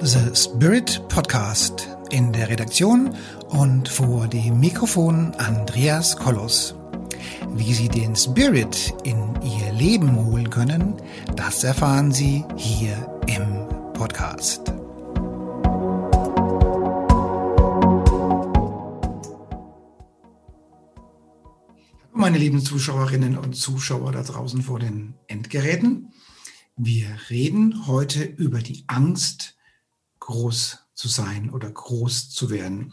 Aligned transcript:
The 0.00 0.32
Spirit 0.32 1.02
Podcast 1.08 1.88
in 2.10 2.32
der 2.32 2.48
Redaktion 2.48 3.16
und 3.48 3.88
vor 3.88 4.28
dem 4.28 4.60
Mikrofon 4.60 5.34
Andreas 5.38 6.16
Kollos. 6.16 6.76
Wie 7.54 7.74
Sie 7.74 7.88
den 7.88 8.14
Spirit 8.14 8.94
in 9.02 9.34
Ihr 9.42 9.72
Leben 9.72 10.14
holen 10.24 10.50
können, 10.50 10.94
das 11.34 11.64
erfahren 11.64 12.12
Sie 12.12 12.44
hier 12.56 12.94
im 13.26 13.66
Podcast. 13.92 14.72
Meine 22.12 22.38
lieben 22.38 22.60
Zuschauerinnen 22.60 23.36
und 23.36 23.56
Zuschauer 23.56 24.12
da 24.12 24.22
draußen 24.22 24.62
vor 24.62 24.78
den 24.78 25.14
Endgeräten, 25.26 26.12
wir 26.76 27.08
reden 27.28 27.88
heute 27.88 28.22
über 28.22 28.60
die 28.60 28.84
Angst, 28.86 29.57
groß 30.28 30.78
zu 30.94 31.08
sein 31.08 31.50
oder 31.50 31.68
groß 31.70 32.28
zu 32.28 32.50
werden. 32.50 32.92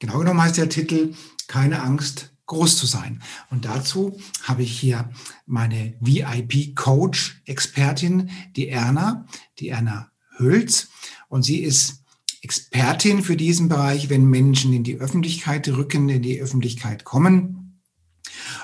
Genau 0.00 0.18
genommen 0.18 0.42
heißt 0.42 0.58
der 0.58 0.68
Titel 0.68 1.14
Keine 1.46 1.82
Angst, 1.82 2.34
groß 2.44 2.76
zu 2.76 2.84
sein. 2.84 3.22
Und 3.50 3.64
dazu 3.64 4.20
habe 4.42 4.64
ich 4.64 4.78
hier 4.78 5.08
meine 5.46 5.94
VIP-Coach-Expertin, 6.00 8.28
die 8.54 8.68
Erna, 8.68 9.24
die 9.58 9.70
Erna 9.70 10.10
Hülz. 10.36 10.90
Und 11.28 11.42
sie 11.42 11.60
ist 11.60 12.02
Expertin 12.42 13.22
für 13.22 13.38
diesen 13.38 13.70
Bereich, 13.70 14.10
wenn 14.10 14.26
Menschen 14.26 14.74
in 14.74 14.84
die 14.84 14.98
Öffentlichkeit 14.98 15.66
rücken, 15.68 16.10
in 16.10 16.20
die 16.20 16.38
Öffentlichkeit 16.38 17.04
kommen. 17.04 17.57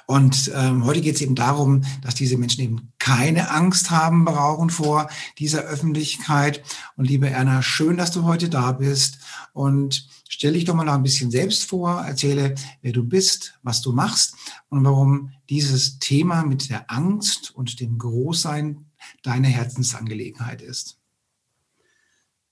Und 0.07 0.51
ähm, 0.55 0.85
heute 0.85 1.01
geht 1.01 1.17
es 1.17 1.23
eben 1.23 1.35
darum, 1.35 1.83
dass 2.03 2.15
diese 2.15 2.37
Menschen 2.37 2.62
eben 2.62 2.93
keine 2.99 3.51
Angst 3.51 3.91
haben 3.91 4.25
brauchen 4.25 4.71
vor 4.71 5.09
dieser 5.39 5.62
Öffentlichkeit. 5.62 6.62
Und 6.97 7.07
liebe 7.07 7.29
Erna, 7.29 7.62
schön, 7.62 7.97
dass 7.97 8.11
du 8.11 8.25
heute 8.25 8.48
da 8.48 8.73
bist. 8.73 9.19
Und 9.53 10.09
stell 10.28 10.53
dich 10.53 10.65
doch 10.65 10.75
mal 10.75 10.84
noch 10.84 10.95
ein 10.95 11.03
bisschen 11.03 11.31
selbst 11.31 11.65
vor, 11.65 12.03
erzähle, 12.03 12.55
wer 12.83 12.93
du 12.93 13.05
bist, 13.05 13.59
was 13.62 13.81
du 13.81 13.93
machst 13.93 14.34
und 14.69 14.84
warum 14.84 15.31
dieses 15.48 15.98
Thema 15.98 16.45
mit 16.45 16.71
der 16.71 16.91
Angst 16.91 17.55
und 17.55 17.81
dem 17.81 17.98
Großsein 17.98 18.87
deine 19.23 19.48
Herzensangelegenheit 19.48 20.62
ist. 20.62 20.98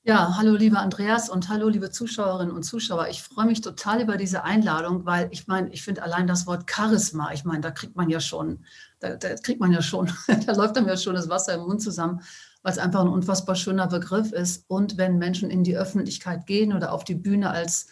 Ja, 0.04 0.36
hallo 0.36 0.56
lieber 0.56 0.80
Andreas 0.80 1.30
und 1.30 1.48
hallo 1.48 1.68
liebe 1.68 1.92
Zuschauerinnen 1.92 2.52
und 2.52 2.64
Zuschauer. 2.64 3.06
Ich 3.06 3.22
freue 3.22 3.46
mich 3.46 3.60
total 3.60 4.02
über 4.02 4.16
diese 4.16 4.42
Einladung, 4.42 5.06
weil 5.06 5.28
ich 5.30 5.46
meine, 5.46 5.72
ich 5.72 5.84
finde 5.84 6.02
allein 6.02 6.26
das 6.26 6.44
Wort 6.48 6.68
Charisma, 6.68 7.30
ich 7.32 7.44
meine, 7.44 7.60
da 7.60 7.70
kriegt 7.70 7.94
man 7.94 8.10
ja 8.10 8.18
schon, 8.18 8.64
da, 8.98 9.14
da 9.14 9.36
kriegt 9.36 9.60
man 9.60 9.70
ja 9.70 9.80
schon, 9.80 10.10
da 10.46 10.52
läuft 10.54 10.76
einem 10.76 10.88
ja 10.88 10.96
schon 10.96 11.14
das 11.14 11.28
Wasser 11.28 11.54
im 11.54 11.60
Mund 11.60 11.82
zusammen, 11.82 12.20
weil 12.62 12.72
es 12.72 12.78
einfach 12.78 13.00
ein 13.00 13.08
unfassbar 13.08 13.54
schöner 13.54 13.86
Begriff 13.86 14.32
ist. 14.32 14.64
Und 14.66 14.96
wenn 14.96 15.18
Menschen 15.18 15.50
in 15.50 15.62
die 15.62 15.76
Öffentlichkeit 15.76 16.46
gehen 16.46 16.72
oder 16.72 16.92
auf 16.92 17.04
die 17.04 17.14
Bühne 17.14 17.50
als 17.50 17.86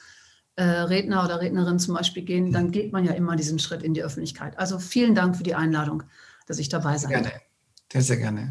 äh, 0.56 0.64
Redner 0.64 1.24
oder 1.24 1.40
Rednerin 1.40 1.78
zum 1.78 1.94
Beispiel 1.94 2.24
gehen, 2.24 2.50
dann 2.50 2.72
geht 2.72 2.92
man 2.92 3.04
ja 3.04 3.12
immer 3.12 3.36
diesen 3.36 3.60
Schritt 3.60 3.84
in 3.84 3.94
die 3.94 4.02
Öffentlichkeit. 4.02 4.58
Also 4.58 4.80
vielen 4.80 5.14
Dank 5.14 5.36
für 5.36 5.44
die 5.44 5.54
Einladung, 5.54 6.02
dass 6.48 6.58
ich 6.58 6.68
dabei 6.68 6.98
sein 6.98 7.12
darf. 7.12 7.22
Gerne, 7.22 7.40
sehr, 7.92 8.02
sehr 8.02 8.16
gerne. 8.16 8.50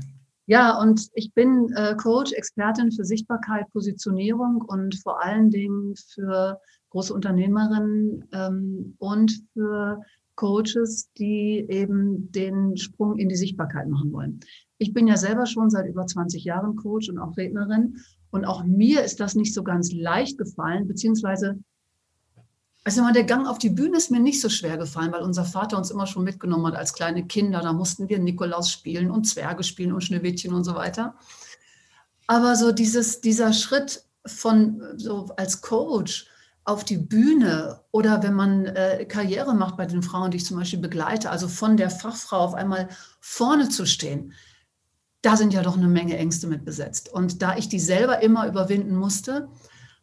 Ja, 0.49 0.79
und 0.79 1.09
ich 1.13 1.31
bin 1.35 1.71
äh, 1.75 1.93
Coach, 1.93 2.33
Expertin 2.33 2.91
für 2.91 3.05
Sichtbarkeit, 3.05 3.71
Positionierung 3.71 4.63
und 4.63 4.99
vor 5.03 5.23
allen 5.23 5.51
Dingen 5.51 5.93
für 5.95 6.59
große 6.89 7.13
Unternehmerinnen 7.13 8.27
ähm, 8.31 8.95
und 8.97 9.43
für 9.53 10.01
Coaches, 10.33 11.11
die 11.19 11.67
eben 11.69 12.31
den 12.31 12.77
Sprung 12.77 13.19
in 13.19 13.29
die 13.29 13.35
Sichtbarkeit 13.35 13.87
machen 13.89 14.11
wollen. 14.11 14.39
Ich 14.79 14.91
bin 14.91 15.05
ja 15.05 15.17
selber 15.17 15.45
schon 15.45 15.69
seit 15.69 15.85
über 15.85 16.07
20 16.07 16.43
Jahren 16.43 16.75
Coach 16.75 17.09
und 17.09 17.19
auch 17.19 17.37
Rednerin. 17.37 17.97
Und 18.31 18.45
auch 18.45 18.63
mir 18.63 19.03
ist 19.03 19.19
das 19.19 19.35
nicht 19.35 19.53
so 19.53 19.61
ganz 19.61 19.91
leicht 19.91 20.39
gefallen, 20.39 20.87
beziehungsweise 20.87 21.59
also 22.97 23.13
der 23.13 23.23
Gang 23.23 23.47
auf 23.47 23.59
die 23.59 23.69
Bühne 23.69 23.97
ist 23.97 24.09
mir 24.09 24.19
nicht 24.19 24.41
so 24.41 24.49
schwer 24.49 24.77
gefallen, 24.77 25.11
weil 25.11 25.21
unser 25.21 25.45
Vater 25.45 25.77
uns 25.77 25.91
immer 25.91 26.07
schon 26.07 26.23
mitgenommen 26.23 26.65
hat 26.67 26.75
als 26.75 26.93
kleine 26.93 27.25
Kinder. 27.27 27.61
Da 27.61 27.73
mussten 27.73 28.09
wir 28.09 28.19
Nikolaus 28.19 28.71
spielen 28.71 29.11
und 29.11 29.25
Zwerge 29.25 29.63
spielen 29.63 29.93
und 29.93 30.03
Schneewittchen 30.03 30.53
und 30.53 30.63
so 30.63 30.75
weiter. 30.75 31.15
Aber 32.27 32.55
so 32.55 32.71
dieses, 32.71 33.21
dieser 33.21 33.53
Schritt 33.53 34.03
von 34.25 34.81
so 34.97 35.29
als 35.37 35.61
Coach 35.61 36.27
auf 36.63 36.83
die 36.83 36.97
Bühne 36.97 37.81
oder 37.91 38.21
wenn 38.23 38.33
man 38.33 38.65
äh, 38.65 39.05
Karriere 39.05 39.55
macht 39.55 39.77
bei 39.77 39.85
den 39.85 40.03
Frauen, 40.03 40.31
die 40.31 40.37
ich 40.37 40.45
zum 40.45 40.57
Beispiel 40.57 40.79
begleite, 40.79 41.31
also 41.31 41.47
von 41.47 41.77
der 41.77 41.89
Fachfrau 41.89 42.37
auf 42.37 42.53
einmal 42.53 42.89
vorne 43.19 43.69
zu 43.69 43.85
stehen, 43.85 44.33
da 45.21 45.35
sind 45.35 45.53
ja 45.53 45.63
doch 45.63 45.77
eine 45.77 45.87
Menge 45.87 46.17
Ängste 46.17 46.47
mit 46.47 46.65
besetzt. 46.65 47.11
Und 47.11 47.41
da 47.41 47.57
ich 47.57 47.69
die 47.69 47.79
selber 47.79 48.21
immer 48.21 48.47
überwinden 48.47 48.95
musste, 48.95 49.49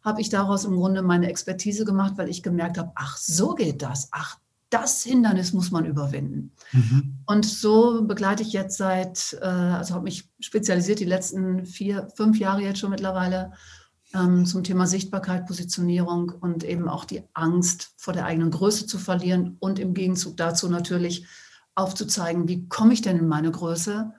habe 0.07 0.21
ich 0.21 0.29
daraus 0.29 0.63
im 0.63 0.77
Grunde 0.77 1.01
meine 1.01 1.27
Expertise 1.27 1.83
gemacht, 1.83 2.13
weil 2.15 2.29
ich 2.29 2.41
gemerkt 2.41 2.77
habe, 2.77 2.93
ach, 2.95 3.17
so 3.17 3.55
geht 3.55 3.81
das. 3.81 4.07
Ach, 4.11 4.37
das 4.69 5.03
Hindernis 5.03 5.51
muss 5.51 5.69
man 5.69 5.85
überwinden. 5.85 6.53
Mhm. 6.71 7.17
Und 7.25 7.45
so 7.45 8.03
begleite 8.03 8.41
ich 8.41 8.53
jetzt 8.53 8.77
seit, 8.77 9.37
äh, 9.41 9.45
also 9.45 9.93
habe 9.93 10.05
mich 10.05 10.29
spezialisiert 10.39 10.99
die 10.99 11.05
letzten 11.05 11.65
vier, 11.65 12.07
fünf 12.15 12.39
Jahre 12.39 12.61
jetzt 12.61 12.79
schon 12.79 12.89
mittlerweile 12.89 13.51
ähm, 14.13 14.45
zum 14.45 14.63
Thema 14.63 14.87
Sichtbarkeit, 14.87 15.45
Positionierung 15.45 16.29
und 16.29 16.63
eben 16.63 16.87
auch 16.87 17.03
die 17.03 17.23
Angst 17.33 17.91
vor 17.97 18.13
der 18.13 18.25
eigenen 18.25 18.51
Größe 18.51 18.87
zu 18.87 18.99
verlieren 18.99 19.57
und 19.59 19.77
im 19.77 19.93
Gegenzug 19.93 20.37
dazu 20.37 20.69
natürlich 20.69 21.25
aufzuzeigen, 21.75 22.47
wie 22.47 22.69
komme 22.69 22.93
ich 22.93 23.01
denn 23.01 23.17
in 23.17 23.27
meine 23.27 23.51
Größe 23.51 24.13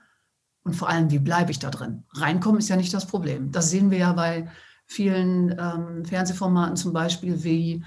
und 0.64 0.74
vor 0.74 0.90
allem, 0.90 1.10
wie 1.10 1.18
bleibe 1.18 1.50
ich 1.50 1.58
da 1.58 1.70
drin. 1.70 2.04
Reinkommen 2.12 2.58
ist 2.58 2.68
ja 2.68 2.76
nicht 2.76 2.92
das 2.92 3.06
Problem. 3.06 3.52
Das 3.52 3.70
sehen 3.70 3.90
wir 3.90 3.98
ja 3.98 4.12
bei 4.12 4.50
vielen 4.88 5.54
ähm, 5.58 6.04
Fernsehformaten 6.04 6.76
zum 6.76 6.92
Beispiel 6.92 7.44
wie 7.44 7.84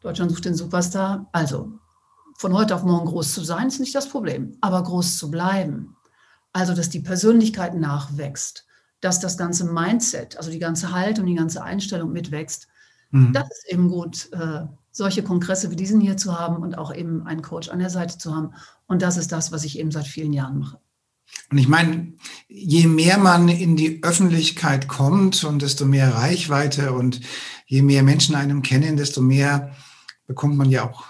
Deutschland 0.00 0.30
sucht 0.30 0.44
den 0.44 0.54
Superstar. 0.54 1.28
Also 1.32 1.72
von 2.38 2.54
heute 2.54 2.74
auf 2.74 2.84
morgen 2.84 3.06
groß 3.06 3.34
zu 3.34 3.44
sein, 3.44 3.66
ist 3.66 3.80
nicht 3.80 3.94
das 3.94 4.08
Problem, 4.08 4.56
aber 4.60 4.82
groß 4.82 5.18
zu 5.18 5.30
bleiben. 5.30 5.96
Also, 6.52 6.74
dass 6.74 6.88
die 6.88 7.00
Persönlichkeit 7.00 7.74
nachwächst, 7.74 8.66
dass 9.00 9.20
das 9.20 9.36
ganze 9.36 9.64
Mindset, 9.64 10.38
also 10.38 10.50
die 10.50 10.58
ganze 10.58 10.92
Haltung, 10.92 11.26
die 11.26 11.34
ganze 11.34 11.62
Einstellung 11.62 12.12
mitwächst. 12.12 12.68
Mhm. 13.10 13.32
Das 13.32 13.50
ist 13.50 13.70
eben 13.70 13.88
gut, 13.88 14.30
äh, 14.32 14.66
solche 14.90 15.22
Kongresse 15.22 15.70
wie 15.70 15.76
diesen 15.76 16.00
hier 16.00 16.16
zu 16.16 16.38
haben 16.38 16.62
und 16.62 16.78
auch 16.78 16.94
eben 16.94 17.26
einen 17.26 17.42
Coach 17.42 17.68
an 17.68 17.80
der 17.80 17.90
Seite 17.90 18.16
zu 18.16 18.34
haben. 18.34 18.54
Und 18.86 19.02
das 19.02 19.16
ist 19.16 19.32
das, 19.32 19.52
was 19.52 19.64
ich 19.64 19.78
eben 19.78 19.90
seit 19.90 20.06
vielen 20.06 20.32
Jahren 20.32 20.58
mache. 20.58 20.78
Und 21.50 21.58
ich 21.58 21.68
meine, 21.68 22.12
je 22.48 22.86
mehr 22.86 23.18
man 23.18 23.48
in 23.48 23.76
die 23.76 24.02
Öffentlichkeit 24.02 24.88
kommt 24.88 25.44
und 25.44 25.62
desto 25.62 25.84
mehr 25.84 26.14
Reichweite 26.14 26.92
und 26.92 27.20
je 27.66 27.82
mehr 27.82 28.02
Menschen 28.02 28.34
einem 28.34 28.62
kennen, 28.62 28.96
desto 28.96 29.20
mehr 29.20 29.74
bekommt 30.26 30.56
man 30.56 30.70
ja 30.70 30.88
auch 30.88 31.04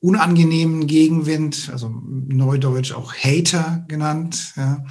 unangenehmen 0.00 0.86
Gegenwind, 0.86 1.68
also 1.70 1.88
neudeutsch 1.88 2.92
auch 2.92 3.14
Hater 3.14 3.84
genannt. 3.88 4.54
Ja. 4.56 4.84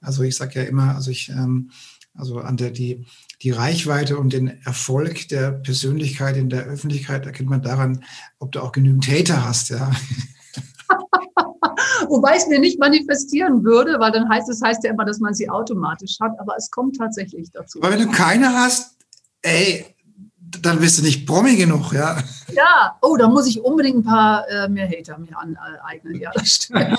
Also 0.00 0.22
ich 0.22 0.36
sage 0.36 0.60
ja 0.60 0.66
immer, 0.66 0.94
also 0.94 1.10
ich, 1.10 1.30
ähm, 1.30 1.70
also 2.14 2.38
an 2.38 2.56
der 2.56 2.70
die 2.70 3.04
die 3.42 3.50
Reichweite 3.50 4.16
und 4.16 4.32
den 4.32 4.62
Erfolg 4.64 5.28
der 5.28 5.52
Persönlichkeit 5.52 6.36
in 6.36 6.48
der 6.48 6.64
Öffentlichkeit 6.64 7.26
erkennt 7.26 7.50
man 7.50 7.62
daran, 7.62 8.02
ob 8.38 8.52
du 8.52 8.60
auch 8.60 8.72
genügend 8.72 9.06
Hater 9.06 9.44
hast, 9.44 9.70
ja. 9.70 9.90
Wobei 12.08 12.36
es 12.36 12.46
mir 12.46 12.58
nicht 12.58 12.78
manifestieren 12.78 13.64
würde, 13.64 13.98
weil 13.98 14.12
dann 14.12 14.28
heißt 14.28 14.48
es 14.48 14.62
heißt 14.62 14.84
ja 14.84 14.90
immer, 14.90 15.04
dass 15.04 15.20
man 15.20 15.34
sie 15.34 15.48
automatisch 15.48 16.18
hat, 16.20 16.32
aber 16.38 16.54
es 16.56 16.70
kommt 16.70 16.96
tatsächlich 16.96 17.50
dazu. 17.50 17.82
Aber 17.82 17.92
wenn 17.92 18.06
du 18.06 18.10
keine 18.10 18.52
hast, 18.52 18.96
ey, 19.42 19.86
dann 20.62 20.78
bist 20.78 20.98
du 20.98 21.02
nicht 21.02 21.26
Promi 21.26 21.56
genug, 21.56 21.92
ja. 21.92 22.16
Ja, 22.52 22.96
oh, 23.02 23.16
da 23.16 23.28
muss 23.28 23.46
ich 23.46 23.60
unbedingt 23.60 23.98
ein 23.98 24.04
paar 24.04 24.48
äh, 24.48 24.68
mehr 24.68 24.88
Hater 24.88 25.18
mir 25.18 25.36
aneignen. 25.36 26.20
Ja, 26.20 26.30
das 26.32 26.48
stimmt. 26.48 26.80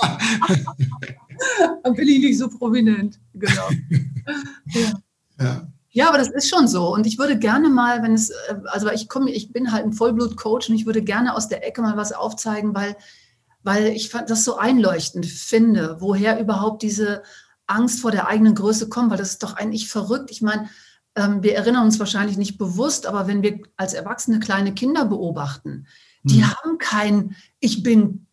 dann 1.82 1.94
bin 1.94 2.08
ich 2.08 2.20
nicht 2.20 2.38
so 2.38 2.48
prominent, 2.48 3.18
genau. 3.34 3.68
Ja. 4.68 4.92
ja. 5.40 5.68
Ja, 5.96 6.08
aber 6.10 6.18
das 6.18 6.28
ist 6.28 6.50
schon 6.50 6.68
so. 6.68 6.92
Und 6.92 7.06
ich 7.06 7.16
würde 7.18 7.38
gerne 7.38 7.70
mal, 7.70 8.02
wenn 8.02 8.12
es, 8.12 8.28
äh, 8.28 8.56
also 8.66 8.90
ich 8.90 9.08
komme, 9.08 9.30
ich 9.30 9.50
bin 9.50 9.72
halt 9.72 9.86
ein 9.86 9.94
Vollblut-Coach 9.94 10.68
und 10.68 10.74
ich 10.74 10.84
würde 10.84 11.00
gerne 11.00 11.34
aus 11.34 11.48
der 11.48 11.66
Ecke 11.66 11.80
mal 11.80 11.96
was 11.96 12.12
aufzeigen, 12.12 12.74
weil 12.74 12.96
weil 13.66 13.88
ich 13.88 14.10
das 14.10 14.44
so 14.44 14.56
einleuchtend 14.58 15.26
finde, 15.26 15.96
woher 15.98 16.38
überhaupt 16.38 16.82
diese 16.82 17.24
Angst 17.66 18.00
vor 18.00 18.12
der 18.12 18.28
eigenen 18.28 18.54
Größe 18.54 18.88
kommt, 18.88 19.10
weil 19.10 19.18
das 19.18 19.30
ist 19.30 19.42
doch 19.42 19.56
eigentlich 19.56 19.88
verrückt. 19.88 20.30
Ich 20.30 20.40
meine, 20.40 20.70
ähm, 21.16 21.42
wir 21.42 21.56
erinnern 21.56 21.84
uns 21.84 21.98
wahrscheinlich 21.98 22.36
nicht 22.36 22.58
bewusst, 22.58 23.06
aber 23.06 23.26
wenn 23.26 23.42
wir 23.42 23.58
als 23.76 23.92
Erwachsene 23.92 24.38
kleine 24.38 24.72
Kinder 24.72 25.04
beobachten, 25.04 25.88
die 26.22 26.44
hm. 26.44 26.54
haben 26.54 26.78
kein 26.78 27.34
Ich 27.58 27.82
bin 27.82 28.28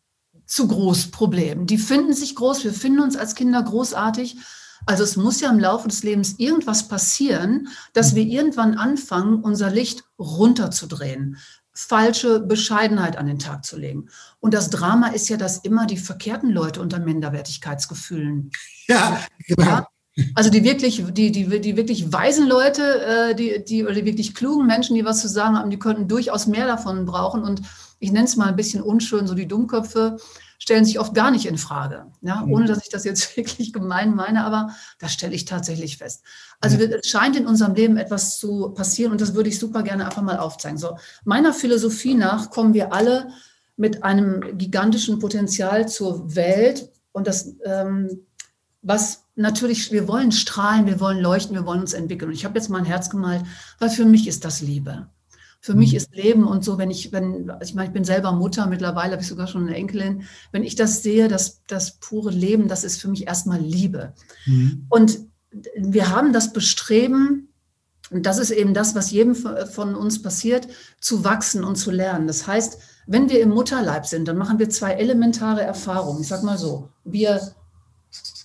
zu 0.45 0.67
groß 0.67 1.09
Problem. 1.09 1.65
Die 1.65 1.79
finden 1.79 2.13
sich 2.13 2.35
groß, 2.35 2.63
wir 2.63 2.73
finden 2.73 2.99
uns 2.99 3.17
als 3.17 3.33
Kinder 3.33 3.63
großartig. 3.63 4.37
Also 4.85 5.03
es 5.03 5.15
muss 5.15 5.41
ja 5.41 5.49
im 5.49 5.57
Laufe 5.57 5.87
des 5.87 6.03
Lebens 6.03 6.35
irgendwas 6.37 6.87
passieren, 6.87 7.69
dass 7.93 8.09
hm. 8.09 8.17
wir 8.17 8.25
irgendwann 8.25 8.75
anfangen, 8.75 9.41
unser 9.41 9.71
Licht 9.71 10.03
runterzudrehen 10.19 11.37
falsche 11.73 12.39
Bescheidenheit 12.39 13.17
an 13.17 13.25
den 13.25 13.39
Tag 13.39 13.65
zu 13.65 13.77
legen. 13.77 14.09
Und 14.39 14.53
das 14.53 14.69
Drama 14.69 15.07
ist 15.07 15.29
ja, 15.29 15.37
dass 15.37 15.57
immer 15.57 15.87
die 15.87 15.97
verkehrten 15.97 16.51
Leute 16.51 16.81
unter 16.81 16.99
Minderwertigkeitsgefühlen. 16.99 18.51
Ja, 18.85 19.17
genau. 19.47 19.63
Ja, 19.63 19.87
Also 20.35 20.49
die 20.49 20.65
wirklich, 20.65 21.01
die, 21.11 21.31
die, 21.31 21.61
die 21.61 21.77
wirklich 21.77 22.11
weisen 22.11 22.49
Leute, 22.49 22.83
äh, 23.01 23.33
die, 23.33 23.63
die, 23.63 23.85
oder 23.85 23.93
die 23.93 24.03
wirklich 24.03 24.35
klugen 24.35 24.67
Menschen, 24.67 24.95
die 24.95 25.05
was 25.05 25.21
zu 25.21 25.29
sagen 25.29 25.57
haben, 25.57 25.69
die 25.69 25.79
könnten 25.79 26.09
durchaus 26.09 26.47
mehr 26.47 26.67
davon 26.67 27.05
brauchen. 27.05 27.43
Und 27.43 27.61
ich 28.03 28.11
nenne 28.11 28.25
es 28.25 28.35
mal 28.35 28.49
ein 28.49 28.57
bisschen 28.57 28.83
unschön, 28.83 29.27
so 29.27 29.33
die 29.33 29.47
Dummköpfe 29.47 30.17
stellen 30.59 30.83
sich 30.83 30.99
oft 30.99 31.13
gar 31.13 31.31
nicht 31.31 31.45
in 31.45 31.57
Frage. 31.57 32.07
Ja, 32.21 32.41
mhm. 32.41 32.53
ohne 32.53 32.65
dass 32.65 32.83
ich 32.83 32.89
das 32.89 33.05
jetzt 33.05 33.35
wirklich 33.37 33.71
gemein 33.71 34.13
meine, 34.13 34.43
aber 34.43 34.75
das 34.99 35.13
stelle 35.13 35.33
ich 35.33 35.45
tatsächlich 35.45 35.97
fest. 35.97 36.23
Also 36.59 36.77
ja. 36.77 36.97
es 36.97 37.07
scheint 37.07 37.37
in 37.37 37.47
unserem 37.47 37.75
Leben 37.75 37.95
etwas 37.95 38.37
zu 38.37 38.71
passieren 38.71 39.13
und 39.13 39.21
das 39.21 39.35
würde 39.35 39.49
ich 39.49 39.57
super 39.57 39.83
gerne 39.83 40.05
einfach 40.05 40.21
mal 40.21 40.37
aufzeigen. 40.37 40.77
So, 40.77 40.97
meiner 41.23 41.53
Philosophie 41.53 42.13
nach 42.13 42.49
kommen 42.49 42.73
wir 42.73 42.93
alle 42.93 43.29
mit 43.77 44.03
einem 44.03 44.57
gigantischen 44.57 45.19
Potenzial 45.19 45.87
zur 45.87 46.35
Welt 46.35 46.91
und 47.13 47.25
das, 47.25 47.55
ähm, 47.65 48.25
was 48.81 49.23
natürlich, 49.35 49.93
wir 49.93 50.09
wollen 50.09 50.33
strahlen, 50.33 50.87
wir 50.87 50.99
wollen 50.99 51.19
leuchten, 51.19 51.55
wir 51.55 51.65
wollen 51.65 51.81
uns 51.81 51.93
entwickeln. 51.93 52.29
Und 52.29 52.35
ich 52.35 52.43
habe 52.43 52.59
jetzt 52.59 52.69
mein 52.69 52.85
Herz 52.85 53.09
gemalt, 53.09 53.43
weil 53.79 53.89
für 53.89 54.05
mich 54.05 54.27
ist 54.27 54.43
das 54.43 54.59
Liebe. 54.59 55.07
Für 55.65 55.75
mich 55.75 55.91
mhm. 55.91 55.97
ist 55.97 56.13
Leben 56.13 56.45
und 56.45 56.65
so, 56.65 56.77
wenn 56.77 56.91
ich, 56.91 57.13
wenn, 57.13 57.49
also 57.49 57.63
ich 57.63 57.73
meine, 57.73 57.87
ich 57.87 57.93
bin 57.93 58.03
selber 58.03 58.33
Mutter, 58.33 58.67
mittlerweile 58.67 59.13
habe 59.13 59.21
ich 59.21 59.29
sogar 59.29 59.47
schon 59.47 59.65
eine 59.65 59.77
Enkelin. 59.77 60.23
Wenn 60.51 60.61
ich 60.61 60.75
das 60.75 61.03
sehe, 61.03 61.29
das, 61.29 61.61
das 61.67 61.99
pure 62.01 62.31
Leben, 62.31 62.67
das 62.67 62.83
ist 62.83 62.99
für 62.99 63.07
mich 63.07 63.27
erstmal 63.27 63.61
Liebe. 63.61 64.11
Mhm. 64.45 64.87
Und 64.89 65.19
wir 65.77 66.09
haben 66.09 66.33
das 66.33 66.51
Bestreben, 66.51 67.47
und 68.11 68.25
das 68.25 68.39
ist 68.39 68.51
eben 68.51 68.73
das, 68.73 68.93
was 68.93 69.11
jedem 69.11 69.35
von 69.35 69.95
uns 69.95 70.21
passiert, 70.21 70.67
zu 70.99 71.23
wachsen 71.23 71.63
und 71.63 71.77
zu 71.77 71.91
lernen. 71.91 72.27
Das 72.27 72.45
heißt, 72.45 72.79
wenn 73.07 73.29
wir 73.29 73.39
im 73.39 73.51
Mutterleib 73.51 74.05
sind, 74.05 74.27
dann 74.27 74.37
machen 74.37 74.59
wir 74.59 74.69
zwei 74.69 74.91
elementare 74.91 75.61
Erfahrungen. 75.61 76.23
Ich 76.23 76.27
sage 76.27 76.45
mal 76.45 76.57
so, 76.57 76.89
wir, 77.05 77.39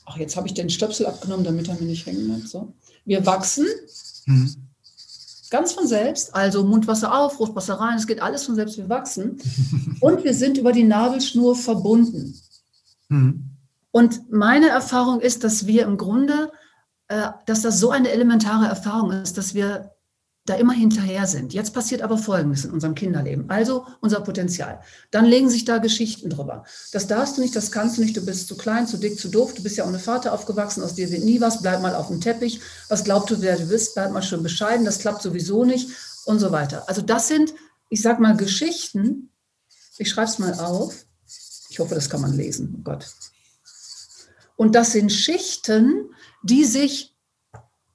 ach, 0.06 0.16
jetzt 0.18 0.36
habe 0.36 0.46
ich 0.46 0.54
den 0.54 0.70
Stöpsel 0.70 1.06
abgenommen, 1.06 1.44
damit 1.44 1.66
er 1.66 1.74
mir 1.74 1.86
nicht 1.86 2.06
hängen 2.06 2.28
bleibt. 2.28 2.48
So. 2.48 2.74
Wir 3.04 3.26
wachsen. 3.26 3.66
Mhm. 4.26 4.67
Ganz 5.50 5.72
von 5.72 5.86
selbst, 5.86 6.34
also 6.34 6.64
Mundwasser 6.64 7.16
auf, 7.18 7.34
Fruchtwasser 7.34 7.74
rein, 7.74 7.96
es 7.96 8.06
geht 8.06 8.20
alles 8.20 8.44
von 8.44 8.54
selbst, 8.54 8.76
wir 8.76 8.88
wachsen. 8.88 9.40
Und 10.00 10.24
wir 10.24 10.34
sind 10.34 10.58
über 10.58 10.72
die 10.72 10.84
Nabelschnur 10.84 11.56
verbunden. 11.56 12.38
Mhm. 13.08 13.44
Und 13.90 14.30
meine 14.30 14.68
Erfahrung 14.68 15.20
ist, 15.20 15.44
dass 15.44 15.66
wir 15.66 15.84
im 15.84 15.96
Grunde, 15.96 16.52
äh, 17.08 17.28
dass 17.46 17.62
das 17.62 17.80
so 17.80 17.90
eine 17.90 18.10
elementare 18.10 18.66
Erfahrung 18.66 19.12
ist, 19.12 19.38
dass 19.38 19.54
wir 19.54 19.92
da 20.48 20.54
immer 20.54 20.72
hinterher 20.72 21.26
sind. 21.26 21.52
Jetzt 21.52 21.74
passiert 21.74 22.02
aber 22.02 22.18
Folgendes 22.18 22.64
in 22.64 22.70
unserem 22.70 22.94
Kinderleben. 22.94 23.48
Also 23.50 23.86
unser 24.00 24.20
Potenzial. 24.20 24.80
Dann 25.10 25.24
legen 25.24 25.50
sich 25.50 25.64
da 25.64 25.78
Geschichten 25.78 26.30
drüber. 26.30 26.64
Das 26.92 27.06
darfst 27.06 27.36
du 27.36 27.40
nicht, 27.40 27.54
das 27.54 27.70
kannst 27.70 27.96
du 27.96 28.02
nicht, 28.02 28.16
du 28.16 28.24
bist 28.24 28.48
zu 28.48 28.56
klein, 28.56 28.86
zu 28.86 28.96
dick, 28.96 29.18
zu 29.18 29.28
doof, 29.28 29.54
du 29.54 29.62
bist 29.62 29.76
ja 29.76 29.86
ohne 29.86 29.98
Vater 29.98 30.32
aufgewachsen, 30.32 30.82
aus 30.82 30.94
dir 30.94 31.10
wird 31.10 31.24
nie 31.24 31.40
was, 31.40 31.62
bleib 31.62 31.82
mal 31.82 31.94
auf 31.94 32.08
dem 32.08 32.20
Teppich. 32.20 32.60
Was 32.88 33.04
glaubst 33.04 33.30
du, 33.30 33.40
wer 33.40 33.56
du 33.56 33.66
bist, 33.66 33.94
bleib 33.94 34.12
mal 34.12 34.22
schön 34.22 34.42
bescheiden, 34.42 34.84
das 34.84 34.98
klappt 34.98 35.22
sowieso 35.22 35.64
nicht 35.64 35.90
und 36.24 36.38
so 36.38 36.52
weiter. 36.52 36.88
Also 36.88 37.02
das 37.02 37.28
sind, 37.28 37.54
ich 37.88 38.02
sag 38.02 38.20
mal, 38.20 38.36
Geschichten. 38.36 39.30
Ich 39.98 40.10
schreibe 40.10 40.28
es 40.28 40.38
mal 40.38 40.54
auf. 40.54 41.04
Ich 41.70 41.78
hoffe, 41.78 41.94
das 41.94 42.08
kann 42.08 42.20
man 42.20 42.32
lesen. 42.32 42.74
Oh 42.78 42.82
Gott. 42.82 43.06
Und 44.56 44.74
das 44.74 44.92
sind 44.92 45.12
Schichten, 45.12 46.10
die 46.42 46.64
sich 46.64 47.14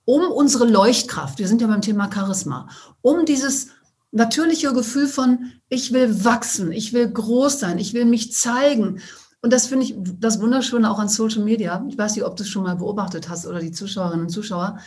um 0.06 0.24
unsere 0.32 0.66
Leuchtkraft, 0.66 1.40
wir 1.40 1.48
sind 1.48 1.62
ja 1.62 1.68
beim 1.68 1.82
Thema 1.82 2.10
Charisma, 2.14 2.70
um 3.02 3.26
dieses 3.26 3.68
natürliche 4.12 4.74
Gefühl 4.74 5.08
von, 5.08 5.52
ich 5.70 5.92
will 5.92 6.24
wachsen, 6.24 6.72
ich 6.72 6.94
will 6.94 7.10
groß 7.10 7.60
sein, 7.60 7.80
ich 7.80 7.94
will 7.94 8.06
mich 8.06 8.32
zeigen. 8.32 9.00
Und 9.42 9.52
das 9.52 9.68
finde 9.68 9.86
ich 9.86 9.96
das 9.98 10.40
Wunderschöne 10.40 10.90
auch 10.90 11.00
an 11.00 11.10
Social 11.10 11.44
Media. 11.44 11.84
Ich 11.90 11.98
weiß 11.98 12.16
nicht, 12.16 12.24
ob 12.24 12.38
du 12.38 12.44
es 12.44 12.50
schon 12.50 12.64
mal 12.64 12.76
beobachtet 12.76 13.28
hast 13.28 13.46
oder 13.46 13.60
die 13.60 13.72
Zuschauerinnen 13.72 14.28
und 14.28 14.32
Zuschauer. 14.32 14.80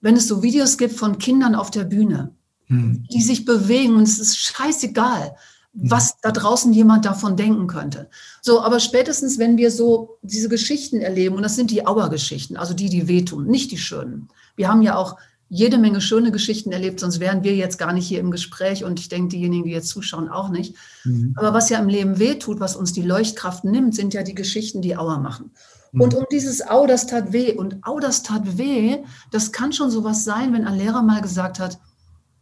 Wenn 0.00 0.16
es 0.16 0.26
so 0.28 0.42
Videos 0.42 0.76
gibt 0.76 0.94
von 0.94 1.18
Kindern 1.18 1.54
auf 1.54 1.70
der 1.70 1.84
Bühne, 1.84 2.32
hm. 2.66 3.04
die 3.10 3.22
sich 3.22 3.44
bewegen 3.44 3.94
und 3.94 4.02
es 4.02 4.18
ist 4.18 4.36
scheißegal, 4.36 5.36
hm. 5.72 5.90
was 5.90 6.18
da 6.20 6.32
draußen 6.32 6.72
jemand 6.72 7.04
davon 7.04 7.36
denken 7.36 7.68
könnte. 7.68 8.10
So, 8.42 8.60
aber 8.60 8.80
spätestens, 8.80 9.38
wenn 9.38 9.56
wir 9.56 9.70
so 9.70 10.18
diese 10.22 10.48
Geschichten 10.48 11.00
erleben, 11.00 11.36
und 11.36 11.42
das 11.42 11.56
sind 11.56 11.70
die 11.70 11.86
Auergeschichten, 11.86 12.56
also 12.56 12.74
die, 12.74 12.90
die 12.90 13.08
wehtun, 13.08 13.46
nicht 13.46 13.70
die 13.70 13.78
schönen, 13.78 14.28
wir 14.56 14.68
haben 14.68 14.82
ja 14.82 14.96
auch 14.96 15.16
jede 15.48 15.78
Menge 15.78 16.00
schöne 16.00 16.32
Geschichten 16.32 16.72
erlebt, 16.72 16.98
sonst 16.98 17.20
wären 17.20 17.44
wir 17.44 17.54
jetzt 17.54 17.78
gar 17.78 17.92
nicht 17.92 18.08
hier 18.08 18.18
im 18.18 18.32
Gespräch 18.32 18.82
und 18.82 18.98
ich 18.98 19.08
denke, 19.08 19.28
diejenigen, 19.28 19.64
die 19.64 19.70
jetzt 19.70 19.88
zuschauen, 19.88 20.28
auch 20.28 20.48
nicht. 20.48 20.74
Mhm. 21.04 21.34
Aber 21.36 21.54
was 21.54 21.68
ja 21.68 21.78
im 21.78 21.88
Leben 21.88 22.18
wehtut, 22.18 22.58
was 22.58 22.74
uns 22.74 22.92
die 22.92 23.02
Leuchtkraft 23.02 23.62
nimmt, 23.64 23.94
sind 23.94 24.12
ja 24.12 24.24
die 24.24 24.34
Geschichten, 24.34 24.82
die 24.82 24.96
Auer 24.96 25.18
machen. 25.18 25.52
Mhm. 25.92 26.00
Und 26.00 26.14
um 26.14 26.26
dieses 26.32 26.66
Au, 26.66 26.86
das 26.86 27.06
tat 27.06 27.32
weh. 27.32 27.52
Und 27.52 27.86
Au, 27.86 28.00
das 28.00 28.24
tat 28.24 28.58
weh, 28.58 28.98
das 29.30 29.52
kann 29.52 29.72
schon 29.72 29.90
sowas 29.90 30.24
sein, 30.24 30.52
wenn 30.52 30.66
ein 30.66 30.78
Lehrer 30.78 31.02
mal 31.02 31.22
gesagt 31.22 31.60
hat, 31.60 31.78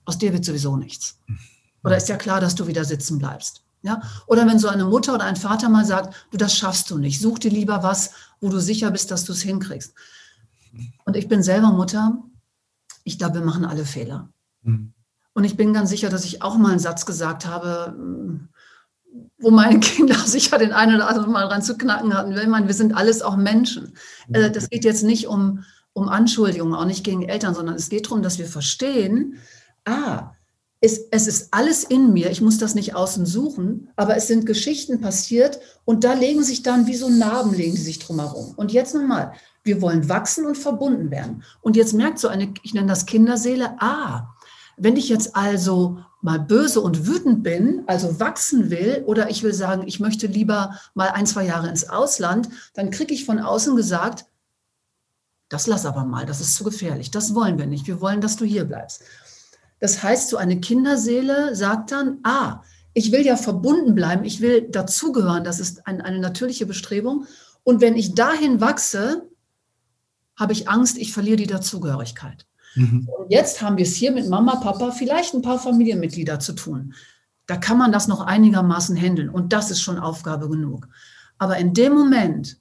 aus 0.07 0.19
dir 0.19 0.33
wird 0.33 0.45
sowieso 0.45 0.77
nichts. 0.77 1.19
Oder 1.83 1.99
ist 1.99 2.09
ja 2.09 2.17
klar, 2.17 2.41
dass 2.41 2.55
du 2.55 2.67
wieder 2.67 2.85
sitzen 2.85 3.19
bleibst. 3.19 3.63
Ja? 3.83 4.01
Oder 4.27 4.47
wenn 4.47 4.59
so 4.59 4.69
eine 4.69 4.85
Mutter 4.87 5.15
oder 5.15 5.25
ein 5.25 5.37
Vater 5.37 5.69
mal 5.69 5.85
sagt, 5.85 6.15
du, 6.31 6.39
das 6.39 6.57
schaffst 6.57 6.91
du 6.91 6.97
nicht, 6.97 7.21
such 7.21 7.39
dir 7.39 7.51
lieber 7.51 7.83
was, 7.83 8.13
wo 8.41 8.49
du 8.49 8.59
sicher 8.59 8.91
bist, 8.91 9.11
dass 9.11 9.25
du 9.25 9.33
es 9.33 9.43
hinkriegst. 9.43 9.95
Und 11.05 11.17
ich 11.17 11.29
bin 11.29 11.43
selber 11.43 11.73
Mutter. 11.73 12.23
Ich 13.05 13.19
glaube, 13.19 13.35
wir 13.35 13.45
machen 13.45 13.65
alle 13.65 13.85
Fehler. 13.85 14.31
Mhm. 14.63 14.93
Und 15.35 15.45
ich 15.45 15.57
bin 15.57 15.73
ganz 15.73 15.91
sicher, 15.91 16.09
dass 16.09 16.25
ich 16.25 16.43
auch 16.43 16.57
mal 16.57 16.71
einen 16.71 16.79
Satz 16.79 17.07
gesagt 17.07 17.47
habe, 17.47 17.95
wo 19.39 19.51
meine 19.51 19.81
Kinder 19.81 20.17
sicher 20.17 20.59
den 20.59 20.73
einen 20.73 20.97
oder 20.97 21.09
anderen 21.09 21.33
Mal 21.33 21.47
ran 21.47 21.63
zu 21.63 21.77
knacken 21.77 22.15
hatten. 22.15 22.33
Ich 22.33 22.47
meine, 22.47 22.67
wir 22.67 22.75
sind 22.75 22.95
alles 22.95 23.23
auch 23.23 23.37
Menschen. 23.37 23.95
Mhm. 24.29 24.53
Das 24.53 24.71
geht 24.71 24.85
jetzt 24.85 25.03
nicht 25.03 25.27
um, 25.27 25.65
um 25.93 26.09
Anschuldigungen, 26.09 26.75
auch 26.75 26.87
nicht 26.87 27.05
gegen 27.05 27.23
Eltern, 27.23 27.55
sondern 27.55 27.75
es 27.75 27.89
geht 27.89 28.07
darum, 28.07 28.23
dass 28.23 28.39
wir 28.39 28.47
verstehen, 28.47 29.39
ah, 29.85 30.31
es, 30.81 31.01
es 31.11 31.27
ist 31.27 31.49
alles 31.53 31.83
in 31.83 32.13
mir, 32.13 32.31
ich 32.31 32.43
muss 32.43 32.59
das 32.59 32.75
nicht 32.75 32.95
außen 32.95 33.25
suchen, 33.25 33.89
aber 33.97 34.17
es 34.17 34.27
sind 34.27 34.45
Geschichten 34.45 35.01
passiert 35.01 35.59
und 35.87 36.05
da 36.05 36.13
legen 36.13 36.45
sich 36.45 36.63
dann 36.63 36.87
wie 36.87 36.97
so 36.97 37.09
Narben, 37.09 37.55
legen 37.55 37.75
die 37.75 37.81
sich 37.81 38.01
drumherum. 38.01 38.53
Und 38.57 38.71
jetzt 38.71 38.95
nochmal, 38.95 39.33
wir 39.65 39.81
wollen 39.81 40.09
wachsen 40.09 40.47
und 40.47 40.57
verbunden 40.57 41.11
werden. 41.11 41.43
Und 41.61 41.77
jetzt 41.77 41.95
merkt 41.95 42.19
so 42.19 42.29
eine, 42.29 42.53
ich 42.63 42.75
nenne 42.75 42.87
das 42.87 43.07
Kinderseele, 43.07 43.77
ah, 43.81 44.35
wenn 44.77 44.97
ich 44.97 45.09
jetzt 45.09 45.35
also 45.35 45.99
mal 46.21 46.39
böse 46.39 46.81
und 46.81 47.07
wütend 47.07 47.43
bin, 47.43 47.83
also 47.87 48.21
wachsen 48.21 48.71
will, 48.71 49.03
oder 49.07 49.31
ich 49.31 49.43
will 49.43 49.55
sagen, 49.55 49.85
ich 49.87 50.01
möchte 50.01 50.27
lieber 50.27 50.79
mal 50.95 51.09
ein, 51.09 51.27
zwei 51.27 51.45
Jahre 51.45 51.69
ins 51.69 51.89
Ausland, 51.89 52.49
dann 52.75 52.91
kriege 52.91 53.15
ich 53.15 53.25
von 53.25 53.39
außen 53.39 53.77
gesagt, 53.77 54.27
das 55.49 55.67
lass 55.67 55.87
aber 55.87 56.05
mal, 56.05 56.27
das 56.27 56.41
ist 56.41 56.57
zu 56.57 56.65
gefährlich, 56.65 57.11
das 57.11 57.35
wollen 57.35 57.59
wir 57.59 57.67
nicht, 57.67 57.87
wir 57.87 58.01
wollen, 58.01 58.21
dass 58.21 58.37
du 58.37 58.45
hier 58.45 58.65
bleibst. 58.65 59.03
Das 59.81 60.03
heißt, 60.03 60.31
so 60.31 60.37
eine 60.37 60.61
Kinderseele 60.61 61.55
sagt 61.55 61.93
dann, 61.93 62.19
ah, 62.23 62.63
ich 62.95 63.13
will 63.13 63.25
ja 63.25 63.37
verbunden 63.37 63.95
bleiben, 63.95 64.25
ich 64.25 64.41
will 64.41 64.63
dazugehören, 64.63 65.45
das 65.45 65.61
ist 65.61 65.87
ein, 65.87 66.01
eine 66.01 66.21
natürliche 66.21 66.65
Bestrebung. 66.65 67.27
Und 67.65 67.81
wenn 67.81 67.97
ich 67.97 68.15
dahin 68.15 68.61
wachse, 68.61 69.29
habe 70.37 70.53
ich 70.53 70.69
Angst, 70.69 70.99
ich 70.99 71.13
verliere 71.13 71.37
die 71.37 71.47
Dazugehörigkeit. 71.47 72.47
Mhm. 72.75 73.09
Und 73.19 73.31
jetzt 73.31 73.63
haben 73.63 73.77
wir 73.77 73.85
es 73.85 73.95
hier 73.95 74.13
mit 74.13 74.29
Mama, 74.29 74.57
Papa, 74.57 74.91
vielleicht 74.91 75.35
ein 75.35 75.43
paar 75.43 75.59
Familienmitglieder 75.59 76.41
zu 76.41 76.55
tun. 76.55 76.95
Da 77.47 77.57
kann 77.57 77.79
man 77.79 77.93
das 77.93 78.09
noch 78.09 78.21
einigermaßen 78.21 78.97
handeln 78.97 79.29
und 79.29 79.53
das 79.53 79.71
ist 79.71 79.81
schon 79.81 79.99
Aufgabe 79.99 80.49
genug. 80.49 80.89
Aber 81.39 81.59
in 81.59 81.75
dem 81.75 81.93
Moment, 81.93 82.59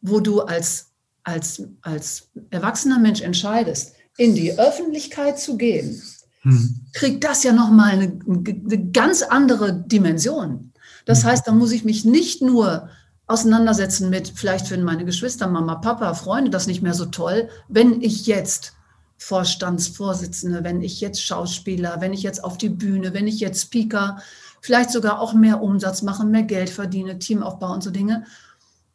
wo 0.00 0.20
du 0.20 0.42
als, 0.42 0.92
als, 1.22 1.66
als 1.80 2.28
erwachsener 2.50 2.98
Mensch 2.98 3.22
entscheidest, 3.22 3.94
in 4.16 4.34
die 4.34 4.58
Öffentlichkeit 4.58 5.40
zu 5.40 5.56
gehen, 5.56 6.00
mhm. 6.42 6.86
kriegt 6.92 7.24
das 7.24 7.42
ja 7.42 7.52
nochmal 7.52 7.92
eine, 7.92 8.18
eine 8.26 8.90
ganz 8.90 9.22
andere 9.22 9.72
Dimension. 9.72 10.72
Das 11.06 11.22
mhm. 11.22 11.28
heißt, 11.28 11.48
da 11.48 11.52
muss 11.52 11.72
ich 11.72 11.84
mich 11.84 12.04
nicht 12.04 12.42
nur 12.42 12.88
auseinandersetzen 13.26 14.10
mit, 14.10 14.32
vielleicht 14.34 14.68
finden 14.68 14.84
meine 14.84 15.04
Geschwister, 15.04 15.46
Mama, 15.46 15.76
Papa, 15.76 16.14
Freunde 16.14 16.50
das 16.50 16.66
nicht 16.66 16.82
mehr 16.82 16.94
so 16.94 17.06
toll, 17.06 17.48
wenn 17.68 18.02
ich 18.02 18.26
jetzt 18.26 18.74
Vorstandsvorsitzende, 19.16 20.64
wenn 20.64 20.82
ich 20.82 21.00
jetzt 21.00 21.22
Schauspieler, 21.22 22.00
wenn 22.00 22.12
ich 22.12 22.22
jetzt 22.22 22.44
auf 22.44 22.58
die 22.58 22.68
Bühne, 22.68 23.14
wenn 23.14 23.26
ich 23.26 23.40
jetzt 23.40 23.62
Speaker, 23.62 24.18
vielleicht 24.60 24.90
sogar 24.90 25.20
auch 25.20 25.32
mehr 25.32 25.62
Umsatz 25.62 26.02
mache, 26.02 26.24
mehr 26.24 26.42
Geld 26.42 26.70
verdiene, 26.70 27.18
Teamaufbau 27.18 27.72
und 27.72 27.82
so 27.82 27.90
Dinge, 27.90 28.24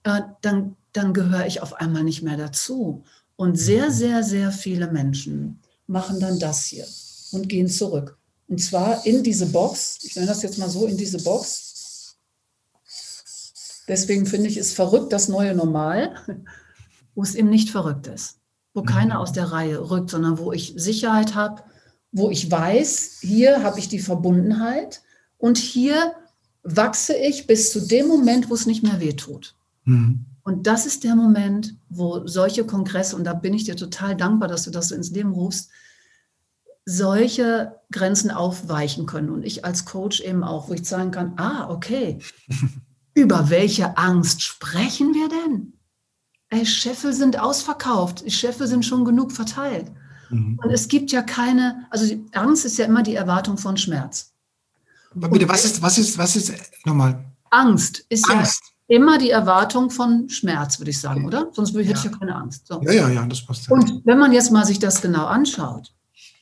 äh, 0.03 0.21
dann, 0.41 0.75
dann 0.93 1.13
gehöre 1.13 1.47
ich 1.47 1.61
auf 1.61 1.73
einmal 1.75 2.03
nicht 2.03 2.21
mehr 2.21 2.37
dazu. 2.37 3.03
Und 3.35 3.55
sehr, 3.57 3.89
sehr, 3.89 4.23
sehr 4.23 4.51
viele 4.51 4.91
Menschen 4.91 5.59
machen 5.87 6.19
dann 6.19 6.39
das 6.39 6.65
hier 6.65 6.85
und 7.31 7.47
gehen 7.47 7.67
zurück. 7.67 8.17
Und 8.47 8.59
zwar 8.59 9.05
in 9.05 9.23
diese 9.23 9.45
Box, 9.45 9.99
ich 10.01 10.15
nenne 10.15 10.27
das 10.27 10.41
jetzt 10.41 10.57
mal 10.57 10.69
so, 10.69 10.87
in 10.87 10.97
diese 10.97 11.21
Box, 11.23 11.69
Deswegen 13.89 14.25
finde 14.25 14.47
ich 14.47 14.55
es 14.55 14.71
verrückt, 14.71 15.11
das 15.11 15.27
neue 15.27 15.53
Normal, 15.55 16.15
wo 17.15 17.23
es 17.23 17.35
eben 17.35 17.49
nicht 17.49 17.71
verrückt 17.71 18.07
ist, 18.07 18.39
wo 18.73 18.83
keiner 18.83 19.15
mhm. 19.15 19.21
aus 19.21 19.33
der 19.33 19.51
Reihe 19.51 19.89
rückt, 19.89 20.11
sondern 20.11 20.37
wo 20.37 20.53
ich 20.53 20.75
Sicherheit 20.77 21.35
habe, 21.35 21.63
wo 22.11 22.29
ich 22.29 22.49
weiß, 22.49 23.17
hier 23.21 23.63
habe 23.63 23.79
ich 23.79 23.89
die 23.89 23.99
Verbundenheit 23.99 25.01
und 25.37 25.57
hier 25.57 26.13
wachse 26.63 27.15
ich 27.15 27.47
bis 27.47 27.71
zu 27.71 27.85
dem 27.85 28.07
Moment, 28.07 28.49
wo 28.49 28.53
es 28.53 28.65
nicht 28.65 28.83
mehr 28.83 28.99
wehtut. 28.99 29.55
Mhm. 29.85 30.25
Und 30.43 30.67
das 30.67 30.85
ist 30.85 31.03
der 31.03 31.15
Moment, 31.15 31.75
wo 31.89 32.25
solche 32.25 32.65
Kongresse, 32.65 33.15
und 33.15 33.23
da 33.23 33.33
bin 33.33 33.53
ich 33.53 33.65
dir 33.65 33.75
total 33.75 34.15
dankbar, 34.15 34.47
dass 34.47 34.63
du 34.63 34.71
das 34.71 34.89
so 34.89 34.95
ins 34.95 35.11
Leben 35.11 35.31
rufst, 35.31 35.69
solche 36.85 37.75
Grenzen 37.91 38.31
aufweichen 38.31 39.05
können. 39.05 39.29
Und 39.29 39.43
ich 39.43 39.63
als 39.63 39.85
Coach 39.85 40.21
eben 40.21 40.43
auch, 40.43 40.69
wo 40.69 40.73
ich 40.73 40.85
sagen 40.85 41.11
kann, 41.11 41.33
ah, 41.37 41.69
okay, 41.69 42.19
über 43.19 43.49
welche 43.49 43.97
Angst 43.97 44.41
sprechen 44.41 45.13
wir 45.13 45.29
denn? 45.29 45.73
Ey, 46.49 46.65
Scheffel 46.65 47.13
sind 47.13 47.39
ausverkauft, 47.39 48.23
Scheffel 48.31 48.67
sind 48.67 48.85
schon 48.85 49.05
genug 49.05 49.31
verteilt. 49.31 49.91
Mhm. 50.29 50.59
Und 50.63 50.71
es 50.71 50.87
gibt 50.87 51.11
ja 51.11 51.21
keine, 51.21 51.85
also 51.89 52.15
Angst 52.31 52.65
ist 52.65 52.77
ja 52.77 52.85
immer 52.85 53.03
die 53.03 53.15
Erwartung 53.15 53.57
von 53.57 53.77
Schmerz. 53.77 54.33
Aber 55.15 55.29
bitte, 55.29 55.47
was 55.47 55.65
ist, 55.65 55.81
was 55.81 55.97
ist, 55.97 56.17
was 56.17 56.35
ist, 56.35 56.53
nochmal? 56.85 57.23
Angst 57.51 58.05
ist 58.09 58.29
Angst. 58.29 58.61
ja 58.87 58.95
immer 58.95 59.17
die 59.17 59.29
Erwartung 59.29 59.91
von 59.91 60.29
Schmerz, 60.29 60.79
würde 60.79 60.91
ich 60.91 60.99
sagen, 60.99 61.25
okay. 61.25 61.37
oder? 61.37 61.51
Sonst 61.53 61.75
hätte 61.75 61.83
ja. 61.83 61.95
ich 61.95 62.03
ja 62.03 62.11
keine 62.11 62.35
Angst. 62.35 62.67
So. 62.67 62.81
Ja, 62.81 62.91
ja, 62.91 63.09
ja, 63.09 63.25
das 63.25 63.45
passt. 63.45 63.69
Und 63.69 64.01
wenn 64.05 64.17
man 64.17 64.33
jetzt 64.33 64.51
mal 64.51 64.65
sich 64.65 64.79
das 64.79 65.01
genau 65.01 65.25
anschaut, 65.25 65.93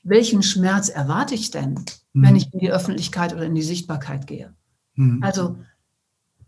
welchen 0.04 0.42
Schmerz 0.44 0.88
erwarte 0.88 1.36
ich 1.36 1.52
denn, 1.52 1.74
mhm. 2.14 2.24
wenn 2.24 2.36
ich 2.36 2.54
in 2.54 2.60
die 2.60 2.72
Öffentlichkeit 2.72 3.34
oder 3.34 3.44
in 3.44 3.56
die 3.56 3.64
Sichtbarkeit 3.64 4.28
gehe? 4.28 4.54
Mhm. 4.96 5.22
Also, 5.22 5.58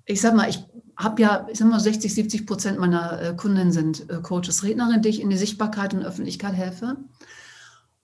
ich 0.09 0.21
sag 0.21 0.35
mal, 0.35 0.49
ich 0.49 0.65
habe 0.97 1.21
ja, 1.21 1.47
ich 1.51 1.59
sag 1.59 1.69
mal, 1.69 1.79
60, 1.79 2.13
70 2.13 2.47
Prozent 2.47 2.79
meiner 2.79 3.21
äh, 3.21 3.35
Kunden 3.35 3.71
sind 3.71 4.09
äh, 4.09 4.21
Coaches, 4.21 4.63
Rednerinnen, 4.63 5.01
die 5.01 5.09
ich 5.09 5.21
in 5.21 5.29
die 5.29 5.37
Sichtbarkeit 5.37 5.93
und 5.93 6.03
Öffentlichkeit 6.03 6.53
helfe. 6.53 6.97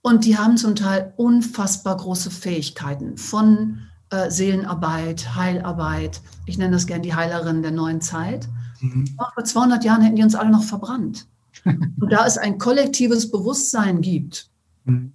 Und 0.02 0.24
die 0.24 0.38
haben 0.38 0.56
zum 0.56 0.76
Teil 0.76 1.14
unfassbar 1.18 1.98
große 1.98 2.30
Fähigkeiten 2.30 3.18
von 3.18 3.80
äh, 4.12 4.30
Seelenarbeit, 4.30 5.36
Heilarbeit. 5.36 6.22
Ich 6.46 6.60
nenne 6.60 6.74
das 6.74 6.86
gerne 6.86 7.02
die 7.02 7.16
Heilerin 7.16 7.64
der 7.64 7.72
neuen 7.72 8.02
Zeit. 8.02 8.48
Mhm. 8.82 9.08
Vor 9.34 9.44
200 9.44 9.84
Jahren 9.84 10.04
hätten 10.04 10.16
die 10.16 10.24
uns 10.24 10.36
alle 10.36 10.52
noch 10.52 10.64
verbrannt. 10.64 11.28
Und 11.66 12.12
da 12.12 12.26
es 12.28 12.38
ein 12.38 12.60
kollektives 12.60 13.32
Bewusstsein 13.32 14.02
gibt, 14.02 14.52
mhm. 14.84 15.12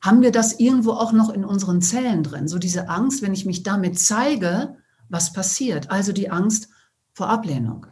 haben 0.00 0.22
wir 0.22 0.30
das 0.30 0.60
irgendwo 0.60 0.92
auch 0.92 1.12
noch 1.12 1.30
in 1.30 1.44
unseren 1.44 1.82
Zellen 1.82 2.22
drin. 2.22 2.46
So 2.46 2.58
diese 2.58 2.88
Angst, 2.88 3.20
wenn 3.20 3.34
ich 3.34 3.46
mich 3.46 3.64
damit 3.64 3.98
zeige, 3.98 4.76
was 5.10 5.32
passiert. 5.32 5.90
Also 5.90 6.12
die 6.12 6.30
Angst 6.30 6.68
vor 7.12 7.28
Ablehnung. 7.28 7.86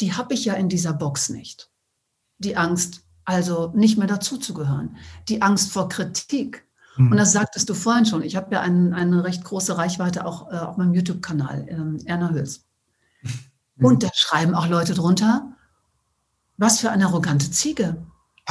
Die 0.00 0.12
habe 0.12 0.34
ich 0.34 0.44
ja 0.44 0.54
in 0.54 0.68
dieser 0.68 0.92
Box 0.92 1.30
nicht. 1.30 1.70
Die 2.38 2.56
Angst, 2.56 3.02
also 3.24 3.72
nicht 3.74 3.96
mehr 3.96 4.08
dazuzugehören. 4.08 4.96
Die 5.28 5.40
Angst 5.40 5.72
vor 5.72 5.88
Kritik. 5.88 6.66
Mhm. 6.96 7.12
Und 7.12 7.16
das 7.16 7.32
sagtest 7.32 7.70
du 7.70 7.74
vorhin 7.74 8.04
schon. 8.04 8.22
Ich 8.22 8.36
habe 8.36 8.52
ja 8.52 8.60
ein, 8.60 8.92
eine 8.92 9.24
recht 9.24 9.44
große 9.44 9.78
Reichweite 9.78 10.26
auch 10.26 10.52
äh, 10.52 10.56
auf 10.56 10.76
meinem 10.76 10.94
YouTube-Kanal, 10.94 11.66
ähm, 11.68 11.98
Erna 12.04 12.30
Hüls. 12.30 12.66
Mhm. 13.76 13.86
Und 13.86 14.02
da 14.04 14.10
schreiben 14.14 14.54
auch 14.54 14.68
Leute 14.68 14.94
drunter, 14.94 15.56
was 16.56 16.78
für 16.78 16.92
eine 16.92 17.06
arrogante 17.06 17.50
Ziege. 17.50 17.96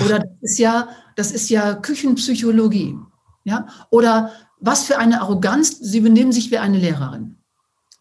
Oder 0.03 0.20
das 0.20 0.27
ist 0.42 0.60
ja, 0.60 0.89
das 1.15 1.32
ist 1.32 1.50
ja 1.50 1.75
Küchenpsychologie. 1.75 2.98
Ja? 3.46 3.68
Oder 3.89 4.34
was 4.60 4.84
für 4.84 4.98
eine 4.98 5.22
Arroganz, 5.22 5.80
sie 5.80 6.01
benehmen 6.01 6.34
sich 6.34 6.51
wie 6.51 6.58
eine 6.58 6.77
Lehrerin. 6.77 7.38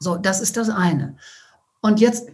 So, 0.02 0.16
das 0.16 0.40
ist 0.40 0.56
das 0.56 0.68
eine. 0.68 1.16
Und 1.80 2.00
jetzt 2.00 2.30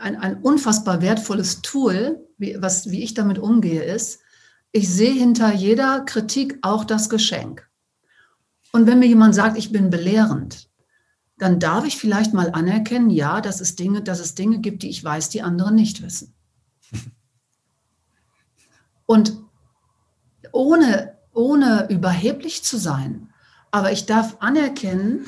ein, 0.00 0.16
ein 0.16 0.42
unfassbar 0.42 1.00
wertvolles 1.00 1.62
Tool, 1.62 2.26
wie, 2.36 2.56
was, 2.60 2.90
wie 2.90 3.02
ich 3.02 3.14
damit 3.14 3.38
umgehe, 3.38 3.82
ist, 3.82 4.20
ich 4.72 4.88
sehe 4.88 5.12
hinter 5.12 5.52
jeder 5.52 6.00
Kritik 6.00 6.58
auch 6.62 6.84
das 6.84 7.08
Geschenk. 7.08 7.68
Und 8.72 8.86
wenn 8.86 8.98
mir 8.98 9.06
jemand 9.06 9.34
sagt, 9.34 9.56
ich 9.56 9.70
bin 9.70 9.90
belehrend, 9.90 10.68
dann 11.38 11.60
darf 11.60 11.84
ich 11.84 11.96
vielleicht 11.96 12.32
mal 12.32 12.50
anerkennen, 12.52 13.10
ja, 13.10 13.40
dass 13.40 13.60
es 13.60 13.76
Dinge, 13.76 14.02
dass 14.02 14.18
es 14.18 14.34
Dinge 14.34 14.58
gibt, 14.58 14.82
die 14.82 14.90
ich 14.90 15.04
weiß, 15.04 15.28
die 15.28 15.42
andere 15.42 15.72
nicht 15.72 16.02
wissen. 16.02 16.34
Und 19.06 19.36
ohne, 20.52 21.18
ohne 21.32 21.88
überheblich 21.90 22.64
zu 22.64 22.78
sein, 22.78 23.28
aber 23.70 23.92
ich 23.92 24.06
darf 24.06 24.36
anerkennen, 24.40 25.26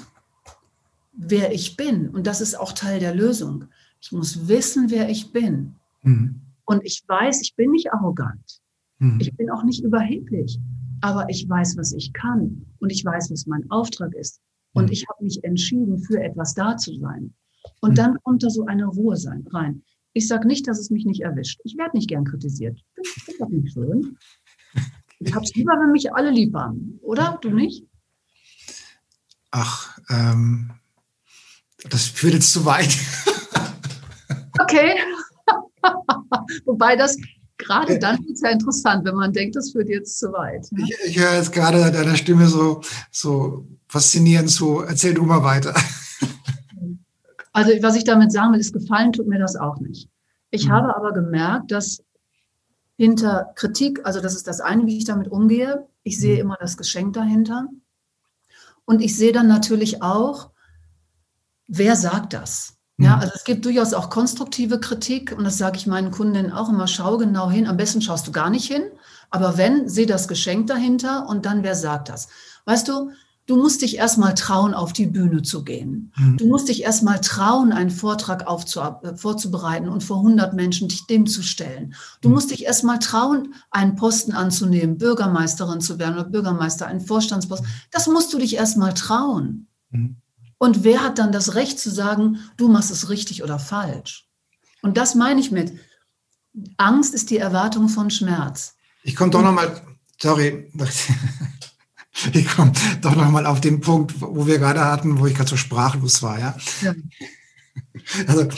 wer 1.16 1.52
ich 1.52 1.76
bin. 1.76 2.08
Und 2.08 2.26
das 2.26 2.40
ist 2.40 2.58
auch 2.58 2.72
Teil 2.72 3.00
der 3.00 3.14
Lösung. 3.14 3.66
Ich 4.00 4.12
muss 4.12 4.48
wissen, 4.48 4.90
wer 4.90 5.08
ich 5.08 5.32
bin. 5.32 5.76
Mhm. 6.02 6.40
Und 6.64 6.84
ich 6.84 7.02
weiß, 7.06 7.40
ich 7.42 7.54
bin 7.56 7.70
nicht 7.70 7.92
arrogant. 7.92 8.60
Mhm. 8.98 9.18
Ich 9.20 9.34
bin 9.34 9.50
auch 9.50 9.64
nicht 9.64 9.82
überheblich. 9.82 10.58
Aber 11.00 11.28
ich 11.28 11.48
weiß, 11.48 11.76
was 11.76 11.92
ich 11.92 12.12
kann. 12.12 12.66
Und 12.80 12.90
ich 12.90 13.04
weiß, 13.04 13.30
was 13.30 13.46
mein 13.46 13.70
Auftrag 13.70 14.14
ist. 14.14 14.40
Und 14.72 14.86
mhm. 14.86 14.92
ich 14.92 15.06
habe 15.08 15.24
mich 15.24 15.42
entschieden, 15.44 15.98
für 15.98 16.22
etwas 16.22 16.54
da 16.54 16.76
zu 16.76 16.94
sein. 16.98 17.34
Und 17.80 17.92
mhm. 17.92 17.94
dann 17.94 18.18
kommt 18.22 18.42
da 18.42 18.50
so 18.50 18.66
eine 18.66 18.86
Ruhe 18.86 19.16
sein, 19.16 19.46
rein. 19.50 19.82
Ich 20.12 20.28
sage 20.28 20.46
nicht, 20.46 20.68
dass 20.68 20.78
es 20.78 20.90
mich 20.90 21.04
nicht 21.04 21.22
erwischt. 21.22 21.60
Ich 21.64 21.76
werde 21.76 21.96
nicht 21.96 22.08
gern 22.08 22.24
kritisiert. 22.24 22.80
Ich 23.02 23.24
finde 23.24 23.38
das 23.40 23.48
nicht 23.48 23.72
schön. 23.72 24.16
Ich 25.18 25.34
habe 25.34 25.44
es 25.44 25.54
lieber, 25.54 25.72
wenn 25.72 25.92
mich 25.92 26.12
alle 26.12 26.30
lieb 26.30 26.54
haben. 26.54 26.98
Oder? 27.02 27.38
Du 27.40 27.50
nicht? 27.50 27.86
Ach, 29.50 29.98
ähm, 30.10 30.72
das 31.90 32.06
führt 32.06 32.34
jetzt 32.34 32.52
zu 32.52 32.64
weit. 32.64 32.96
okay. 34.60 34.96
Wobei 36.64 36.96
das 36.96 37.16
gerade 37.58 37.98
dann 37.98 38.22
ist 38.24 38.42
ja 38.42 38.50
interessant, 38.50 39.04
wenn 39.04 39.14
man 39.14 39.32
denkt, 39.32 39.56
das 39.56 39.72
führt 39.72 39.88
jetzt 39.88 40.18
zu 40.18 40.32
weit. 40.32 40.66
Ne? 40.72 40.84
Ich, 40.84 41.10
ich, 41.10 41.18
höre 41.18 41.34
jetzt 41.34 41.52
gerade 41.52 41.90
deiner 41.92 42.16
Stimme 42.16 42.46
so, 42.46 42.82
so 43.10 43.66
faszinierend 43.88 44.50
zu. 44.50 44.80
Erzähl 44.80 45.14
du 45.14 45.22
mal 45.22 45.42
weiter. 45.42 45.74
Also 47.52 47.70
was 47.82 47.94
ich 47.94 48.02
damit 48.02 48.32
sagen 48.32 48.52
will, 48.52 48.58
ist, 48.58 48.72
gefallen 48.72 49.12
tut 49.12 49.28
mir 49.28 49.38
das 49.38 49.54
auch 49.54 49.78
nicht. 49.78 50.08
Ich 50.50 50.66
mhm. 50.66 50.72
habe 50.72 50.96
aber 50.96 51.12
gemerkt, 51.12 51.70
dass 51.70 52.02
hinter 52.96 53.52
Kritik, 53.54 54.00
also 54.04 54.20
das 54.20 54.34
ist 54.34 54.48
das 54.48 54.60
eine, 54.60 54.86
wie 54.86 54.98
ich 54.98 55.04
damit 55.04 55.28
umgehe, 55.28 55.86
ich 56.02 56.18
sehe 56.18 56.34
mhm. 56.34 56.40
immer 56.40 56.56
das 56.60 56.76
Geschenk 56.76 57.14
dahinter. 57.14 57.68
Und 58.84 59.00
ich 59.00 59.16
sehe 59.16 59.32
dann 59.32 59.46
natürlich 59.46 60.02
auch, 60.02 60.50
wer 61.66 61.96
sagt 61.96 62.32
das? 62.32 62.74
Ja, 62.96 63.16
mhm. 63.16 63.22
also 63.22 63.32
es 63.34 63.44
gibt 63.44 63.64
durchaus 63.64 63.92
auch 63.92 64.08
konstruktive 64.08 64.78
Kritik 64.78 65.34
und 65.36 65.44
das 65.44 65.58
sage 65.58 65.76
ich 65.76 65.86
meinen 65.86 66.12
Kundinnen 66.12 66.52
auch 66.52 66.68
immer, 66.68 66.86
schau 66.86 67.18
genau 67.18 67.50
hin. 67.50 67.66
Am 67.66 67.76
besten 67.76 68.00
schaust 68.00 68.26
du 68.26 68.32
gar 68.32 68.50
nicht 68.50 68.70
hin, 68.70 68.84
aber 69.30 69.58
wenn, 69.58 69.88
sehe 69.88 70.06
das 70.06 70.28
Geschenk 70.28 70.68
dahinter 70.68 71.28
und 71.28 71.44
dann, 71.44 71.64
wer 71.64 71.74
sagt 71.74 72.08
das? 72.08 72.28
Weißt 72.66 72.86
du, 72.86 73.10
du 73.46 73.56
musst 73.56 73.82
dich 73.82 73.96
erstmal 73.96 74.34
trauen, 74.34 74.74
auf 74.74 74.92
die 74.92 75.06
Bühne 75.06 75.42
zu 75.42 75.64
gehen. 75.64 76.12
Mhm. 76.16 76.36
Du 76.36 76.46
musst 76.46 76.68
dich 76.68 76.84
erstmal 76.84 77.20
trauen, 77.20 77.72
einen 77.72 77.90
Vortrag 77.90 78.46
äh, 78.48 79.16
vorzubereiten 79.16 79.88
und 79.88 80.04
vor 80.04 80.18
100 80.18 80.54
Menschen 80.54 80.88
dich 80.88 81.08
dem 81.08 81.26
zu 81.26 81.42
stellen. 81.42 81.94
Du 82.20 82.28
mhm. 82.28 82.36
musst 82.36 82.52
dich 82.52 82.64
erstmal 82.64 83.00
trauen, 83.00 83.54
einen 83.72 83.96
Posten 83.96 84.32
anzunehmen, 84.32 84.98
Bürgermeisterin 84.98 85.80
zu 85.80 85.98
werden 85.98 86.14
oder 86.14 86.30
Bürgermeister, 86.30 86.86
einen 86.86 87.00
Vorstandsposten. 87.00 87.68
Das 87.90 88.06
musst 88.06 88.32
du 88.32 88.38
dich 88.38 88.54
erstmal 88.54 88.94
trauen. 88.94 89.66
Mhm. 89.90 90.16
Und 90.58 90.84
wer 90.84 91.02
hat 91.02 91.18
dann 91.18 91.32
das 91.32 91.54
Recht 91.54 91.78
zu 91.78 91.90
sagen, 91.90 92.38
du 92.56 92.68
machst 92.68 92.90
es 92.90 93.08
richtig 93.08 93.42
oder 93.42 93.58
falsch? 93.58 94.28
Und 94.82 94.96
das 94.96 95.14
meine 95.14 95.40
ich 95.40 95.50
mit, 95.50 95.72
Angst 96.76 97.14
ist 97.14 97.30
die 97.30 97.38
Erwartung 97.38 97.88
von 97.88 98.10
Schmerz. 98.10 98.74
Ich 99.02 99.16
komme 99.16 99.30
doch 99.30 99.42
nochmal, 99.42 99.82
sorry, 100.20 100.70
ich 102.32 102.48
komme 102.48 102.72
doch 103.00 103.16
nochmal 103.16 103.46
auf 103.46 103.60
den 103.60 103.80
Punkt, 103.80 104.20
wo 104.20 104.46
wir 104.46 104.58
gerade 104.58 104.84
hatten, 104.84 105.18
wo 105.18 105.26
ich 105.26 105.34
gerade 105.34 105.50
so 105.50 105.56
sprachlos 105.56 106.22
war. 106.22 106.38
Ja? 106.38 106.56
ja. 106.82 106.94
Also 108.26 108.48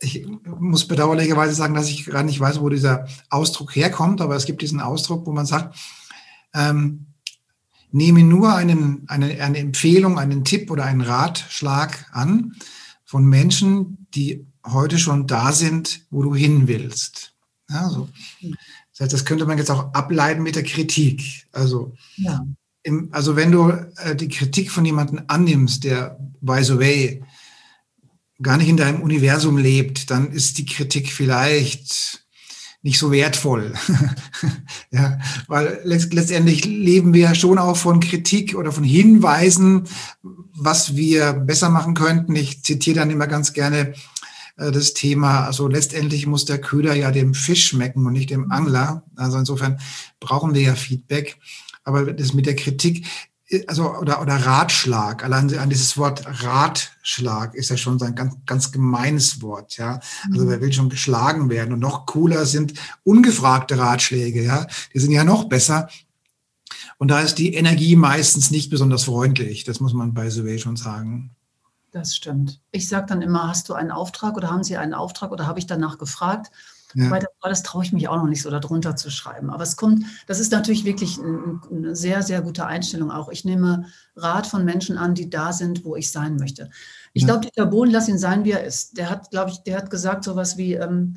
ich 0.00 0.26
muss 0.46 0.86
bedauerlicherweise 0.86 1.54
sagen, 1.54 1.74
dass 1.74 1.88
ich 1.88 2.04
gerade 2.04 2.26
nicht 2.26 2.40
weiß, 2.40 2.60
wo 2.60 2.68
dieser 2.68 3.06
Ausdruck 3.30 3.74
herkommt, 3.76 4.20
aber 4.20 4.36
es 4.36 4.44
gibt 4.44 4.62
diesen 4.62 4.80
Ausdruck, 4.80 5.26
wo 5.26 5.32
man 5.32 5.46
sagt, 5.46 5.76
ähm, 6.54 7.06
nehme 7.94 8.24
nur 8.24 8.52
einen, 8.52 9.04
eine, 9.06 9.40
eine 9.40 9.58
Empfehlung, 9.58 10.18
einen 10.18 10.44
Tipp 10.44 10.68
oder 10.72 10.84
einen 10.84 11.00
Ratschlag 11.00 12.06
an 12.12 12.56
von 13.04 13.24
Menschen, 13.24 14.08
die 14.16 14.46
heute 14.66 14.98
schon 14.98 15.28
da 15.28 15.52
sind, 15.52 16.04
wo 16.10 16.22
du 16.22 16.34
hin 16.34 16.66
willst. 16.66 17.34
Ja, 17.70 17.88
so. 17.88 18.08
Das 18.90 19.00
heißt, 19.00 19.12
das 19.12 19.24
könnte 19.24 19.46
man 19.46 19.58
jetzt 19.58 19.70
auch 19.70 19.94
ableiten 19.94 20.42
mit 20.42 20.56
der 20.56 20.64
Kritik. 20.64 21.46
Also, 21.52 21.94
ja. 22.16 22.44
im, 22.82 23.10
also 23.12 23.36
wenn 23.36 23.52
du 23.52 23.70
äh, 23.70 24.16
die 24.16 24.28
Kritik 24.28 24.72
von 24.72 24.84
jemandem 24.84 25.22
annimmst, 25.28 25.84
der, 25.84 26.18
by 26.40 26.64
the 26.64 26.78
way, 26.78 27.22
gar 28.42 28.56
nicht 28.56 28.68
in 28.68 28.76
deinem 28.76 29.02
Universum 29.02 29.56
lebt, 29.56 30.10
dann 30.10 30.32
ist 30.32 30.58
die 30.58 30.66
Kritik 30.66 31.12
vielleicht 31.12 32.23
nicht 32.84 32.98
so 32.98 33.10
wertvoll. 33.10 33.72
ja, 34.90 35.18
weil 35.48 35.80
letztendlich 35.84 36.66
leben 36.66 37.14
wir 37.14 37.34
schon 37.34 37.56
auch 37.58 37.78
von 37.78 37.98
Kritik 37.98 38.54
oder 38.54 38.72
von 38.72 38.84
Hinweisen, 38.84 39.84
was 40.22 40.94
wir 40.94 41.32
besser 41.32 41.70
machen 41.70 41.94
könnten. 41.94 42.36
Ich 42.36 42.62
zitiere 42.62 42.96
dann 42.96 43.10
immer 43.10 43.26
ganz 43.26 43.54
gerne 43.54 43.94
äh, 44.58 44.70
das 44.70 44.92
Thema, 44.92 45.46
also 45.46 45.66
letztendlich 45.66 46.26
muss 46.26 46.44
der 46.44 46.60
Köder 46.60 46.94
ja 46.94 47.10
dem 47.10 47.32
Fisch 47.32 47.68
schmecken 47.68 48.04
und 48.06 48.12
nicht 48.12 48.28
dem 48.28 48.52
Angler. 48.52 49.02
Also 49.16 49.38
insofern 49.38 49.80
brauchen 50.20 50.54
wir 50.54 50.60
ja 50.60 50.74
Feedback. 50.74 51.38
Aber 51.84 52.12
das 52.12 52.34
mit 52.34 52.44
der 52.44 52.56
Kritik 52.56 53.06
also 53.66 53.96
oder, 53.96 54.20
oder 54.20 54.34
Ratschlag, 54.34 55.24
allein 55.24 55.56
an 55.58 55.70
dieses 55.70 55.96
Wort 55.96 56.24
Ratschlag 56.42 57.54
ist 57.54 57.70
ja 57.70 57.76
schon 57.76 57.98
so 57.98 58.04
ein 58.04 58.14
ganz, 58.14 58.34
ganz 58.46 58.72
gemeines 58.72 59.42
Wort, 59.42 59.76
ja. 59.76 60.00
Also 60.30 60.44
mhm. 60.44 60.48
wer 60.48 60.60
will 60.60 60.72
schon 60.72 60.88
geschlagen 60.88 61.48
werden 61.50 61.72
und 61.72 61.80
noch 61.80 62.06
cooler 62.06 62.46
sind 62.46 62.74
ungefragte 63.04 63.78
Ratschläge, 63.78 64.42
ja. 64.42 64.66
Die 64.92 64.98
sind 64.98 65.12
ja 65.12 65.24
noch 65.24 65.44
besser. 65.44 65.88
Und 66.98 67.08
da 67.08 67.20
ist 67.20 67.36
die 67.36 67.54
Energie 67.54 67.96
meistens 67.96 68.50
nicht 68.50 68.70
besonders 68.70 69.04
freundlich. 69.04 69.64
Das 69.64 69.80
muss 69.80 69.92
man 69.92 70.14
bei 70.14 70.30
Survey 70.30 70.58
schon 70.58 70.76
sagen. 70.76 71.30
Das 71.90 72.16
stimmt. 72.16 72.60
Ich 72.72 72.88
sage 72.88 73.06
dann 73.06 73.22
immer, 73.22 73.48
hast 73.48 73.68
du 73.68 73.74
einen 73.74 73.90
Auftrag 73.90 74.36
oder 74.36 74.50
haben 74.50 74.64
Sie 74.64 74.76
einen 74.76 74.94
Auftrag 74.94 75.30
oder 75.30 75.46
habe 75.46 75.58
ich 75.58 75.66
danach 75.66 75.98
gefragt? 75.98 76.50
Ja. 76.94 77.10
Weil 77.10 77.26
das, 77.42 77.62
traue 77.62 77.84
ich 77.84 77.92
mich 77.92 78.08
auch 78.08 78.16
noch 78.16 78.28
nicht 78.28 78.42
so 78.42 78.50
darunter 78.50 78.96
zu 78.96 79.10
schreiben. 79.10 79.50
Aber 79.50 79.62
es 79.62 79.76
kommt, 79.76 80.04
das 80.26 80.40
ist 80.40 80.52
natürlich 80.52 80.84
wirklich 80.84 81.18
eine 81.20 81.94
sehr, 81.94 82.22
sehr 82.22 82.42
gute 82.42 82.66
Einstellung 82.66 83.10
auch. 83.10 83.28
Ich 83.30 83.44
nehme 83.44 83.86
Rat 84.16 84.46
von 84.46 84.64
Menschen 84.64 84.96
an, 84.96 85.14
die 85.14 85.30
da 85.30 85.52
sind, 85.52 85.84
wo 85.84 85.96
ich 85.96 86.10
sein 86.10 86.36
möchte. 86.36 86.70
Ich 87.12 87.22
ja. 87.22 87.28
glaube, 87.28 87.46
Dieter 87.46 87.66
Bohlen, 87.66 87.90
lass 87.90 88.08
ihn 88.08 88.18
sein, 88.18 88.44
wie 88.44 88.52
er 88.52 88.64
ist. 88.64 88.96
Der 88.96 89.10
hat, 89.10 89.30
glaube 89.30 89.50
ich, 89.50 89.58
der 89.58 89.76
hat 89.76 89.90
gesagt 89.90 90.24
sowas 90.24 90.56
wie, 90.56 90.74
ähm, 90.74 91.16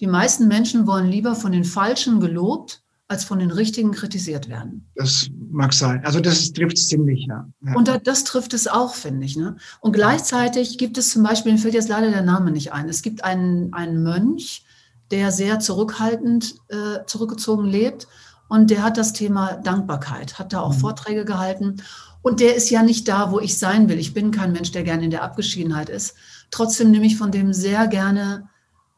die 0.00 0.06
meisten 0.06 0.48
Menschen 0.48 0.86
wollen 0.86 1.06
lieber 1.06 1.34
von 1.34 1.52
den 1.52 1.64
Falschen 1.64 2.20
gelobt, 2.20 2.82
als 3.08 3.24
von 3.24 3.38
den 3.38 3.50
Richtigen 3.50 3.92
kritisiert 3.92 4.48
werden. 4.48 4.88
Das 4.96 5.28
mag 5.50 5.72
sein. 5.72 6.04
Also 6.04 6.20
das 6.20 6.52
trifft 6.52 6.76
es 6.76 6.88
ziemlich, 6.88 7.26
ja. 7.28 7.48
ja. 7.64 7.74
Und 7.74 7.86
das, 7.86 8.02
das, 8.02 8.24
trifft 8.24 8.52
es 8.52 8.66
auch, 8.66 8.94
finde 8.94 9.24
ich. 9.24 9.36
Ne? 9.36 9.56
Und 9.80 9.92
gleichzeitig 9.92 10.76
gibt 10.76 10.98
es 10.98 11.10
zum 11.10 11.22
Beispiel, 11.22 11.52
mir 11.52 11.58
fällt 11.58 11.74
jetzt 11.74 11.88
leider 11.88 12.10
der 12.10 12.22
Name 12.22 12.50
nicht 12.50 12.72
ein, 12.72 12.88
es 12.88 13.02
gibt 13.02 13.22
einen, 13.22 13.72
einen 13.72 14.02
Mönch, 14.02 14.65
der 15.10 15.30
sehr 15.32 15.60
zurückhaltend, 15.60 16.56
äh, 16.68 17.04
zurückgezogen 17.06 17.66
lebt. 17.66 18.08
Und 18.48 18.70
der 18.70 18.82
hat 18.82 18.96
das 18.96 19.12
Thema 19.12 19.54
Dankbarkeit, 19.54 20.38
hat 20.38 20.52
da 20.52 20.60
auch 20.60 20.74
mhm. 20.74 20.78
Vorträge 20.78 21.24
gehalten. 21.24 21.82
Und 22.22 22.40
der 22.40 22.56
ist 22.56 22.70
ja 22.70 22.82
nicht 22.82 23.08
da, 23.08 23.30
wo 23.30 23.40
ich 23.40 23.58
sein 23.58 23.88
will. 23.88 23.98
Ich 23.98 24.14
bin 24.14 24.30
kein 24.30 24.52
Mensch, 24.52 24.72
der 24.72 24.82
gerne 24.82 25.04
in 25.04 25.10
der 25.10 25.22
Abgeschiedenheit 25.22 25.88
ist. 25.88 26.14
Trotzdem 26.50 26.90
nehme 26.90 27.06
ich 27.06 27.16
von 27.16 27.30
dem 27.30 27.52
sehr 27.52 27.86
gerne 27.86 28.48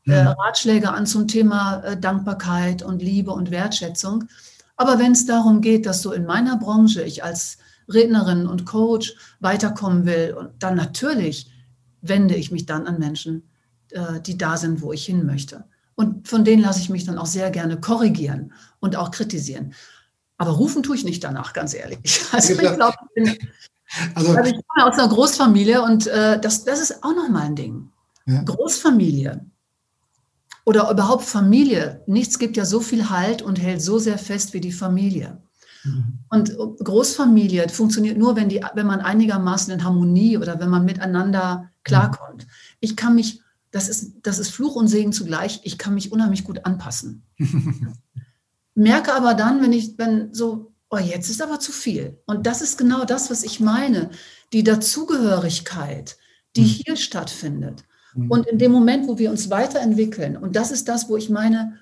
äh, 0.06 0.22
mhm. 0.22 0.28
Ratschläge 0.28 0.90
an 0.92 1.06
zum 1.06 1.28
Thema 1.28 1.80
äh, 1.80 1.98
Dankbarkeit 1.98 2.82
und 2.82 3.02
Liebe 3.02 3.30
und 3.30 3.50
Wertschätzung. 3.50 4.24
Aber 4.76 4.98
wenn 4.98 5.12
es 5.12 5.26
darum 5.26 5.60
geht, 5.60 5.86
dass 5.86 6.02
so 6.02 6.12
in 6.12 6.24
meiner 6.24 6.56
Branche 6.56 7.02
ich 7.02 7.24
als 7.24 7.58
Rednerin 7.88 8.46
und 8.46 8.64
Coach 8.64 9.14
weiterkommen 9.40 10.06
will, 10.06 10.34
und 10.38 10.50
dann 10.62 10.76
natürlich 10.76 11.50
wende 12.00 12.34
ich 12.34 12.50
mich 12.50 12.66
dann 12.66 12.86
an 12.86 12.98
Menschen, 12.98 13.48
äh, 13.90 14.20
die 14.20 14.38
da 14.38 14.56
sind, 14.56 14.82
wo 14.82 14.92
ich 14.92 15.04
hin 15.04 15.26
möchte. 15.26 15.64
Und 15.98 16.28
von 16.28 16.44
denen 16.44 16.62
lasse 16.62 16.78
ich 16.78 16.90
mich 16.90 17.04
dann 17.06 17.18
auch 17.18 17.26
sehr 17.26 17.50
gerne 17.50 17.80
korrigieren 17.80 18.52
und 18.78 18.94
auch 18.94 19.10
kritisieren. 19.10 19.74
Aber 20.36 20.52
rufen 20.52 20.84
tue 20.84 20.94
ich 20.94 21.02
nicht 21.02 21.24
danach, 21.24 21.52
ganz 21.52 21.74
ehrlich. 21.74 21.98
Also 22.32 22.52
ich 22.52 22.58
glaube, 22.60 22.96
also, 24.14 24.36
also, 24.36 24.54
ich 24.54 24.64
komme 24.68 24.86
aus 24.86 24.96
einer 24.96 25.08
Großfamilie 25.08 25.82
und 25.82 26.06
äh, 26.06 26.40
das, 26.40 26.64
das 26.64 26.78
ist 26.78 27.02
auch 27.02 27.16
nochmal 27.16 27.46
ein 27.46 27.56
Ding. 27.56 27.90
Ja. 28.26 28.42
Großfamilie 28.42 29.44
oder 30.64 30.88
überhaupt 30.88 31.24
Familie. 31.24 32.04
Nichts 32.06 32.38
gibt 32.38 32.56
ja 32.56 32.64
so 32.64 32.78
viel 32.78 33.10
Halt 33.10 33.42
und 33.42 33.60
hält 33.60 33.82
so 33.82 33.98
sehr 33.98 34.18
fest 34.18 34.54
wie 34.54 34.60
die 34.60 34.70
Familie. 34.70 35.42
Mhm. 35.82 36.20
Und 36.28 36.56
Großfamilie 36.84 37.68
funktioniert 37.70 38.18
nur, 38.18 38.36
wenn, 38.36 38.48
die, 38.48 38.64
wenn 38.74 38.86
man 38.86 39.00
einigermaßen 39.00 39.74
in 39.74 39.82
Harmonie 39.82 40.38
oder 40.38 40.60
wenn 40.60 40.70
man 40.70 40.84
miteinander 40.84 41.70
klarkommt. 41.82 42.46
Ich 42.78 42.94
kann 42.94 43.16
mich 43.16 43.40
das 43.70 43.88
ist, 43.88 44.14
das 44.22 44.38
ist 44.38 44.50
Fluch 44.50 44.76
und 44.76 44.88
Segen 44.88 45.12
zugleich. 45.12 45.60
Ich 45.64 45.78
kann 45.78 45.94
mich 45.94 46.12
unheimlich 46.12 46.44
gut 46.44 46.64
anpassen. 46.64 47.24
Merke 48.74 49.12
aber 49.12 49.34
dann, 49.34 49.60
wenn 49.60 49.72
ich, 49.72 49.98
wenn 49.98 50.32
so, 50.32 50.72
oh, 50.90 50.98
jetzt 50.98 51.28
ist 51.28 51.42
aber 51.42 51.60
zu 51.60 51.72
viel. 51.72 52.20
Und 52.26 52.46
das 52.46 52.62
ist 52.62 52.78
genau 52.78 53.04
das, 53.04 53.30
was 53.30 53.42
ich 53.42 53.60
meine. 53.60 54.10
Die 54.52 54.62
Dazugehörigkeit, 54.62 56.16
die 56.56 56.62
mhm. 56.62 56.66
hier 56.66 56.96
stattfindet. 56.96 57.84
Mhm. 58.14 58.30
Und 58.30 58.46
in 58.46 58.58
dem 58.58 58.72
Moment, 58.72 59.08
wo 59.08 59.18
wir 59.18 59.30
uns 59.30 59.50
weiterentwickeln, 59.50 60.36
und 60.36 60.56
das 60.56 60.70
ist 60.70 60.88
das, 60.88 61.08
wo 61.08 61.16
ich 61.16 61.28
meine, 61.28 61.78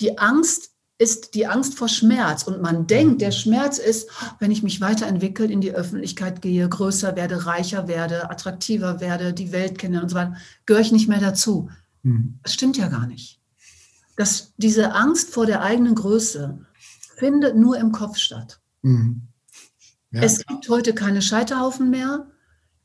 die 0.00 0.18
Angst 0.18 0.72
ist 0.98 1.34
die 1.34 1.46
Angst 1.46 1.78
vor 1.78 1.88
Schmerz. 1.88 2.42
Und 2.42 2.60
man 2.60 2.86
denkt, 2.88 3.20
der 3.20 3.30
Schmerz 3.30 3.78
ist, 3.78 4.10
wenn 4.40 4.50
ich 4.50 4.64
mich 4.64 4.80
weiterentwickle, 4.80 5.46
in 5.46 5.60
die 5.60 5.72
Öffentlichkeit 5.72 6.42
gehe, 6.42 6.68
größer 6.68 7.14
werde, 7.14 7.46
reicher 7.46 7.86
werde, 7.86 8.30
attraktiver 8.30 9.00
werde, 9.00 9.32
die 9.32 9.52
Welt 9.52 9.78
kenne 9.78 10.02
und 10.02 10.08
so 10.08 10.16
weiter, 10.16 10.36
gehöre 10.66 10.82
ich 10.82 10.92
nicht 10.92 11.08
mehr 11.08 11.20
dazu. 11.20 11.70
Mhm. 12.02 12.40
Das 12.42 12.54
stimmt 12.54 12.76
ja 12.76 12.88
gar 12.88 13.06
nicht. 13.06 13.40
Das, 14.16 14.52
diese 14.56 14.92
Angst 14.94 15.30
vor 15.30 15.46
der 15.46 15.62
eigenen 15.62 15.94
Größe 15.94 16.66
findet 17.16 17.56
nur 17.56 17.78
im 17.78 17.92
Kopf 17.92 18.16
statt. 18.16 18.60
Mhm. 18.82 19.28
Ja. 20.10 20.22
Es 20.22 20.44
gibt 20.44 20.68
heute 20.68 20.94
keine 20.94 21.22
Scheiterhaufen 21.22 21.90
mehr. 21.90 22.26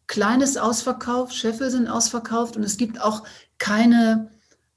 Kleines 0.05 0.57
ausverkauft, 0.57 1.33
Scheffel 1.33 1.71
sind 1.71 1.87
ausverkauft 1.87 2.57
und 2.57 2.63
es 2.63 2.77
gibt 2.77 3.01
auch 3.01 3.23
keine 3.57 4.32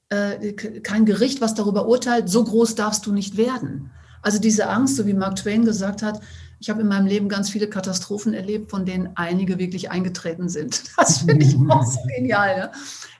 äh, 0.09 0.53
kein 0.53 1.05
Gericht, 1.05 1.41
was 1.41 1.55
darüber 1.55 1.87
urteilt, 1.87 2.29
so 2.29 2.45
groß 2.45 2.75
darfst 2.75 3.07
du 3.07 3.13
nicht 3.13 3.37
werden. 3.37 3.91
Also 4.23 4.39
diese 4.39 4.69
Angst, 4.69 4.97
so 4.97 5.07
wie 5.07 5.15
Mark 5.15 5.37
Twain 5.37 5.65
gesagt 5.65 6.03
hat, 6.03 6.21
ich 6.59 6.71
habe 6.71 6.81
in 6.81 6.89
meinem 6.89 7.07
Leben 7.07 7.29
ganz 7.29 7.51
viele 7.51 7.69
Katastrophen 7.69 8.33
erlebt, 8.33 8.71
von 8.71 8.87
denen 8.87 9.11
einige 9.15 9.59
wirklich 9.59 9.91
eingetreten 9.91 10.49
sind. 10.49 10.83
Das 10.97 11.19
finde 11.19 11.45
ich 11.45 11.57
auch 11.69 11.85
so 11.85 12.01
genial. 12.17 12.57
Ne? 12.57 12.73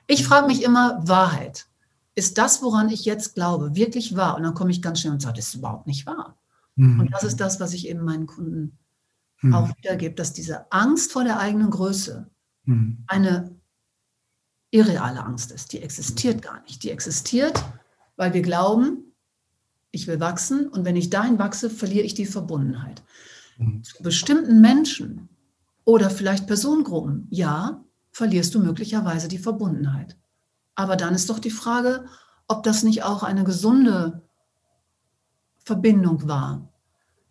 Ich 0.07 0.25
frage 0.25 0.47
mich 0.47 0.63
immer, 0.63 1.01
Wahrheit. 1.07 1.67
Ist 2.15 2.37
das, 2.37 2.63
woran 2.63 2.89
ich 2.89 3.05
jetzt 3.05 3.35
glaube, 3.35 3.75
wirklich 3.75 4.15
wahr? 4.15 4.35
Und 4.35 4.43
dann 4.43 4.55
komme 4.55 4.71
ich 4.71 4.81
ganz 4.81 5.01
schnell 5.01 5.13
und 5.13 5.21
sage, 5.21 5.35
das 5.35 5.49
ist 5.49 5.55
überhaupt 5.55 5.85
nicht 5.85 6.07
wahr. 6.07 6.37
Mhm. 6.75 6.99
Und 6.99 7.13
das 7.13 7.23
ist 7.23 7.39
das, 7.39 7.59
was 7.59 7.73
ich 7.73 7.87
eben 7.87 8.03
meinen 8.03 8.25
Kunden 8.25 8.77
mhm. 9.41 9.53
auch 9.53 9.69
wiedergebe, 9.77 10.15
dass 10.15 10.33
diese 10.33 10.71
Angst 10.71 11.11
vor 11.11 11.23
der 11.23 11.39
eigenen 11.39 11.69
Größe 11.69 12.27
mhm. 12.65 13.03
eine 13.07 13.56
irreale 14.71 15.23
Angst 15.23 15.51
ist. 15.51 15.73
Die 15.73 15.81
existiert 15.81 16.41
gar 16.41 16.61
nicht. 16.63 16.83
Die 16.83 16.91
existiert, 16.91 17.63
weil 18.15 18.33
wir 18.33 18.41
glauben, 18.41 19.13
ich 19.91 20.07
will 20.07 20.19
wachsen 20.19 20.67
und 20.67 20.85
wenn 20.85 20.95
ich 20.95 21.09
dahin 21.09 21.39
wachse, 21.39 21.69
verliere 21.69 22.05
ich 22.05 22.13
die 22.13 22.25
Verbundenheit. 22.25 23.03
Mhm. 23.57 23.83
Zu 23.83 24.03
bestimmten 24.03 24.61
Menschen 24.61 25.29
oder 25.85 26.09
vielleicht 26.09 26.47
Personengruppen, 26.47 27.27
ja, 27.29 27.83
verlierst 28.11 28.53
du 28.55 28.59
möglicherweise 28.59 29.27
die 29.27 29.37
Verbundenheit. 29.37 30.17
Aber 30.75 30.95
dann 30.95 31.15
ist 31.15 31.29
doch 31.29 31.39
die 31.39 31.51
Frage, 31.51 32.05
ob 32.47 32.63
das 32.63 32.83
nicht 32.83 33.03
auch 33.03 33.23
eine 33.23 33.43
gesunde 33.43 34.21
Verbindung 35.63 36.27
war. 36.27 36.69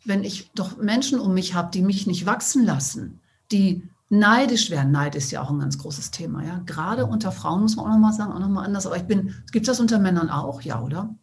Wenn 0.04 0.24
ich 0.24 0.50
doch 0.54 0.76
Menschen 0.76 1.18
um 1.18 1.34
mich 1.34 1.54
habe, 1.54 1.70
die 1.70 1.82
mich 1.82 2.06
nicht 2.06 2.26
wachsen 2.26 2.64
lassen, 2.64 3.20
die 3.50 3.88
neidisch 4.08 4.70
werden. 4.70 4.92
Neid 4.92 5.14
ist 5.14 5.30
ja 5.30 5.42
auch 5.42 5.50
ein 5.50 5.58
ganz 5.58 5.78
großes 5.78 6.10
Thema. 6.10 6.44
Ja? 6.44 6.60
Gerade 6.66 7.06
unter 7.06 7.32
Frauen 7.32 7.62
muss 7.62 7.76
man 7.76 7.86
auch 7.86 7.90
nochmal 7.90 8.12
sagen, 8.12 8.32
auch 8.32 8.38
nochmal 8.38 8.64
anders. 8.64 8.86
Aber 8.86 8.96
ich 8.96 9.04
bin, 9.04 9.34
gibt 9.52 9.66
es 9.66 9.72
das 9.72 9.80
unter 9.80 9.98
Männern 9.98 10.30
auch, 10.30 10.62
ja, 10.62 10.80
oder? 10.80 11.14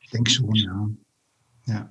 Ich 0.00 0.10
denke 0.10 0.30
schon, 0.30 0.54
ja. 0.54 0.88
ja. 1.66 1.90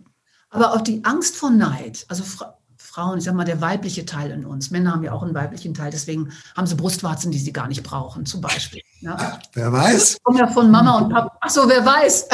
Aber 0.49 0.73
auch 0.73 0.81
die 0.81 1.03
Angst 1.03 1.35
vor 1.35 1.49
Neid, 1.49 2.05
also 2.07 2.23
Fra 2.23 2.53
Frauen, 2.79 3.19
ich 3.19 3.25
sag 3.25 3.35
mal, 3.35 3.43
der 3.43 3.61
weibliche 3.61 4.05
Teil 4.05 4.31
in 4.31 4.43
uns. 4.43 4.71
Männer 4.71 4.93
haben 4.93 5.03
ja 5.03 5.11
auch 5.11 5.21
einen 5.21 5.35
weiblichen 5.35 5.75
Teil, 5.75 5.91
deswegen 5.91 6.31
haben 6.55 6.65
sie 6.65 6.73
Brustwarzen, 6.73 7.31
die 7.31 7.37
sie 7.37 7.53
gar 7.53 7.67
nicht 7.67 7.83
brauchen, 7.83 8.25
zum 8.25 8.41
Beispiel. 8.41 8.81
Ja? 9.01 9.39
Wer 9.53 9.71
weiß? 9.71 10.13
Das 10.13 10.23
kommt 10.23 10.39
ja 10.39 10.47
von 10.47 10.71
Mama 10.71 10.97
und 10.97 11.09
Papa. 11.09 11.37
Ach 11.41 11.49
so, 11.49 11.69
wer 11.69 11.85
weiß? 11.85 12.27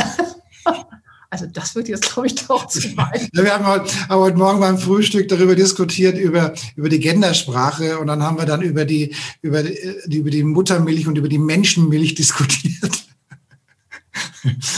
Also 1.34 1.48
das 1.48 1.74
wird 1.74 1.88
jetzt, 1.88 2.13
glaube 2.13 2.28
ich, 2.28 2.36
doch 2.48 2.67
zu 2.67 2.80
weit. 2.96 3.28
Wir 3.34 3.52
haben 3.52 3.65
heute, 3.65 3.91
haben 4.08 4.22
heute 4.22 4.38
Morgen 4.38 4.60
beim 4.60 4.78
Frühstück 4.78 5.28
darüber 5.28 5.56
diskutiert, 5.56 6.15
über, 6.15 6.54
über 6.76 6.89
die 6.89 7.00
Gendersprache 7.00 7.98
und 7.98 8.06
dann 8.06 8.22
haben 8.22 8.38
wir 8.38 8.46
dann 8.46 8.62
über 8.62 8.86
die, 8.86 9.15
über, 9.41 9.63
die, 9.63 10.17
über 10.17 10.30
die 10.30 10.43
Muttermilch 10.43 11.08
und 11.08 11.17
über 11.17 11.28
die 11.28 11.39
Menschenmilch 11.39 12.13
diskutiert. 12.15 13.08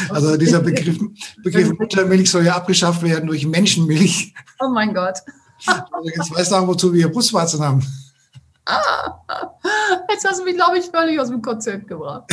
Also 0.08 0.38
dieser 0.38 0.62
Begriff, 0.62 0.98
Begriff 1.44 1.78
Muttermilch 1.78 2.32
soll 2.32 2.46
ja 2.46 2.56
abgeschafft 2.56 3.04
werden 3.04 3.28
durch 3.28 3.46
Menschenmilch. 3.46 4.34
Oh 4.62 4.70
mein 4.70 4.94
Gott. 4.94 5.18
Also 5.66 6.10
jetzt 6.16 6.34
weißt 6.34 6.52
du 6.52 6.56
auch, 6.56 6.68
wozu 6.68 6.94
wir 6.94 7.12
Brustwarzen 7.12 7.60
haben. 7.60 7.86
Ah, 8.66 9.20
jetzt 10.10 10.26
hast 10.26 10.40
du 10.40 10.46
mich, 10.46 10.56
glaube 10.56 10.78
ich, 10.78 10.86
völlig 10.86 11.20
aus 11.20 11.28
dem 11.28 11.42
Konzept 11.42 11.90
gebracht. 11.90 12.32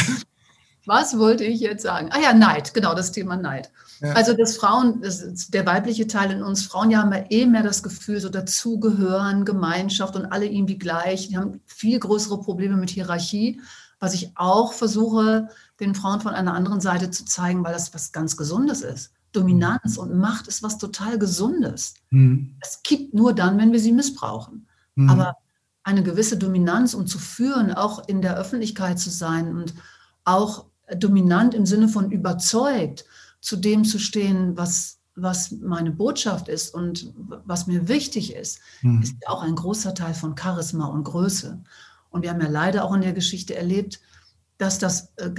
Was 0.85 1.18
wollte 1.18 1.45
ich 1.45 1.61
jetzt 1.61 1.83
sagen? 1.83 2.09
Ah 2.11 2.21
ja, 2.21 2.33
Neid, 2.33 2.75
genau, 2.75 2.95
das 2.95 3.12
Thema 3.12 3.37
Neid. 3.37 3.71
Ja. 4.01 4.14
Also 4.14 4.35
das 4.35 4.57
Frauen, 4.57 5.01
das 5.01 5.49
der 5.49 5.64
weibliche 5.64 6.09
Teil 6.09 6.33
in 6.33 6.42
uns, 6.42 6.64
Frauen 6.64 6.90
ja 6.90 6.99
haben 6.99 7.12
ja 7.12 7.25
eh 7.31 7.47
mehr 7.47 7.62
das 7.62 7.83
Gefühl, 7.83 8.21
so 8.21 8.29
dazugehören, 8.29 9.45
Gemeinschaft 9.45 10.16
und 10.16 10.27
alle 10.27 10.47
irgendwie 10.47 10.79
gleich. 10.79 11.29
Die 11.29 11.37
haben 11.37 11.61
viel 11.66 12.01
größere 12.01 12.40
Probleme 12.40 12.77
mit 12.77 12.90
Hierarchie, 12.90 13.61
was 14.01 14.14
ich 14.14 14.33
auch 14.35 14.73
versuche, 14.73 15.49
den 15.79 15.95
Frauen 15.95 16.21
von 16.21 16.35
einer 16.35 16.55
anderen 16.55 16.81
Seite 16.81 17.11
zu 17.11 17.25
zeigen, 17.25 17.62
weil 17.62 17.73
das 17.73 17.95
was 17.95 18.11
ganz 18.11 18.37
Gesundes 18.37 18.83
ist. 18.83 19.12
Dominanz 19.31 19.97
und 19.97 20.16
Macht 20.18 20.49
ist 20.49 20.62
was 20.62 20.79
total 20.79 21.18
Gesundes. 21.18 21.95
Mhm. 22.11 22.57
Es 22.61 22.83
kippt 22.83 23.14
nur 23.14 23.33
dann, 23.33 23.57
wenn 23.59 23.73
wir 23.73 23.81
sie 23.81 23.92
missbrauchen. 23.92 24.66
Mhm. 24.97 25.09
Aber 25.09 25.37
eine 25.85 26.03
gewisse 26.03 26.37
Dominanz, 26.37 26.95
um 26.95 27.07
zu 27.07 27.18
führen, 27.18 27.73
auch 27.73 28.07
in 28.09 28.21
der 28.21 28.37
Öffentlichkeit 28.37 28.99
zu 28.99 29.11
sein 29.11 29.57
und 29.57 29.75
auch 30.25 30.66
dominant 30.96 31.55
im 31.55 31.66
Sinne 31.66 31.88
von 31.88 32.11
überzeugt, 32.11 33.05
zu 33.40 33.57
dem 33.57 33.85
zu 33.85 33.98
stehen, 33.98 34.57
was, 34.57 34.98
was 35.14 35.50
meine 35.50 35.90
Botschaft 35.90 36.48
ist 36.48 36.74
und 36.74 37.12
was 37.16 37.66
mir 37.66 37.88
wichtig 37.88 38.35
ist, 38.35 38.61
mhm. 38.83 39.02
ist 39.02 39.16
auch 39.26 39.42
ein 39.42 39.55
großer 39.55 39.94
Teil 39.94 40.14
von 40.14 40.37
Charisma 40.37 40.87
und 40.87 41.05
Größe. 41.05 41.62
Und 42.11 42.22
wir 42.22 42.31
haben 42.31 42.40
ja 42.40 42.48
leider 42.48 42.85
auch 42.85 42.94
in 42.94 43.00
der 43.00 43.12
Geschichte 43.12 43.55
erlebt, 43.55 44.00
dass 44.59 44.78
das 44.78 45.12
äh, 45.16 45.31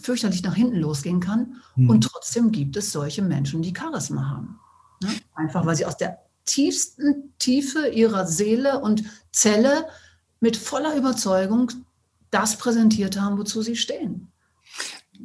fürchterlich 0.00 0.42
nach 0.42 0.54
hinten 0.54 0.76
losgehen 0.76 1.20
kann. 1.20 1.56
Mhm. 1.76 1.90
Und 1.90 2.00
trotzdem 2.02 2.50
gibt 2.50 2.76
es 2.76 2.92
solche 2.92 3.22
Menschen, 3.22 3.62
die 3.62 3.74
Charisma 3.76 4.30
haben. 4.30 4.58
Ne? 5.02 5.10
Einfach 5.34 5.66
weil 5.66 5.76
sie 5.76 5.86
aus 5.86 5.96
der 5.96 6.18
tiefsten 6.46 7.34
Tiefe 7.38 7.88
ihrer 7.88 8.26
Seele 8.26 8.80
und 8.80 9.04
Zelle 9.32 9.86
mit 10.40 10.56
voller 10.56 10.96
Überzeugung 10.96 11.70
das 12.30 12.56
präsentiert 12.56 13.20
haben, 13.20 13.38
wozu 13.38 13.62
sie 13.62 13.76
stehen. 13.76 14.29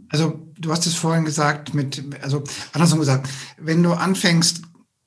Also 0.10 0.48
du 0.60 0.72
hast 0.72 0.86
es 0.86 0.96
vorhin 0.96 1.26
gesagt, 1.26 1.74
mit, 1.74 2.04
also 2.22 2.44
andersrum 2.74 3.00
gesagt, 3.00 3.30
wenn 3.58 3.84
du 3.84 3.94
anfängst, 3.94 4.62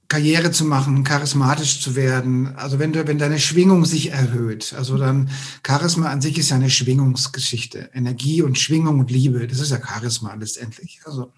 Karriere 0.09 0.51
zu 0.51 0.64
machen, 0.64 1.05
charismatisch 1.05 1.83
zu 1.83 1.94
werden, 1.94 2.57
also 2.57 2.79
wenn 2.79 2.94
du, 2.94 3.07
wenn 3.07 3.18
deine 3.18 3.38
Schwingung 3.38 3.85
sich 3.85 4.11
erhöht, 4.11 4.74
also 4.77 4.96
dann 4.96 5.29
Charisma 5.66 6.09
an 6.09 6.22
sich 6.22 6.38
ist 6.38 6.48
ja 6.48 6.57
eine 6.57 6.70
Schwingungsgeschichte, 6.70 7.90
Energie 7.92 8.40
und 8.40 8.59
Schwingung 8.59 9.01
und 9.01 9.11
Liebe, 9.11 9.46
das 9.46 9.61
ist 9.61 9.70
ja 9.70 9.79
Charisma 9.85 10.33
letztendlich. 10.33 11.01
Also 11.05 11.31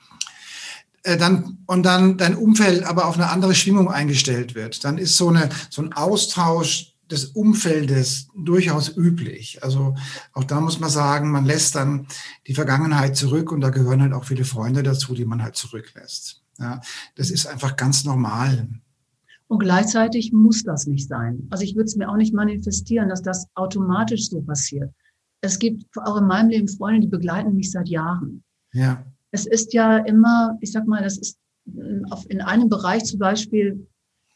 äh, 1.02 1.16
dann 1.16 1.58
und 1.66 1.82
dann 1.82 2.16
dein 2.16 2.36
Umfeld 2.36 2.84
aber 2.84 3.06
auf 3.06 3.16
eine 3.16 3.30
andere 3.30 3.56
Schwingung 3.56 3.90
eingestellt 3.90 4.54
wird, 4.54 4.84
dann 4.84 4.98
ist 4.98 5.16
so 5.16 5.28
eine 5.28 5.48
so 5.68 5.82
ein 5.82 5.92
Austausch 5.92 6.94
des 7.11 7.27
Umfeldes 7.27 8.29
durchaus 8.37 8.96
üblich. 8.96 9.62
Also 9.62 9.94
auch 10.33 10.44
da 10.44 10.61
muss 10.61 10.81
man 10.81 10.90
sagen, 10.90 11.31
man 11.31 11.44
lässt 11.44 11.75
dann 11.75 12.07
die 12.46 12.55
Vergangenheit 12.55 13.16
zurück 13.16 13.53
und 13.53 13.61
da 13.61 13.70
gehören 13.70 14.03
halt 14.03 14.12
auch 14.12 14.25
viele 14.25 14.44
Freunde 14.44 14.83
dazu, 14.83 15.14
die 15.14 15.25
man 15.25 15.42
halt 15.42 15.57
zurücklässt. 15.57 16.42
Ja, 16.59 16.81
das 17.16 17.31
ist 17.31 17.46
einfach 17.46 17.77
ganz 17.77 18.05
normal. 18.05 18.68
Und 19.49 19.59
gleichzeitig 19.59 20.33
muss 20.33 20.62
das 20.62 20.87
nicht 20.87 21.09
sein. 21.09 21.49
Also 21.51 21.64
ich 21.64 21.75
würde 21.75 21.87
es 21.87 21.96
mir 21.96 22.09
auch 22.09 22.16
nicht 22.16 22.35
manifestieren, 22.35 23.09
dass 23.09 23.23
das 23.23 23.46
automatisch 23.55 24.29
so 24.29 24.40
passiert. 24.42 24.92
Es 25.40 25.59
gibt 25.59 25.85
auch 25.96 26.18
in 26.18 26.27
meinem 26.27 26.51
Leben 26.51 26.68
Freunde, 26.68 27.01
die 27.01 27.09
begleiten 27.09 27.57
mich 27.57 27.73
seit 27.73 27.88
Jahren. 27.88 28.44
Ja. 28.73 29.05
Es 29.33 29.46
ist 29.46 29.73
ja 29.73 29.99
immer, 29.99 30.57
ich 30.61 30.70
sag 30.70 30.87
mal, 30.87 31.03
das 31.03 31.18
ist 31.18 31.38
in 32.29 32.40
einem 32.40 32.68
Bereich 32.68 33.05
zum 33.05 33.18
Beispiel 33.18 33.87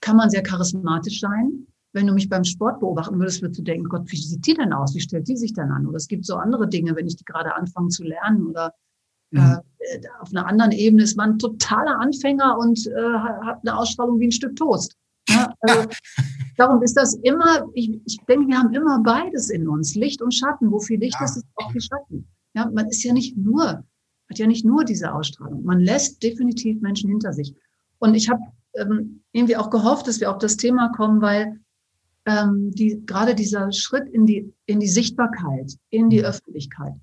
kann 0.00 0.16
man 0.16 0.30
sehr 0.30 0.42
charismatisch 0.42 1.20
sein 1.20 1.66
wenn 1.94 2.08
du 2.08 2.12
mich 2.12 2.28
beim 2.28 2.44
Sport 2.44 2.80
beobachten 2.80 3.18
würdest, 3.18 3.40
würdest 3.40 3.60
du 3.60 3.62
denken, 3.62 3.88
Gott, 3.88 4.10
wie 4.10 4.16
sieht 4.16 4.44
die 4.46 4.54
denn 4.54 4.72
aus? 4.72 4.94
Wie 4.94 5.00
stellt 5.00 5.28
die 5.28 5.36
sich 5.36 5.54
denn 5.54 5.70
an? 5.70 5.86
Oder 5.86 5.96
es 5.96 6.08
gibt 6.08 6.26
so 6.26 6.34
andere 6.34 6.68
Dinge, 6.68 6.94
wenn 6.96 7.06
ich 7.06 7.16
die 7.16 7.24
gerade 7.24 7.54
anfange 7.54 7.88
zu 7.88 8.02
lernen 8.02 8.46
oder 8.46 8.74
mhm. 9.30 9.60
äh, 9.78 10.00
auf 10.20 10.30
einer 10.30 10.46
anderen 10.46 10.72
Ebene 10.72 11.04
ist 11.04 11.16
man 11.16 11.30
ein 11.30 11.38
totaler 11.38 12.00
Anfänger 12.00 12.58
und 12.58 12.86
äh, 12.88 13.18
hat 13.46 13.60
eine 13.62 13.78
Ausstrahlung 13.78 14.18
wie 14.18 14.26
ein 14.26 14.32
Stück 14.32 14.56
Toast. 14.56 14.96
Ja, 15.28 15.54
also, 15.60 15.88
darum 16.56 16.82
ist 16.82 16.96
das 16.96 17.14
immer, 17.22 17.64
ich, 17.74 18.00
ich 18.04 18.18
denke, 18.28 18.48
wir 18.48 18.58
haben 18.58 18.74
immer 18.74 19.00
beides 19.00 19.48
in 19.50 19.68
uns, 19.68 19.94
Licht 19.94 20.20
und 20.20 20.34
Schatten. 20.34 20.72
Wo 20.72 20.80
viel 20.80 20.98
Licht 20.98 21.16
ja. 21.20 21.26
ist, 21.26 21.36
ist 21.36 21.46
auch 21.54 21.70
viel 21.70 21.80
Schatten. 21.80 22.28
Ja, 22.54 22.68
man 22.70 22.88
ist 22.88 23.04
ja 23.04 23.12
nicht 23.12 23.36
nur, 23.36 23.84
hat 24.28 24.38
ja 24.38 24.48
nicht 24.48 24.64
nur 24.64 24.84
diese 24.84 25.14
Ausstrahlung. 25.14 25.64
Man 25.64 25.78
lässt 25.78 26.22
definitiv 26.24 26.80
Menschen 26.82 27.08
hinter 27.08 27.32
sich. 27.32 27.54
Und 27.98 28.14
ich 28.14 28.28
habe 28.28 28.42
ähm, 28.74 29.22
irgendwie 29.30 29.56
auch 29.56 29.70
gehofft, 29.70 30.08
dass 30.08 30.20
wir 30.20 30.30
auf 30.30 30.38
das 30.38 30.56
Thema 30.56 30.90
kommen, 30.90 31.20
weil 31.20 31.60
ähm, 32.26 32.70
die, 32.72 33.02
gerade 33.06 33.34
dieser 33.34 33.70
Schritt 33.72 34.08
in 34.08 34.26
die, 34.26 34.52
in 34.66 34.80
die 34.80 34.88
Sichtbarkeit, 34.88 35.76
in 35.90 36.10
die 36.10 36.24
Öffentlichkeit, 36.24 36.94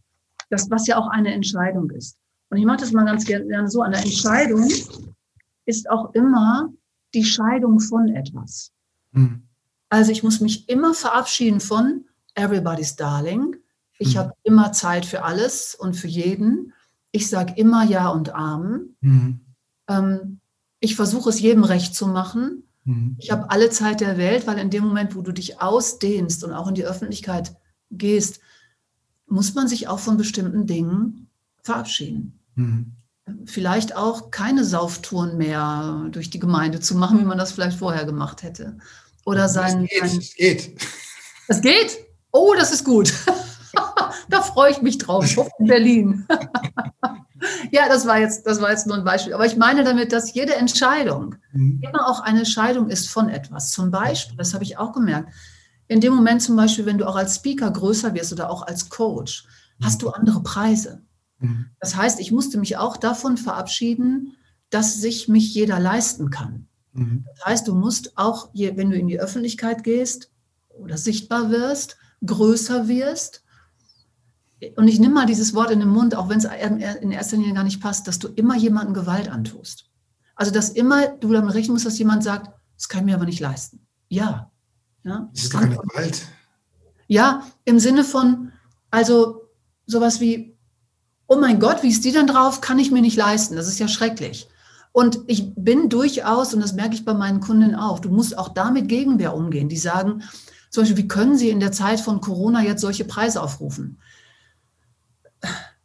das, 0.50 0.70
was 0.70 0.88
ja 0.88 0.98
auch 0.98 1.08
eine 1.08 1.34
Entscheidung 1.34 1.90
ist. 1.92 2.18
Und 2.50 2.58
ich 2.58 2.66
mache 2.66 2.78
das 2.78 2.92
mal 2.92 3.06
ganz 3.06 3.26
gerne 3.26 3.70
so, 3.70 3.82
eine 3.82 3.98
Entscheidung 3.98 4.68
ist 5.66 5.90
auch 5.90 6.14
immer 6.14 6.70
die 7.14 7.24
Scheidung 7.24 7.80
von 7.80 8.10
etwas. 8.10 8.72
Mhm. 9.12 9.44
Also 9.90 10.12
ich 10.12 10.24
muss 10.24 10.40
mich 10.40 10.68
immer 10.70 10.94
verabschieden 10.94 11.60
von 11.60 12.06
everybody's 12.36 12.96
darling. 12.96 13.58
Ich 14.00 14.16
mhm. 14.16 14.20
habe 14.20 14.34
immer 14.44 14.72
Zeit 14.72 15.06
für 15.06 15.24
alles 15.24 15.76
und 15.76 15.96
für 15.96 16.08
jeden. 16.08 16.74
Ich 17.12 17.30
sage 17.30 17.54
immer 17.58 17.84
Ja 17.84 18.10
und 18.10 18.34
Amen. 18.34 18.96
Mhm. 19.02 19.42
Ähm, 19.88 20.40
ich 20.80 20.96
versuche 20.96 21.30
es 21.30 21.40
jedem 21.40 21.64
recht 21.64 21.94
zu 21.94 22.08
machen. 22.08 22.64
Mhm. 22.92 23.16
Ich 23.18 23.32
habe 23.32 23.50
alle 23.50 23.70
Zeit 23.70 24.02
der 24.02 24.18
Welt, 24.18 24.48
weil 24.48 24.58
in 24.58 24.70
dem 24.70 24.84
Moment, 24.84 25.16
wo 25.16 25.22
du 25.22 25.32
dich 25.32 25.62
ausdehnst 25.62 26.44
und 26.44 26.54
auch 26.54 26.68
in 26.68 26.76
die 26.76 26.86
Öffentlichkeit 26.86 27.56
gehst, 27.90 28.40
muss 29.28 29.54
man 29.54 29.68
sich 29.68 29.88
auch 29.88 30.00
von 30.00 30.18
bestimmten 30.18 30.66
Dingen 30.66 31.30
verabschieden. 31.64 32.40
Mhm. 32.56 32.92
Vielleicht 33.46 33.96
auch 33.96 34.30
keine 34.32 34.66
Sauftouren 34.66 35.38
mehr 35.38 36.08
durch 36.12 36.30
die 36.30 36.40
Gemeinde 36.40 36.80
zu 36.80 36.96
machen, 36.96 37.20
wie 37.20 37.26
man 37.26 37.38
das 37.38 37.54
vielleicht 37.54 37.78
vorher 37.78 38.06
gemacht 38.06 38.44
hätte. 38.44 38.78
Oder 39.26 39.48
sein. 39.48 39.88
Es 40.02 40.36
geht. 40.36 40.82
Es 41.48 41.62
geht. 41.62 41.62
Geht? 41.62 42.06
Oh, 42.32 42.54
das 42.58 42.74
ist 42.74 42.84
gut. 42.84 43.14
da 44.30 44.42
freue 44.42 44.72
ich 44.72 44.82
mich 44.82 44.98
drauf. 44.98 45.26
in 45.60 45.68
Berlin. 45.68 46.28
Ja, 47.71 47.88
das 47.88 48.08
war, 48.08 48.19
jetzt, 48.19 48.47
das 48.47 48.62
war 48.62 48.71
jetzt 48.71 48.88
nur 48.88 48.97
ein 48.97 49.04
Beispiel. 49.04 49.34
Aber 49.34 49.45
ich 49.45 49.58
meine 49.58 49.84
damit, 49.84 50.12
dass 50.12 50.34
jede 50.34 50.56
Entscheidung 50.56 51.36
mhm. 51.54 51.82
immer 51.82 52.08
auch 52.08 52.21
eine 52.21 52.39
Entscheidung 52.39 52.89
ist 52.89 53.10
von 53.10 53.30
etwas. 53.30 53.71
Zum 53.71 53.91
Beispiel, 53.91 54.38
das 54.38 54.54
habe 54.54 54.63
ich 54.63 54.78
auch 54.78 54.93
gemerkt, 54.93 55.34
in 55.88 56.00
dem 56.00 56.13
Moment 56.13 56.41
zum 56.41 56.56
Beispiel, 56.56 56.86
wenn 56.86 56.97
du 56.97 57.08
auch 57.08 57.15
als 57.15 57.36
Speaker 57.36 57.69
größer 57.69 58.13
wirst 58.13 58.32
oder 58.32 58.50
auch 58.50 58.65
als 58.65 58.89
Coach, 58.89 59.45
mhm. 59.78 59.86
hast 59.86 60.02
du 60.02 60.10
andere 60.10 60.41
Preise. 60.41 61.02
Mhm. 61.39 61.67
Das 61.80 61.95
heißt, 61.95 62.19
ich 62.19 62.32
musste 62.32 62.58
mich 62.58 62.78
auch 62.78 62.97
davon 62.97 63.38
verabschieden, 63.38 64.38
dass 64.69 64.95
sich 64.95 65.28
mich 65.28 65.54
jeder 65.54 65.80
leisten 65.80 66.30
kann. 66.30 66.67
Mhm. 66.93 67.26
Das 67.36 67.45
heißt, 67.45 67.67
du 67.67 67.76
musst 67.76 68.17
auch, 68.17 68.50
wenn 68.54 68.89
du 68.89 68.97
in 68.97 69.08
die 69.08 69.19
Öffentlichkeit 69.19 69.84
gehst 69.84 70.32
oder 70.69 70.97
sichtbar 70.97 71.50
wirst, 71.50 71.97
größer 72.26 72.88
wirst, 72.88 73.43
und 74.76 74.88
ich 74.88 75.00
nehme 75.00 75.13
mal 75.13 75.26
dieses 75.26 75.54
Wort 75.54 75.71
in 75.71 75.80
den 75.80 75.89
Mund, 75.89 76.15
auch 76.15 76.30
wenn 76.30 76.38
es 76.38 76.45
in 76.45 77.12
erster 77.12 77.38
Linie 77.38 77.54
gar 77.54 77.63
nicht 77.63 77.82
passt, 77.82 78.08
dass 78.08 78.19
du 78.19 78.28
immer 78.28 78.56
jemandem 78.56 78.93
Gewalt 78.93 79.30
antust. 79.30 79.86
Also, 80.36 80.52
dass 80.52 80.69
immer 80.69 81.08
du 81.08 81.32
damit 81.34 81.54
rechnen 81.54 81.74
musst, 81.74 81.86
dass 81.86 82.00
jemand 82.00 82.24
sagt, 82.24 82.52
das 82.76 82.89
kann 82.89 83.02
ich 83.02 83.06
mir 83.06 83.15
aber 83.15 83.26
nicht 83.26 83.39
leisten. 83.39 83.86
Ja. 84.10 84.52
ja 85.04 85.30
das 85.34 85.43
ist 85.43 85.54
keine 85.54 85.78
Gewalt. 85.78 86.24
Ja, 87.08 87.45
im 87.65 87.80
Sinne 87.80 88.04
von, 88.04 88.52
also 88.89 89.50
sowas 89.86 90.19
wie, 90.19 90.58
oh 91.28 91.38
mein 91.38 91.60
Gott, 91.60 91.84
wie 91.84 91.89
ist 91.89 92.06
die 92.06 92.12
denn 92.12 92.28
drauf? 92.28 92.62
Kann 92.62 92.80
ich 92.80 92.91
mir 92.91 93.02
nicht 93.02 93.17
leisten. 93.17 93.56
Das 93.56 93.67
ist 93.67 93.80
ja 93.80 93.88
schrecklich. 93.88 94.47
Und 94.91 95.19
ich 95.28 95.54
bin 95.56 95.89
durchaus, 95.89 96.54
und 96.54 96.62
das 96.62 96.74
merke 96.74 96.95
ich 96.95 97.06
bei 97.06 97.13
meinen 97.13 97.39
Kunden 97.39 97.76
auch, 97.76 98.00
du 98.00 98.10
musst 98.10 98.38
auch 98.38 98.50
damit 98.50 98.89
Gegenwehr 98.89 99.34
umgehen. 99.34 99.69
Die 99.69 99.78
sagen, 99.78 100.24
zum 100.69 100.84
Beispiel, 100.84 101.04
wie 101.04 101.08
können 101.08 101.38
Sie 101.38 101.50
in 101.50 101.60
der 101.60 101.71
Zeit 101.71 102.00
von 102.00 102.21
Corona 102.21 102.63
jetzt 102.63 102.82
solche 102.82 103.06
Preise 103.06 103.41
aufrufen? 103.41 104.00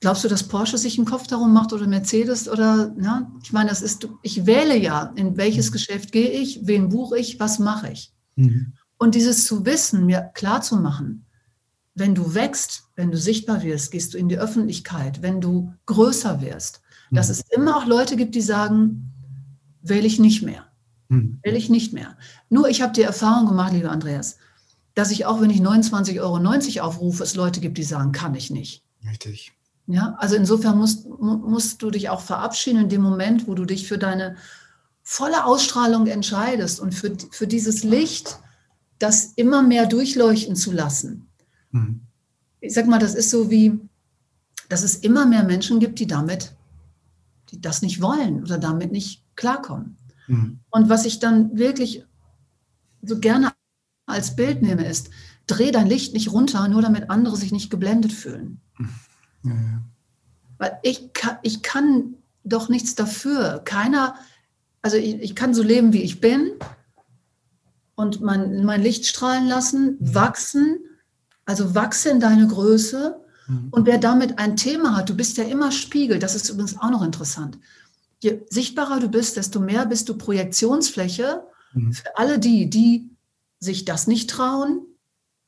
Glaubst 0.07 0.23
du, 0.23 0.29
dass 0.29 0.45
Porsche 0.45 0.79
sich 0.79 0.99
einen 0.99 1.05
Kopf 1.05 1.27
darum 1.27 1.53
macht 1.53 1.73
oder 1.73 1.89
Mercedes 1.89 2.49
oder, 2.49 2.95
ja? 3.03 3.29
Ich 3.43 3.53
meine, 3.53 3.71
das 3.71 3.83
ist, 3.83 4.07
ich 4.23 4.47
wähle 4.47 4.79
ja, 4.79 5.13
in 5.17 5.37
welches 5.37 5.73
Geschäft 5.73 6.13
gehe 6.13 6.31
ich, 6.31 6.61
wen 6.65 6.91
buche 6.91 7.19
ich, 7.19 7.41
was 7.41 7.59
mache 7.59 7.91
ich. 7.91 8.13
Mhm. 8.37 8.75
Und 8.99 9.17
dieses 9.17 9.47
zu 9.47 9.67
wissen, 9.67 10.07
mir 10.07 10.31
klar 10.33 10.63
zu 10.63 10.77
machen, 10.77 11.27
wenn 11.97 12.15
du 12.15 12.37
wächst, 12.37 12.85
wenn 12.95 13.11
du 13.11 13.19
sichtbar 13.19 13.65
wirst, 13.65 13.91
gehst 13.91 14.15
du 14.15 14.19
in 14.19 14.29
die 14.29 14.39
Öffentlichkeit, 14.39 15.23
wenn 15.23 15.41
du 15.41 15.75
größer 15.87 16.41
wirst, 16.41 16.83
mhm. 17.11 17.17
dass 17.17 17.29
es 17.29 17.43
immer 17.51 17.77
auch 17.77 17.87
Leute 17.87 18.15
gibt, 18.15 18.37
die 18.37 18.43
sagen, 18.43 19.13
wähle 19.83 20.07
ich 20.07 20.21
nicht 20.21 20.41
mehr. 20.43 20.69
Mhm. 21.09 21.41
Wähle 21.43 21.59
ich 21.59 21.69
nicht 21.69 21.93
mehr. 21.93 22.17
Nur 22.49 22.69
ich 22.69 22.81
habe 22.81 22.93
die 22.93 23.03
Erfahrung 23.03 23.49
gemacht, 23.49 23.73
lieber 23.73 23.91
Andreas, 23.91 24.37
dass 24.95 25.11
ich 25.11 25.27
auch, 25.27 25.41
wenn 25.41 25.51
ich 25.51 25.61
29,90 25.61 26.21
Euro 26.21 26.87
aufrufe, 26.87 27.25
es 27.25 27.35
Leute 27.35 27.59
gibt, 27.61 27.77
die 27.77 27.83
sagen, 27.83 28.13
kann 28.13 28.37
ich 28.37 28.51
nicht. 28.51 28.85
Richtig. 29.05 29.56
Ja, 29.87 30.17
also 30.19 30.35
insofern 30.35 30.79
musst, 30.79 31.09
musst 31.09 31.81
du 31.81 31.91
dich 31.91 32.09
auch 32.09 32.21
verabschieden 32.21 32.83
in 32.83 32.89
dem 32.89 33.03
Moment, 33.03 33.47
wo 33.47 33.55
du 33.55 33.65
dich 33.65 33.87
für 33.87 33.99
deine 33.99 34.37
volle 35.03 35.45
Ausstrahlung 35.45 36.09
entscheidest 36.09 36.81
und 36.81 36.93
für, 36.93 37.17
für 37.31 37.47
dieses 37.47 37.85
Licht, 37.85 38.41
das 38.99 39.33
immer 39.37 39.63
mehr 39.63 39.87
durchleuchten 39.87 40.57
zu 40.57 40.73
lassen. 40.73 41.29
Mhm. 41.71 42.01
Ich 42.61 42.75
sag 42.75 42.89
mal, 42.89 42.99
das 42.99 43.15
ist 43.15 43.31
so 43.31 43.51
wie, 43.51 43.79
dass 44.69 44.83
es 44.83 44.97
immer 44.97 45.27
mehr 45.27 45.45
Menschen 45.45 45.79
gibt, 45.79 46.01
die 46.01 46.09
damit, 46.09 46.55
die 47.51 47.61
das 47.61 47.83
nicht 47.83 48.01
wollen 48.01 48.43
oder 48.43 48.59
damit 48.59 48.91
nicht 48.91 49.23
klarkommen. 49.37 49.97
Mhm. 50.27 50.59
Und 50.71 50.89
was 50.89 51.05
ich 51.05 51.21
dann 51.21 51.57
wirklich 51.57 52.05
so 53.03 53.21
gerne 53.21 53.53
als 54.07 54.35
Bild 54.35 54.63
nehme, 54.63 54.89
ist, 54.89 55.11
dreh 55.47 55.71
dein 55.71 55.87
Licht 55.87 56.15
nicht 56.15 56.33
runter, 56.33 56.67
nur 56.67 56.83
damit 56.83 57.11
andere 57.11 57.37
sich 57.37 57.53
nicht 57.53 57.71
geblendet 57.71 58.13
fühlen. 58.13 58.61
Mhm. 58.79 58.89
Ja, 59.51 59.83
Weil 60.59 60.79
ich 60.83 61.13
kann, 61.13 61.39
ich 61.43 61.63
kann 61.63 62.15
doch 62.45 62.69
nichts 62.69 62.95
dafür. 62.95 63.61
Keiner, 63.65 64.15
also 64.83 64.97
ich, 64.97 65.21
ich 65.21 65.35
kann 65.35 65.55
so 65.55 65.63
leben, 65.63 65.93
wie 65.93 66.03
ich 66.03 66.21
bin 66.21 66.53
und 67.95 68.21
mein, 68.21 68.65
mein 68.65 68.83
Licht 68.83 69.07
strahlen 69.07 69.49
lassen, 69.49 69.97
mhm. 69.99 70.15
wachsen, 70.15 70.79
also 71.45 71.75
wachse 71.75 72.11
in 72.11 72.21
deine 72.21 72.47
Größe. 72.47 73.21
Mhm. 73.49 73.69
Und 73.71 73.87
wer 73.87 73.99
damit 73.99 74.39
ein 74.39 74.57
Thema 74.57 74.97
hat, 74.97 75.09
du 75.09 75.17
bist 75.17 75.37
ja 75.37 75.45
immer 75.45 75.73
Spiegel, 75.73 76.19
das 76.19 76.35
ist 76.35 76.49
übrigens 76.49 76.79
auch 76.79 76.91
noch 76.91 77.03
interessant. 77.03 77.59
je 78.23 78.41
sichtbarer 78.49 79.01
du 79.01 79.09
bist, 79.09 79.37
desto 79.37 79.61
mehr 79.61 79.87
bist 79.87 80.09
du 80.09 80.17
Projektionsfläche 80.17 81.43
mhm. 81.73 81.93
für 81.93 82.17
alle 82.17 82.39
die, 82.39 82.71
die 82.71 83.11
sich 83.59 83.85
das 83.85 84.07
nicht 84.07 84.31
trauen, 84.31 84.87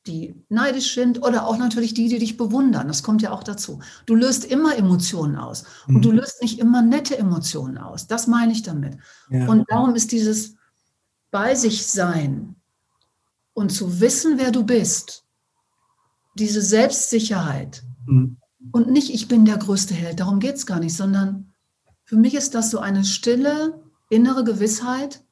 die 0.07 0.35
neidisch 0.49 0.93
sind 0.93 1.23
oder 1.23 1.45
auch 1.45 1.57
natürlich 1.57 1.93
die, 1.93 2.07
die 2.07 2.19
dich 2.19 2.37
bewundern. 2.37 2.87
Das 2.87 3.03
kommt 3.03 3.21
ja 3.21 3.31
auch 3.31 3.43
dazu. 3.43 3.79
Du 4.05 4.15
löst 4.15 4.45
immer 4.45 4.75
Emotionen 4.75 5.35
aus 5.35 5.65
und 5.87 5.95
mhm. 5.95 6.01
du 6.01 6.11
löst 6.11 6.41
nicht 6.41 6.59
immer 6.59 6.81
nette 6.81 7.17
Emotionen 7.17 7.77
aus. 7.77 8.07
Das 8.07 8.27
meine 8.27 8.51
ich 8.51 8.63
damit. 8.63 8.97
Ja. 9.29 9.47
Und 9.47 9.69
darum 9.69 9.95
ist 9.95 10.11
dieses 10.11 10.55
bei 11.31 11.53
sich 11.53 11.85
sein 11.87 12.55
und 13.53 13.71
zu 13.71 13.99
wissen, 13.99 14.37
wer 14.37 14.51
du 14.51 14.63
bist, 14.63 15.25
diese 16.35 16.61
Selbstsicherheit 16.61 17.83
mhm. 18.05 18.37
und 18.71 18.89
nicht, 18.89 19.13
ich 19.13 19.27
bin 19.27 19.45
der 19.45 19.57
größte 19.57 19.93
Held, 19.93 20.21
darum 20.21 20.39
geht 20.39 20.55
es 20.55 20.65
gar 20.65 20.79
nicht, 20.79 20.95
sondern 20.95 21.53
für 22.05 22.15
mich 22.15 22.33
ist 22.33 22.55
das 22.55 22.71
so 22.71 22.79
eine 22.79 23.03
stille, 23.03 23.83
innere 24.09 24.43
Gewissheit, 24.43 25.23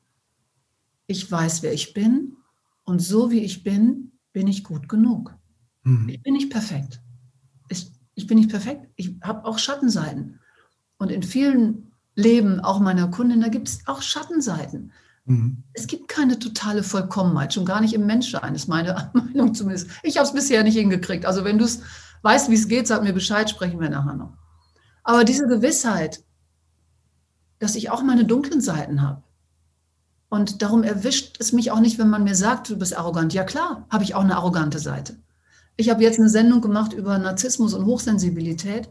ich 1.08 1.32
weiß, 1.32 1.64
wer 1.64 1.74
ich 1.74 1.94
bin 1.94 2.36
und 2.84 3.00
so 3.00 3.32
wie 3.32 3.40
ich 3.40 3.64
bin, 3.64 4.12
bin 4.38 4.46
ich 4.46 4.64
gut 4.64 4.88
genug. 4.88 5.36
Mhm. 5.82 6.10
Ich 6.10 6.22
bin 6.22 6.34
nicht 6.34 6.52
perfekt. 6.52 7.02
Ich, 7.70 7.92
ich 8.14 8.28
bin 8.28 8.38
nicht 8.38 8.52
perfekt. 8.52 8.88
Ich 8.96 9.16
habe 9.24 9.46
auch 9.46 9.58
Schattenseiten. 9.58 10.40
Und 11.00 11.10
in 11.10 11.24
vielen 11.24 11.92
Leben, 12.14 12.60
auch 12.60 12.80
meiner 12.80 13.08
Kundin, 13.08 13.42
da 13.42 13.48
gibt 13.48 13.68
es 13.68 13.88
auch 13.88 14.04
Schattenseiten. 14.04 14.92
Mhm. 15.26 15.64
Es 15.74 15.88
gibt 15.88 16.08
keine 16.08 16.38
totale 16.38 16.84
Vollkommenheit, 16.84 17.56
schon 17.56 17.66
gar 17.66 17.82
nicht 17.82 17.96
im 17.96 18.06
Menschsein, 18.06 18.54
ist 18.54 18.68
meine 18.68 19.10
Meinung 19.14 19.56
zumindest. 19.56 19.90
Ich 20.04 20.18
habe 20.18 20.28
es 20.28 20.36
bisher 20.36 20.62
nicht 20.62 20.78
hingekriegt. 20.78 21.26
Also 21.26 21.44
wenn 21.44 21.58
du 21.58 21.66
es 21.66 21.82
weißt, 22.22 22.52
wie 22.52 22.56
es 22.56 22.68
geht, 22.68 22.86
sag 22.86 23.02
mir 23.02 23.14
Bescheid, 23.14 23.50
sprechen 23.50 23.80
wir 23.80 23.90
nachher 23.90 24.18
noch. 24.18 24.38
Aber 25.04 25.24
diese 25.24 25.48
Gewissheit, 25.48 26.24
dass 27.58 27.74
ich 27.74 27.90
auch 27.90 28.04
meine 28.04 28.26
dunklen 28.26 28.62
Seiten 28.62 29.02
habe, 29.02 29.24
und 30.30 30.62
darum 30.62 30.84
erwischt 30.84 31.38
es 31.40 31.54
mich 31.54 31.72
auch 31.72 31.80
nicht, 31.80 32.00
wenn 32.00 32.10
man 32.10 32.24
mir 32.24 32.36
sagt, 32.36 32.70
du 32.70 32.78
bist 32.78 32.98
arrogant. 32.98 33.34
Ja 33.34 33.44
klar, 33.44 33.86
habe 33.90 34.04
ich 34.04 34.14
auch 34.14 34.24
eine 34.24 34.36
arrogante 34.36 34.80
Seite. 34.80 35.18
Ich 35.78 35.90
habe 35.90 36.04
jetzt 36.04 36.20
eine 36.20 36.30
Sendung 36.30 36.62
gemacht 36.62 36.92
über 36.92 37.18
Narzissmus 37.18 37.74
und 37.74 37.86
Hochsensibilität. 37.86 38.90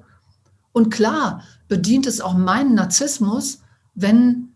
Und 0.73 0.91
klar 0.91 1.43
bedient 1.69 2.07
es 2.07 2.21
auch 2.21 2.35
meinen 2.35 2.75
Narzissmus, 2.75 3.61
wenn 3.95 4.53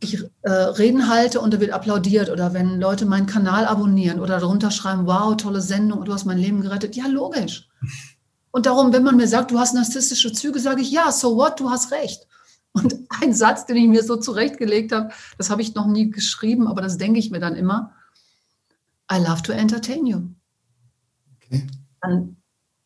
ich 0.00 0.24
äh, 0.42 0.50
Reden 0.50 1.08
halte 1.08 1.40
und 1.40 1.52
da 1.52 1.60
wird 1.60 1.72
applaudiert 1.72 2.30
oder 2.30 2.54
wenn 2.54 2.80
Leute 2.80 3.04
meinen 3.04 3.26
Kanal 3.26 3.66
abonnieren 3.66 4.20
oder 4.20 4.40
darunter 4.40 4.70
schreiben, 4.70 5.06
wow, 5.06 5.36
tolle 5.36 5.60
Sendung, 5.60 6.04
du 6.04 6.12
hast 6.14 6.24
mein 6.24 6.38
Leben 6.38 6.62
gerettet. 6.62 6.96
Ja, 6.96 7.06
logisch. 7.06 7.68
Und 8.50 8.64
darum, 8.66 8.92
wenn 8.92 9.04
man 9.04 9.16
mir 9.16 9.28
sagt, 9.28 9.50
du 9.50 9.58
hast 9.58 9.74
narzisstische 9.74 10.32
Züge, 10.32 10.58
sage 10.58 10.80
ich, 10.80 10.90
ja, 10.90 11.12
so 11.12 11.36
what, 11.36 11.60
du 11.60 11.70
hast 11.70 11.92
recht. 11.92 12.26
Und 12.72 12.94
ein 13.20 13.34
Satz, 13.34 13.66
den 13.66 13.76
ich 13.76 13.88
mir 13.88 14.02
so 14.02 14.16
zurechtgelegt 14.16 14.92
habe, 14.92 15.10
das 15.38 15.50
habe 15.50 15.62
ich 15.62 15.74
noch 15.74 15.86
nie 15.86 16.10
geschrieben, 16.10 16.68
aber 16.68 16.82
das 16.82 16.98
denke 16.98 17.18
ich 17.18 17.30
mir 17.30 17.40
dann 17.40 17.56
immer. 17.56 17.94
I 19.12 19.16
love 19.16 19.42
to 19.42 19.52
entertain 19.52 20.06
you. 20.06 20.20
Okay. 21.36 21.66
Dann 22.00 22.36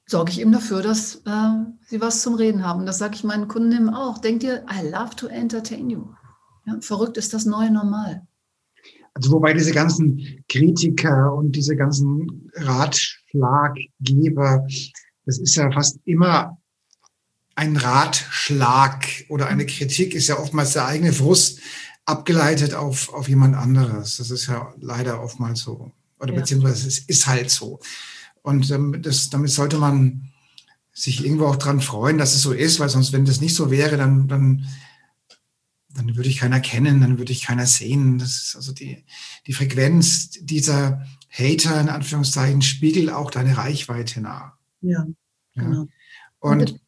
sorge 0.06 0.30
ich 0.30 0.40
eben 0.40 0.52
dafür, 0.52 0.82
dass 0.82 1.16
äh, 1.26 1.64
sie 1.86 2.00
was 2.00 2.22
zum 2.22 2.34
Reden 2.34 2.64
haben. 2.64 2.80
Und 2.80 2.86
das 2.86 2.98
sage 2.98 3.14
ich 3.14 3.24
meinen 3.24 3.48
Kunden 3.48 3.90
auch. 3.90 4.18
Denkt 4.18 4.42
ihr, 4.42 4.64
I 4.70 4.88
love 4.88 5.16
to 5.16 5.26
entertain 5.26 5.90
you. 5.90 6.06
Ja, 6.66 6.78
verrückt 6.80 7.18
ist 7.18 7.34
das 7.34 7.44
neue 7.44 7.70
Normal. 7.70 8.26
Also 9.14 9.32
wobei 9.32 9.52
diese 9.52 9.72
ganzen 9.72 10.44
Kritiker 10.48 11.34
und 11.34 11.52
diese 11.52 11.76
ganzen 11.76 12.50
Ratschlaggeber, 12.54 14.66
das 15.24 15.38
ist 15.38 15.54
ja 15.54 15.70
fast 15.70 16.00
immer 16.04 16.58
ein 17.56 17.76
Ratschlag 17.76 19.06
oder 19.28 19.46
eine 19.46 19.66
Kritik 19.66 20.14
ist 20.14 20.28
ja 20.28 20.38
oftmals 20.38 20.72
der 20.72 20.86
eigene 20.86 21.12
Frust 21.12 21.60
abgeleitet 22.04 22.74
auf, 22.74 23.12
auf 23.12 23.28
jemand 23.28 23.54
anderes. 23.54 24.18
Das 24.18 24.30
ist 24.30 24.46
ja 24.46 24.74
leider 24.80 25.22
oftmals 25.22 25.60
so. 25.60 25.92
Oder 26.18 26.34
ja. 26.34 26.40
beziehungsweise 26.40 26.88
es 26.88 26.98
ist 26.98 27.26
halt 27.26 27.50
so. 27.50 27.80
Und 28.42 28.70
ähm, 28.70 29.00
das, 29.02 29.30
damit 29.30 29.50
sollte 29.50 29.78
man 29.78 30.30
sich 30.92 31.24
irgendwo 31.24 31.46
auch 31.46 31.56
dran 31.56 31.80
freuen, 31.80 32.18
dass 32.18 32.34
es 32.34 32.42
so 32.42 32.52
ist, 32.52 32.78
weil 32.78 32.88
sonst, 32.88 33.12
wenn 33.12 33.24
das 33.24 33.40
nicht 33.40 33.54
so 33.54 33.70
wäre, 33.70 33.96
dann, 33.96 34.28
dann, 34.28 34.66
dann 35.94 36.14
würde 36.16 36.28
ich 36.28 36.38
keiner 36.38 36.60
kennen, 36.60 37.00
dann 37.00 37.18
würde 37.18 37.32
ich 37.32 37.42
keiner 37.42 37.66
sehen. 37.66 38.18
Das 38.18 38.36
ist 38.36 38.56
also 38.56 38.72
die, 38.72 39.04
die 39.46 39.52
Frequenz 39.52 40.30
dieser 40.40 41.04
Hater, 41.30 41.80
in 41.80 41.88
Anführungszeichen, 41.88 42.62
spiegelt 42.62 43.10
auch 43.10 43.30
deine 43.30 43.56
Reichweite 43.56 44.20
nah. 44.20 44.56
Ja, 44.82 45.06
genau. 45.54 45.82
Ja. 45.82 45.88
Und, 46.38 46.80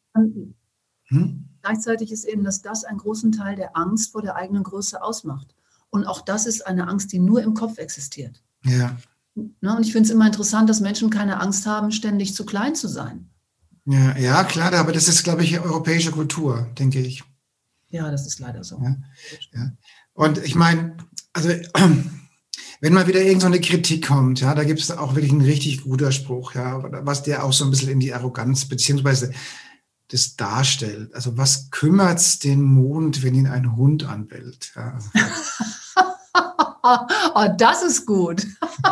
hm? 1.07 1.49
Gleichzeitig 1.63 2.13
ist 2.13 2.25
eben, 2.25 2.45
dass 2.45 2.63
das 2.63 2.85
einen 2.85 2.99
großen 2.99 3.33
Teil 3.33 3.57
der 3.57 3.77
Angst 3.77 4.13
vor 4.13 4.23
der 4.23 4.37
eigenen 4.37 4.63
Größe 4.63 5.03
ausmacht. 5.03 5.55
Und 5.91 6.07
auch 6.07 6.21
das 6.21 6.47
ist 6.47 6.67
eine 6.67 6.87
Angst, 6.89 7.13
die 7.13 7.19
nur 7.19 7.43
im 7.43 7.55
Kopf 7.55 7.79
existiert. 7.79 8.43
Ja. 8.65 8.97
Ne? 9.35 9.77
Und 9.77 9.85
ich 9.85 9.93
finde 9.93 10.07
es 10.07 10.13
immer 10.13 10.27
interessant, 10.27 10.71
dass 10.71 10.81
Menschen 10.81 11.11
keine 11.11 11.41
Angst 11.41 11.67
haben, 11.67 11.91
ständig 11.91 12.35
zu 12.35 12.47
klein 12.47 12.75
zu 12.75 12.89
sein. 12.89 13.31
Ja, 13.85 14.17
ja, 14.17 14.45
klar, 14.45 14.73
aber 14.75 14.93
das 14.93 15.09
ist, 15.09 15.23
glaube 15.23 15.45
ich, 15.45 15.59
europäische 15.61 16.11
Kultur, 16.11 16.69
denke 16.79 17.01
ich. 17.01 17.23
Ja, 17.89 18.11
das 18.11 18.27
ist 18.27 18.41
leider 18.41 18.65
so. 18.65 18.81
Ja, 18.83 18.97
ja. 19.53 19.73
Und 20.13 20.39
ich 20.39 20.55
meine, 20.55 20.97
also 21.33 21.49
wenn 22.81 22.93
mal 22.93 23.07
wieder 23.07 23.23
irgendeine 23.23 23.57
so 23.57 23.63
Kritik 23.63 24.07
kommt, 24.07 24.41
ja, 24.41 24.55
da 24.55 24.65
gibt 24.65 24.81
es 24.81 24.91
auch 24.91 25.15
wirklich 25.15 25.33
einen 25.33 25.43
richtig 25.43 25.83
guter 25.83 26.11
Spruch, 26.11 26.55
ja, 26.55 26.83
was 27.05 27.23
der 27.23 27.45
auch 27.45 27.53
so 27.53 27.65
ein 27.65 27.71
bisschen 27.71 27.91
in 27.91 28.01
die 28.01 28.13
Arroganz 28.13 28.65
beziehungsweise 28.65 29.33
das 30.09 30.37
darstellt. 30.37 31.15
Also 31.15 31.37
was 31.37 31.71
kümmert's 31.71 32.39
den 32.39 32.63
Mond, 32.63 33.23
wenn 33.23 33.35
ihn 33.35 33.47
ein 33.47 33.77
Hund 33.77 34.05
anbellt? 34.05 34.73
Ja. 34.77 34.99
oh, 37.35 37.47
das 37.59 37.83
ist 37.83 38.07
gut. 38.07 38.47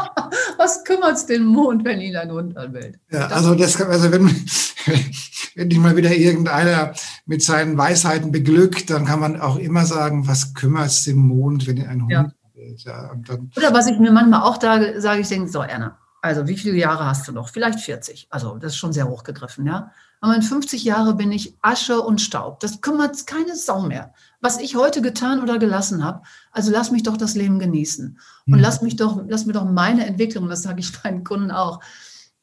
was 0.59 0.85
kümmert's 0.85 1.27
den 1.27 1.45
Mond, 1.45 1.85
wenn 1.85 2.01
ihn 2.01 2.17
ein 2.17 2.31
Hund 2.31 2.57
anbellt? 2.57 2.99
Ja, 3.11 3.29
also, 3.29 3.55
das, 3.55 3.81
also 3.81 4.11
wenn, 4.11 4.27
wenn 5.55 5.69
dich 5.69 5.79
mal 5.79 5.97
wieder 5.97 6.15
irgendeiner 6.15 6.95
mit 7.27 7.43
seinen 7.43 7.79
Weisheiten 7.79 8.33
beglückt, 8.33 8.91
dann 8.91 9.05
kann 9.05 9.21
man 9.21 9.41
auch 9.41 9.57
immer 9.57 9.87
sagen, 9.87 10.27
was 10.27 10.55
kümmert's 10.55 11.05
den 11.05 11.19
Mond, 11.19 11.67
wenn 11.67 11.77
ihn 11.77 11.87
ein 11.87 12.03
Hund 12.03 12.13
ja. 12.13 12.21
anbellt? 12.21 12.83
Ja, 12.85 13.11
Oder 13.57 13.73
was 13.73 13.87
ich 13.87 13.99
mir 13.99 14.11
manchmal 14.11 14.43
auch 14.43 14.57
da 14.57 15.01
sage, 15.01 15.21
ich 15.21 15.29
denke, 15.29 15.49
so 15.49 15.61
Erna, 15.61 15.97
also 16.25 16.49
wie 16.49 16.57
viele 16.57 16.79
Jahre 16.79 17.05
hast 17.05 17.29
du 17.29 17.33
noch? 17.33 17.51
Vielleicht 17.51 17.81
40. 17.81 18.29
Also 18.31 18.57
das 18.57 18.73
ist 18.73 18.79
schon 18.79 18.95
sehr 18.95 19.09
hochgegriffen, 19.09 19.67
ja. 19.67 19.93
Aber 20.23 20.35
in 20.35 20.41
50 20.41 20.83
Jahren 20.83 21.19
bin 21.19 21.31
ich 21.31 21.55
Asche 21.61 22.01
und 22.01 22.19
Staub. 22.19 22.61
Das 22.61 22.81
kümmert 22.81 23.27
keine 23.27 23.55
Sau 23.57 23.83
mehr. 23.83 24.15
Was 24.41 24.59
ich 24.59 24.75
heute 24.75 25.03
getan 25.03 25.43
oder 25.43 25.59
gelassen 25.59 26.03
habe, 26.03 26.23
also 26.51 26.73
lass 26.73 26.91
mich 26.91 27.03
doch 27.03 27.19
das 27.19 27.35
Leben 27.35 27.59
genießen. 27.59 28.19
Und 28.47 28.53
mhm. 28.55 28.59
lass 28.59 28.81
mich 28.81 28.97
doch, 28.97 29.23
lass 29.29 29.45
mir 29.45 29.53
doch 29.53 29.67
meine 29.67 30.07
Entwicklung, 30.07 30.49
das 30.49 30.63
sage 30.63 30.81
ich 30.81 30.93
meinen 31.05 31.25
Kunden 31.25 31.51
auch. 31.51 31.81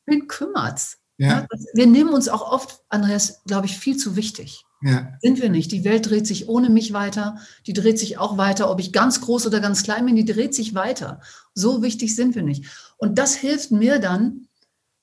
Wen 0.05 0.27
kümmert's? 0.27 0.99
Ja. 1.17 1.47
Wir 1.73 1.87
nehmen 1.87 2.13
uns 2.13 2.29
auch 2.29 2.51
oft, 2.51 2.81
Andreas, 2.89 3.41
glaube 3.45 3.65
ich, 3.65 3.79
viel 3.79 3.97
zu 3.97 4.15
wichtig. 4.15 4.63
Ja. 4.83 5.13
Sind 5.21 5.41
wir 5.41 5.49
nicht. 5.49 5.71
Die 5.71 5.83
Welt 5.83 6.09
dreht 6.09 6.25
sich 6.25 6.49
ohne 6.49 6.69
mich 6.69 6.93
weiter. 6.93 7.37
Die 7.67 7.73
dreht 7.73 7.99
sich 7.99 8.17
auch 8.17 8.37
weiter. 8.37 8.69
Ob 8.71 8.79
ich 8.79 8.91
ganz 8.91 9.21
groß 9.21 9.45
oder 9.45 9.59
ganz 9.59 9.83
klein 9.83 10.05
bin, 10.05 10.15
die 10.15 10.25
dreht 10.25 10.55
sich 10.55 10.73
weiter. 10.73 11.21
So 11.53 11.83
wichtig 11.83 12.15
sind 12.15 12.33
wir 12.33 12.41
nicht. 12.41 12.65
Und 13.01 13.17
das 13.17 13.33
hilft 13.33 13.71
mir 13.71 13.99
dann, 13.99 14.47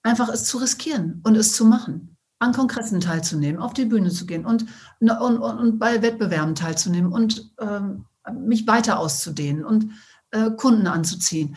einfach 0.05 0.29
es 0.29 0.45
zu 0.45 0.59
riskieren 0.59 1.21
und 1.25 1.37
es 1.37 1.53
zu 1.53 1.65
machen 1.65 2.17
an 2.39 2.53
Kongressen 2.53 3.01
teilzunehmen, 3.01 3.61
auf 3.61 3.75
die 3.75 3.85
Bühne 3.85 4.11
zu 4.11 4.25
gehen 4.25 4.47
und, 4.47 4.67
und, 5.01 5.11
und, 5.11 5.41
und 5.41 5.79
bei 5.81 6.01
Wettbewerben 6.01 6.55
teilzunehmen 6.55 7.13
und 7.13 7.53
ähm, 7.61 8.05
mich 8.33 8.69
weiter 8.69 9.01
auszudehnen 9.01 9.65
und 9.65 9.91
äh, 10.31 10.53
Kunden 10.53 10.87
anzuziehen. 10.87 11.57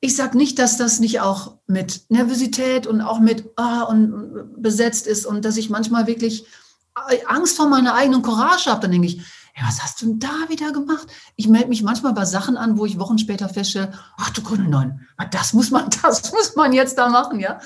Ich 0.00 0.16
sage 0.16 0.36
nicht, 0.36 0.58
dass 0.58 0.76
das 0.76 0.98
nicht 0.98 1.20
auch 1.20 1.58
mit 1.68 2.06
Nervosität 2.08 2.88
und 2.88 3.00
auch 3.00 3.20
mit 3.20 3.48
ah, 3.54 3.82
und 3.82 4.60
besetzt 4.60 5.06
ist 5.06 5.24
und 5.24 5.44
dass 5.44 5.56
ich 5.56 5.70
manchmal 5.70 6.08
wirklich 6.08 6.44
äh, 7.08 7.24
Angst 7.26 7.56
vor 7.56 7.68
meiner 7.68 7.94
eigenen 7.94 8.22
Courage 8.22 8.68
habe. 8.68 8.80
Dann 8.80 8.90
denke 8.90 9.06
ich, 9.06 9.22
hey, 9.52 9.66
was 9.66 9.82
hast 9.82 10.00
du 10.00 10.06
denn 10.06 10.18
da 10.18 10.48
wieder 10.48 10.72
gemacht? 10.72 11.06
Ich 11.36 11.48
melde 11.48 11.68
mich 11.68 11.82
manchmal 11.82 12.12
bei 12.12 12.24
Sachen 12.24 12.56
an, 12.56 12.78
wo 12.78 12.86
ich 12.86 12.98
Wochen 12.98 13.18
später 13.18 13.48
feststelle, 13.48 13.92
ach 14.16 14.30
du 14.30 14.42
Kunde 14.42 14.68
neun, 14.68 15.00
das 15.30 15.52
muss 15.52 15.70
man, 15.70 15.88
das 16.02 16.32
muss 16.32 16.56
man 16.56 16.72
jetzt 16.72 16.98
da 16.98 17.08
machen, 17.08 17.40
ja. 17.40 17.60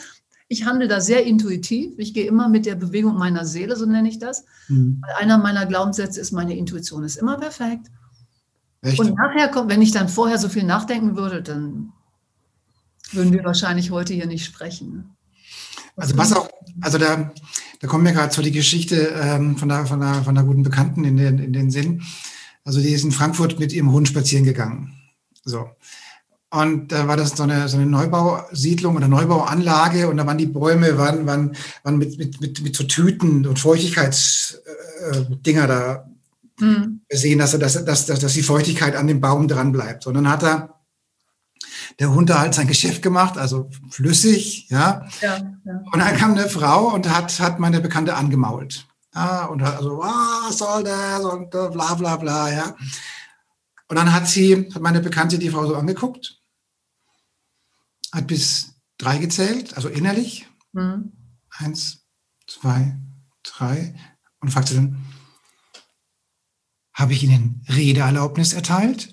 Ich 0.48 0.64
handle 0.64 0.86
da 0.86 1.00
sehr 1.00 1.24
intuitiv. 1.24 1.94
Ich 1.98 2.14
gehe 2.14 2.26
immer 2.26 2.48
mit 2.48 2.66
der 2.66 2.76
Bewegung 2.76 3.18
meiner 3.18 3.44
Seele, 3.44 3.74
so 3.74 3.84
nenne 3.84 4.08
ich 4.08 4.20
das. 4.20 4.44
Mhm. 4.68 5.02
Einer 5.16 5.38
meiner 5.38 5.66
Glaubenssätze 5.66 6.20
ist, 6.20 6.30
meine 6.30 6.56
Intuition 6.56 7.02
ist 7.02 7.16
immer 7.16 7.36
perfekt. 7.36 7.88
Echt? 8.82 9.00
Und 9.00 9.16
nachher 9.16 9.48
kommt, 9.48 9.70
wenn 9.70 9.82
ich 9.82 9.90
dann 9.90 10.08
vorher 10.08 10.38
so 10.38 10.48
viel 10.48 10.62
nachdenken 10.62 11.16
würde, 11.16 11.42
dann 11.42 11.92
würden 13.10 13.32
wir 13.32 13.44
wahrscheinlich 13.44 13.90
heute 13.90 14.14
hier 14.14 14.26
nicht 14.26 14.44
sprechen. 14.44 15.15
Also 15.96 16.16
was 16.18 16.32
auch, 16.32 16.48
also 16.82 16.98
da, 16.98 17.32
da 17.80 17.88
kommt 17.88 18.04
mir 18.04 18.12
gerade 18.12 18.32
so 18.32 18.42
die 18.42 18.52
Geschichte 18.52 19.14
ähm, 19.20 19.56
von, 19.56 19.68
der, 19.68 19.86
von, 19.86 20.00
der, 20.00 20.22
von 20.22 20.36
einer 20.36 20.46
guten 20.46 20.62
Bekannten 20.62 21.04
in 21.04 21.16
den, 21.16 21.38
in 21.38 21.52
den 21.52 21.70
Sinn. 21.70 22.02
Also 22.64 22.80
die 22.80 22.90
ist 22.90 23.04
in 23.04 23.12
Frankfurt 23.12 23.58
mit 23.58 23.72
ihrem 23.72 23.92
Hund 23.92 24.08
spazieren 24.08 24.44
gegangen. 24.44 24.92
So. 25.44 25.70
Und 26.50 26.92
da 26.92 27.08
war 27.08 27.16
das 27.16 27.30
so 27.30 27.42
eine, 27.42 27.68
so 27.68 27.76
eine 27.76 27.86
Neubausiedlung 27.86 28.96
oder 28.96 29.08
Neubauanlage 29.08 30.08
und 30.08 30.16
da 30.16 30.26
waren 30.26 30.38
die 30.38 30.46
Bäume 30.46 30.96
waren, 30.96 31.26
waren, 31.26 31.56
waren 31.82 31.98
mit, 31.98 32.18
mit, 32.18 32.40
mit, 32.40 32.62
mit 32.62 32.76
so 32.76 32.84
Tüten 32.84 33.46
und 33.46 33.58
Feuchtigkeitsdinger 33.58 35.64
äh, 35.64 35.66
da 35.66 36.08
mhm. 36.60 37.00
sehen, 37.10 37.38
dass, 37.38 37.58
dass, 37.58 37.84
dass, 37.84 38.06
dass, 38.06 38.20
dass 38.20 38.32
die 38.32 38.42
Feuchtigkeit 38.42 38.96
an 38.96 39.06
dem 39.06 39.20
Baum 39.20 39.48
dran 39.48 39.72
bleibt. 39.72 40.06
Und 40.06 40.14
dann 40.14 40.30
hat 40.30 40.44
er 40.44 40.75
der 41.98 42.12
Hund 42.12 42.30
da 42.30 42.40
halt 42.40 42.54
sein 42.54 42.66
Geschäft 42.66 43.02
gemacht, 43.02 43.38
also 43.38 43.70
flüssig, 43.90 44.68
ja. 44.68 45.06
ja, 45.20 45.36
ja. 45.64 45.82
Und 45.92 45.98
dann 45.98 46.16
kam 46.16 46.32
eine 46.32 46.48
Frau 46.48 46.94
und 46.94 47.08
hat, 47.08 47.38
hat 47.40 47.58
meine 47.58 47.80
Bekannte 47.80 48.14
angemault. 48.16 48.86
Ja, 49.14 49.46
und 49.46 49.62
hat 49.62 49.76
also, 49.76 49.98
was 49.98 50.58
soll 50.58 50.84
das 50.84 51.24
und 51.24 51.50
bla 51.50 51.94
bla 51.94 52.16
bla, 52.16 52.52
ja. 52.52 52.76
Und 53.88 53.96
dann 53.96 54.12
hat 54.12 54.26
sie, 54.28 54.68
hat 54.74 54.82
meine 54.82 55.00
Bekannte 55.00 55.38
die 55.38 55.50
Frau 55.50 55.66
so 55.66 55.76
angeguckt, 55.76 56.40
hat 58.12 58.26
bis 58.26 58.74
drei 58.98 59.18
gezählt, 59.18 59.74
also 59.76 59.88
innerlich. 59.88 60.46
Mhm. 60.72 61.12
Eins, 61.50 62.04
zwei, 62.46 62.98
drei. 63.42 63.94
Und 64.40 64.50
fragte 64.50 64.74
dann, 64.74 65.04
habe 66.92 67.12
ich 67.12 67.22
Ihnen 67.22 67.64
Redeerlaubnis 67.68 68.54
erteilt? 68.54 69.12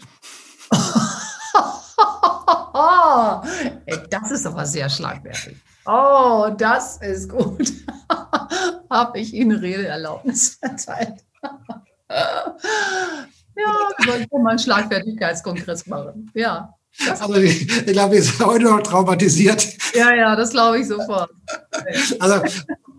Das 4.10 4.32
ist 4.32 4.46
aber 4.46 4.66
sehr 4.66 4.90
schlagwertig. 4.90 5.58
Oh, 5.86 6.50
das 6.58 6.98
ist 6.98 7.30
gut. 7.30 7.72
Habe 8.90 9.20
ich 9.20 9.34
Ihnen 9.34 9.58
Redeerlaubnis 9.58 10.58
erteilt? 10.62 11.24
ja, 12.10 12.54
soll 14.06 14.22
ich 14.22 14.32
mal 14.32 14.52
einen 14.52 14.60
Schlagfertigkeitskongress 14.60 15.88
machen. 15.88 16.32
Ja. 16.34 16.74
Also 17.10 17.36
ich, 17.36 17.70
ich 17.70 17.92
glaube, 17.92 18.16
ich 18.16 18.22
ist 18.22 18.40
heute 18.46 18.66
noch 18.66 18.82
traumatisiert. 18.82 19.68
Ja, 19.96 20.14
ja, 20.14 20.36
das 20.36 20.52
glaube 20.52 20.80
ich 20.80 20.88
sofort. 20.88 21.32
Also 22.20 22.42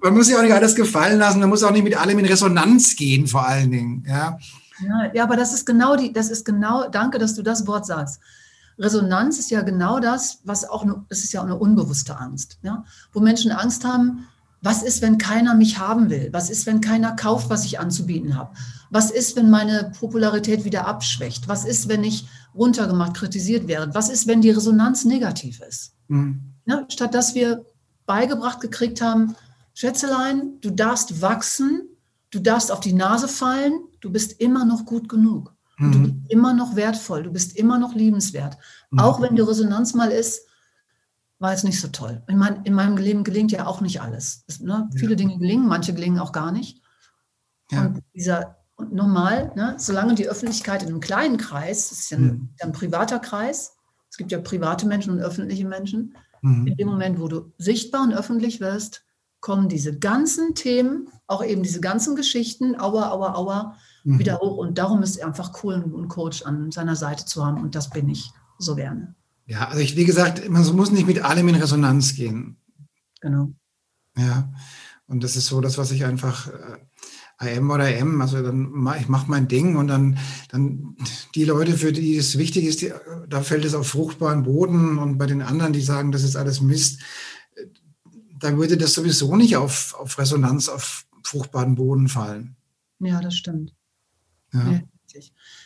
man 0.02 0.14
muss 0.14 0.26
sich 0.26 0.36
auch 0.36 0.42
nicht 0.42 0.52
alles 0.52 0.74
gefallen 0.74 1.18
lassen, 1.18 1.40
man 1.40 1.48
muss 1.48 1.62
auch 1.62 1.70
nicht 1.70 1.84
mit 1.84 1.96
allem 1.96 2.18
in 2.18 2.26
Resonanz 2.26 2.96
gehen, 2.96 3.26
vor 3.26 3.46
allen 3.46 3.70
Dingen. 3.70 4.04
Ja, 4.06 4.36
ja, 4.82 5.10
ja 5.14 5.22
aber 5.22 5.36
das 5.36 5.54
ist 5.54 5.64
genau 5.64 5.96
die, 5.96 6.12
das 6.12 6.28
ist 6.28 6.44
genau, 6.44 6.88
danke, 6.88 7.18
dass 7.18 7.34
du 7.34 7.42
das 7.42 7.66
Wort 7.66 7.86
sagst. 7.86 8.20
Resonanz 8.78 9.38
ist 9.38 9.50
ja 9.50 9.62
genau 9.62 10.00
das, 10.00 10.40
was 10.44 10.68
auch 10.68 10.82
eine, 10.82 11.04
es 11.08 11.24
ist 11.24 11.32
ja 11.32 11.40
auch 11.40 11.46
eine 11.46 11.58
unbewusste 11.58 12.18
Angst, 12.18 12.58
ja? 12.62 12.84
wo 13.12 13.20
Menschen 13.20 13.52
Angst 13.52 13.84
haben, 13.84 14.26
was 14.64 14.82
ist, 14.82 15.02
wenn 15.02 15.18
keiner 15.18 15.54
mich 15.54 15.78
haben 15.78 16.08
will? 16.08 16.30
Was 16.32 16.48
ist, 16.48 16.64
wenn 16.64 16.80
keiner 16.80 17.12
kauft, 17.12 17.50
was 17.50 17.66
ich 17.66 17.78
anzubieten 17.78 18.34
habe? 18.34 18.54
Was 18.90 19.10
ist, 19.10 19.36
wenn 19.36 19.50
meine 19.50 19.92
Popularität 20.00 20.64
wieder 20.64 20.86
abschwächt? 20.86 21.48
Was 21.48 21.66
ist, 21.66 21.88
wenn 21.88 22.02
ich 22.02 22.26
runtergemacht, 22.54 23.12
kritisiert 23.12 23.68
werde? 23.68 23.94
Was 23.94 24.08
ist, 24.08 24.26
wenn 24.26 24.40
die 24.40 24.50
Resonanz 24.50 25.04
negativ 25.04 25.60
ist? 25.60 25.92
Mhm. 26.08 26.54
Ja, 26.64 26.86
statt 26.88 27.12
dass 27.12 27.34
wir 27.34 27.66
beigebracht 28.06 28.60
gekriegt 28.60 29.02
haben, 29.02 29.36
Schätzelein, 29.74 30.60
du 30.62 30.70
darfst 30.70 31.20
wachsen, 31.20 31.82
du 32.30 32.38
darfst 32.38 32.72
auf 32.72 32.80
die 32.80 32.94
Nase 32.94 33.28
fallen, 33.28 33.72
du 34.00 34.10
bist 34.10 34.40
immer 34.40 34.64
noch 34.64 34.86
gut 34.86 35.10
genug. 35.10 35.53
Mhm. 35.88 35.92
Du 35.92 35.98
bist 36.00 36.14
immer 36.28 36.54
noch 36.54 36.76
wertvoll, 36.76 37.22
du 37.22 37.32
bist 37.32 37.56
immer 37.56 37.78
noch 37.78 37.94
liebenswert. 37.94 38.56
Mhm. 38.90 38.98
Auch 39.00 39.20
wenn 39.20 39.36
die 39.36 39.42
Resonanz 39.42 39.94
mal 39.94 40.10
ist, 40.10 40.46
war 41.38 41.52
jetzt 41.52 41.64
nicht 41.64 41.80
so 41.80 41.88
toll. 41.88 42.22
Ich 42.28 42.34
meine, 42.34 42.62
in 42.64 42.74
meinem 42.74 42.96
Leben 42.96 43.24
gelingt 43.24 43.52
ja 43.52 43.66
auch 43.66 43.80
nicht 43.80 44.00
alles. 44.00 44.44
Es, 44.46 44.60
ne? 44.60 44.88
ja. 44.92 44.98
Viele 44.98 45.16
Dinge 45.16 45.38
gelingen, 45.38 45.66
manche 45.66 45.92
gelingen 45.92 46.18
auch 46.18 46.32
gar 46.32 46.52
nicht. 46.52 46.80
Ja. 47.70 47.86
Und 47.86 48.02
dieser, 48.14 48.56
und 48.76 48.92
nochmal, 48.92 49.52
ne, 49.54 49.74
solange 49.78 50.14
die 50.14 50.28
Öffentlichkeit 50.28 50.82
in 50.82 50.88
einem 50.88 51.00
kleinen 51.00 51.36
Kreis, 51.36 51.90
das 51.90 51.98
ist 51.98 52.10
ja 52.10 52.18
ein, 52.18 52.24
mhm. 52.24 52.48
ein, 52.60 52.72
privater 52.72 53.18
Kreis, 53.18 53.76
es 54.10 54.16
gibt 54.16 54.32
ja 54.32 54.38
private 54.38 54.86
Menschen 54.86 55.12
und 55.12 55.20
öffentliche 55.20 55.66
Menschen, 55.66 56.16
mhm. 56.42 56.66
in 56.66 56.76
dem 56.76 56.88
Moment, 56.88 57.20
wo 57.20 57.28
du 57.28 57.52
sichtbar 57.58 58.02
und 58.02 58.14
öffentlich 58.14 58.60
wirst, 58.60 59.04
kommen 59.40 59.68
diese 59.68 59.98
ganzen 59.98 60.54
Themen, 60.54 61.08
auch 61.26 61.44
eben 61.44 61.62
diese 61.62 61.80
ganzen 61.80 62.16
Geschichten, 62.16 62.80
aua, 62.80 63.10
aua, 63.10 63.34
aua, 63.34 63.76
mhm. 64.04 64.18
wieder 64.18 64.38
hoch. 64.38 64.56
Und 64.58 64.78
darum 64.78 65.02
ist 65.02 65.16
es 65.16 65.22
einfach 65.22 65.52
cool, 65.62 65.74
einen 65.74 66.08
Coach 66.08 66.42
an 66.42 66.70
seiner 66.70 66.96
Seite 66.96 67.24
zu 67.24 67.44
haben. 67.44 67.60
Und 67.60 67.74
das 67.74 67.90
bin 67.90 68.08
ich 68.08 68.30
so 68.58 68.76
gerne. 68.76 69.14
Ja, 69.46 69.68
also 69.68 69.80
ich, 69.80 69.96
wie 69.96 70.04
gesagt, 70.04 70.48
man 70.48 70.64
muss 70.74 70.90
nicht 70.90 71.06
mit 71.06 71.22
allem 71.22 71.48
in 71.48 71.56
Resonanz 71.56 72.14
gehen. 72.14 72.56
Genau. 73.20 73.50
Ja, 74.16 74.52
und 75.06 75.24
das 75.24 75.36
ist 75.36 75.46
so 75.46 75.60
das, 75.60 75.76
was 75.76 75.90
ich 75.90 76.04
einfach 76.04 76.48
äh, 76.48 76.78
AM 77.38 77.70
oder 77.70 77.94
M, 77.94 78.20
also 78.20 78.42
dann 78.42 78.70
mach, 78.70 78.98
ich 79.00 79.08
mache 79.08 79.28
mein 79.28 79.48
Ding 79.48 79.76
und 79.76 79.88
dann, 79.88 80.18
dann 80.50 80.96
die 81.34 81.44
Leute, 81.44 81.76
für 81.76 81.92
die 81.92 82.16
es 82.16 82.38
wichtig 82.38 82.64
ist, 82.64 82.80
die, 82.80 82.92
da 83.28 83.42
fällt 83.42 83.64
es 83.64 83.74
auf 83.74 83.88
fruchtbaren 83.88 84.44
Boden 84.44 84.98
und 84.98 85.18
bei 85.18 85.26
den 85.26 85.42
anderen, 85.42 85.72
die 85.72 85.82
sagen, 85.82 86.12
das 86.12 86.22
ist 86.22 86.36
alles 86.36 86.60
Mist, 86.60 87.00
da 88.38 88.56
würde 88.56 88.76
das 88.76 88.94
sowieso 88.94 89.36
nicht 89.36 89.56
auf, 89.56 89.94
auf 89.98 90.18
Resonanz, 90.18 90.68
auf 90.68 91.06
fruchtbaren 91.24 91.74
Boden 91.74 92.08
fallen. 92.08 92.56
Ja, 93.00 93.20
das 93.20 93.34
stimmt. 93.34 93.74
Ja. 94.54 94.80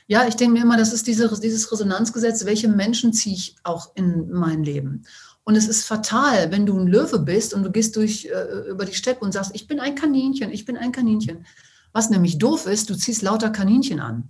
Ja, 0.06 0.26
ich 0.26 0.36
denke 0.36 0.54
mir 0.54 0.62
immer, 0.62 0.76
das 0.76 0.92
ist 0.92 1.06
diese, 1.06 1.28
dieses 1.40 1.72
Resonanzgesetz, 1.72 2.44
welche 2.44 2.68
Menschen 2.68 3.14
ziehe 3.14 3.34
ich 3.34 3.56
auch 3.62 3.92
in 3.94 4.30
mein 4.30 4.62
Leben. 4.62 5.04
Und 5.44 5.56
es 5.56 5.68
ist 5.68 5.86
fatal, 5.86 6.50
wenn 6.52 6.66
du 6.66 6.78
ein 6.78 6.86
Löwe 6.86 7.18
bist 7.18 7.54
und 7.54 7.62
du 7.62 7.70
gehst 7.70 7.96
durch, 7.96 8.26
äh, 8.26 8.68
über 8.68 8.84
die 8.84 8.94
Steppe 8.94 9.24
und 9.24 9.32
sagst, 9.32 9.52
ich 9.54 9.66
bin 9.66 9.80
ein 9.80 9.94
Kaninchen, 9.94 10.50
ich 10.50 10.66
bin 10.66 10.76
ein 10.76 10.92
Kaninchen. 10.92 11.46
Was 11.92 12.10
nämlich 12.10 12.36
doof 12.36 12.66
ist, 12.66 12.90
du 12.90 12.94
ziehst 12.94 13.22
lauter 13.22 13.48
Kaninchen 13.48 14.00
an. 14.00 14.28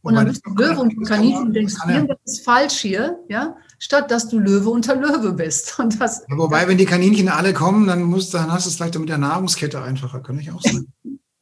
Und 0.00 0.14
dann 0.14 0.28
bist 0.28 0.46
du 0.46 0.54
Löwe 0.54 0.80
und 0.80 1.04
Kaninchen 1.04 1.48
und 1.48 1.52
denkst, 1.52 1.74
irgendwas 1.86 2.18
ist 2.24 2.44
falsch 2.44 2.78
hier, 2.78 3.18
ja, 3.28 3.56
statt 3.78 4.10
dass 4.10 4.28
du 4.28 4.38
Löwe 4.38 4.70
unter 4.70 4.94
Löwe 4.94 5.32
bist. 5.32 5.76
Und 5.80 6.00
das, 6.00 6.24
ja, 6.28 6.38
wobei, 6.38 6.68
wenn 6.68 6.78
die 6.78 6.84
Kaninchen 6.84 7.28
alle 7.28 7.52
kommen, 7.52 7.88
dann, 7.88 8.04
musst, 8.04 8.32
dann 8.32 8.52
hast 8.52 8.66
du 8.66 8.70
es 8.70 8.76
vielleicht 8.76 8.96
mit 8.98 9.08
der 9.08 9.18
Nahrungskette 9.18 9.82
einfacher, 9.82 10.20
kann 10.20 10.38
ich 10.38 10.52
auch 10.52 10.62
sagen. 10.62 10.92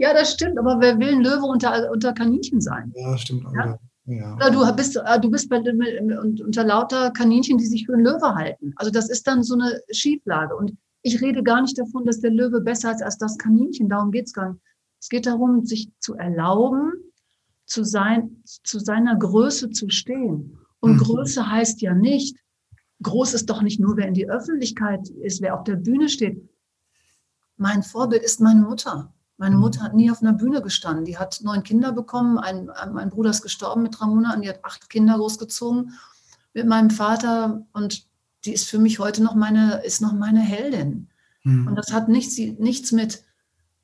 Ja, 0.05 0.12
das 0.12 0.35
stimmt, 0.35 0.59
aber 0.59 0.81
wer 0.81 0.99
will 0.99 1.14
ein 1.14 1.23
Löwe 1.23 1.47
unter, 1.47 1.90
unter 1.90 2.12
Kaninchen 2.12 2.61
sein? 2.61 2.93
Ja, 2.95 3.17
stimmt. 3.17 3.47
Ja? 3.55 3.79
Ja. 4.05 4.35
Oder 4.35 4.51
du 4.51 4.77
bist, 4.77 4.97
äh, 4.97 5.19
du 5.19 5.31
bist 5.31 5.49
bei, 5.49 5.61
unter 5.61 6.62
lauter 6.62 7.11
Kaninchen, 7.11 7.57
die 7.57 7.64
sich 7.64 7.87
für 7.87 7.95
einen 7.95 8.05
Löwe 8.05 8.35
halten. 8.35 8.75
Also 8.77 8.90
das 8.90 9.09
ist 9.09 9.27
dann 9.27 9.43
so 9.43 9.55
eine 9.55 9.81
Schieflage. 9.90 10.55
Und 10.57 10.77
ich 11.01 11.23
rede 11.23 11.43
gar 11.43 11.62
nicht 11.62 11.79
davon, 11.79 12.05
dass 12.05 12.21
der 12.21 12.33
Löwe 12.33 12.61
besser 12.61 12.93
ist 12.93 13.03
als 13.03 13.17
das 13.17 13.38
Kaninchen. 13.38 13.88
Darum 13.88 14.11
geht 14.11 14.27
es 14.27 14.35
gar 14.35 14.53
nicht. 14.53 14.62
Es 15.01 15.09
geht 15.09 15.25
darum, 15.25 15.64
sich 15.64 15.90
zu 16.01 16.17
erlauben, 16.17 16.93
zu, 17.64 17.83
sein, 17.83 18.43
zu 18.45 18.81
seiner 18.81 19.17
Größe 19.17 19.71
zu 19.71 19.88
stehen. 19.88 20.59
Und 20.81 20.97
mhm. 20.97 20.99
Größe 20.99 21.51
heißt 21.51 21.81
ja 21.81 21.95
nicht, 21.95 22.37
groß 23.03 23.33
ist 23.33 23.49
doch 23.49 23.62
nicht 23.62 23.81
nur, 23.81 23.97
wer 23.97 24.09
in 24.09 24.14
die 24.14 24.29
Öffentlichkeit 24.29 25.09
ist, 25.09 25.40
wer 25.40 25.59
auf 25.59 25.64
der 25.64 25.77
Bühne 25.77 26.11
steht. 26.11 26.47
Mein 27.57 27.83
Vorbild 27.83 28.23
ist 28.23 28.43
meine 28.43 28.61
Mutter. 28.61 29.13
Meine 29.37 29.57
Mutter 29.57 29.83
hat 29.83 29.94
nie 29.94 30.11
auf 30.11 30.23
einer 30.23 30.33
Bühne 30.33 30.62
gestanden. 30.62 31.05
Die 31.05 31.18
hat 31.18 31.40
neun 31.42 31.62
Kinder 31.62 31.92
bekommen. 31.92 32.38
Ein, 32.38 32.70
mein 32.92 33.11
Bruder 33.11 33.31
ist 33.31 33.42
gestorben 33.42 33.83
mit 33.83 33.99
drei 33.99 34.07
Monaten. 34.07 34.42
Die 34.42 34.49
hat 34.49 34.64
acht 34.64 34.88
Kinder 34.88 35.16
großgezogen 35.16 35.92
mit 36.53 36.66
meinem 36.66 36.90
Vater. 36.90 37.66
Und 37.73 38.07
die 38.44 38.53
ist 38.53 38.68
für 38.68 38.79
mich 38.79 38.99
heute 38.99 39.23
noch 39.23 39.35
meine, 39.35 39.83
ist 39.85 40.01
noch 40.01 40.12
meine 40.12 40.40
Heldin. 40.40 41.09
Mhm. 41.42 41.66
Und 41.66 41.77
das 41.77 41.92
hat 41.92 42.09
nichts, 42.09 42.38
nichts 42.38 42.92
mit, 42.92 43.25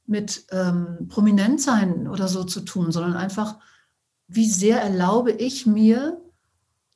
mit 0.06 0.46
ähm, 0.52 1.08
Prominentsein 1.08 2.06
oder 2.06 2.28
so 2.28 2.44
zu 2.44 2.60
tun, 2.60 2.92
sondern 2.92 3.14
einfach, 3.14 3.58
wie 4.28 4.48
sehr 4.48 4.80
erlaube 4.80 5.32
ich 5.32 5.66
mir, 5.66 6.20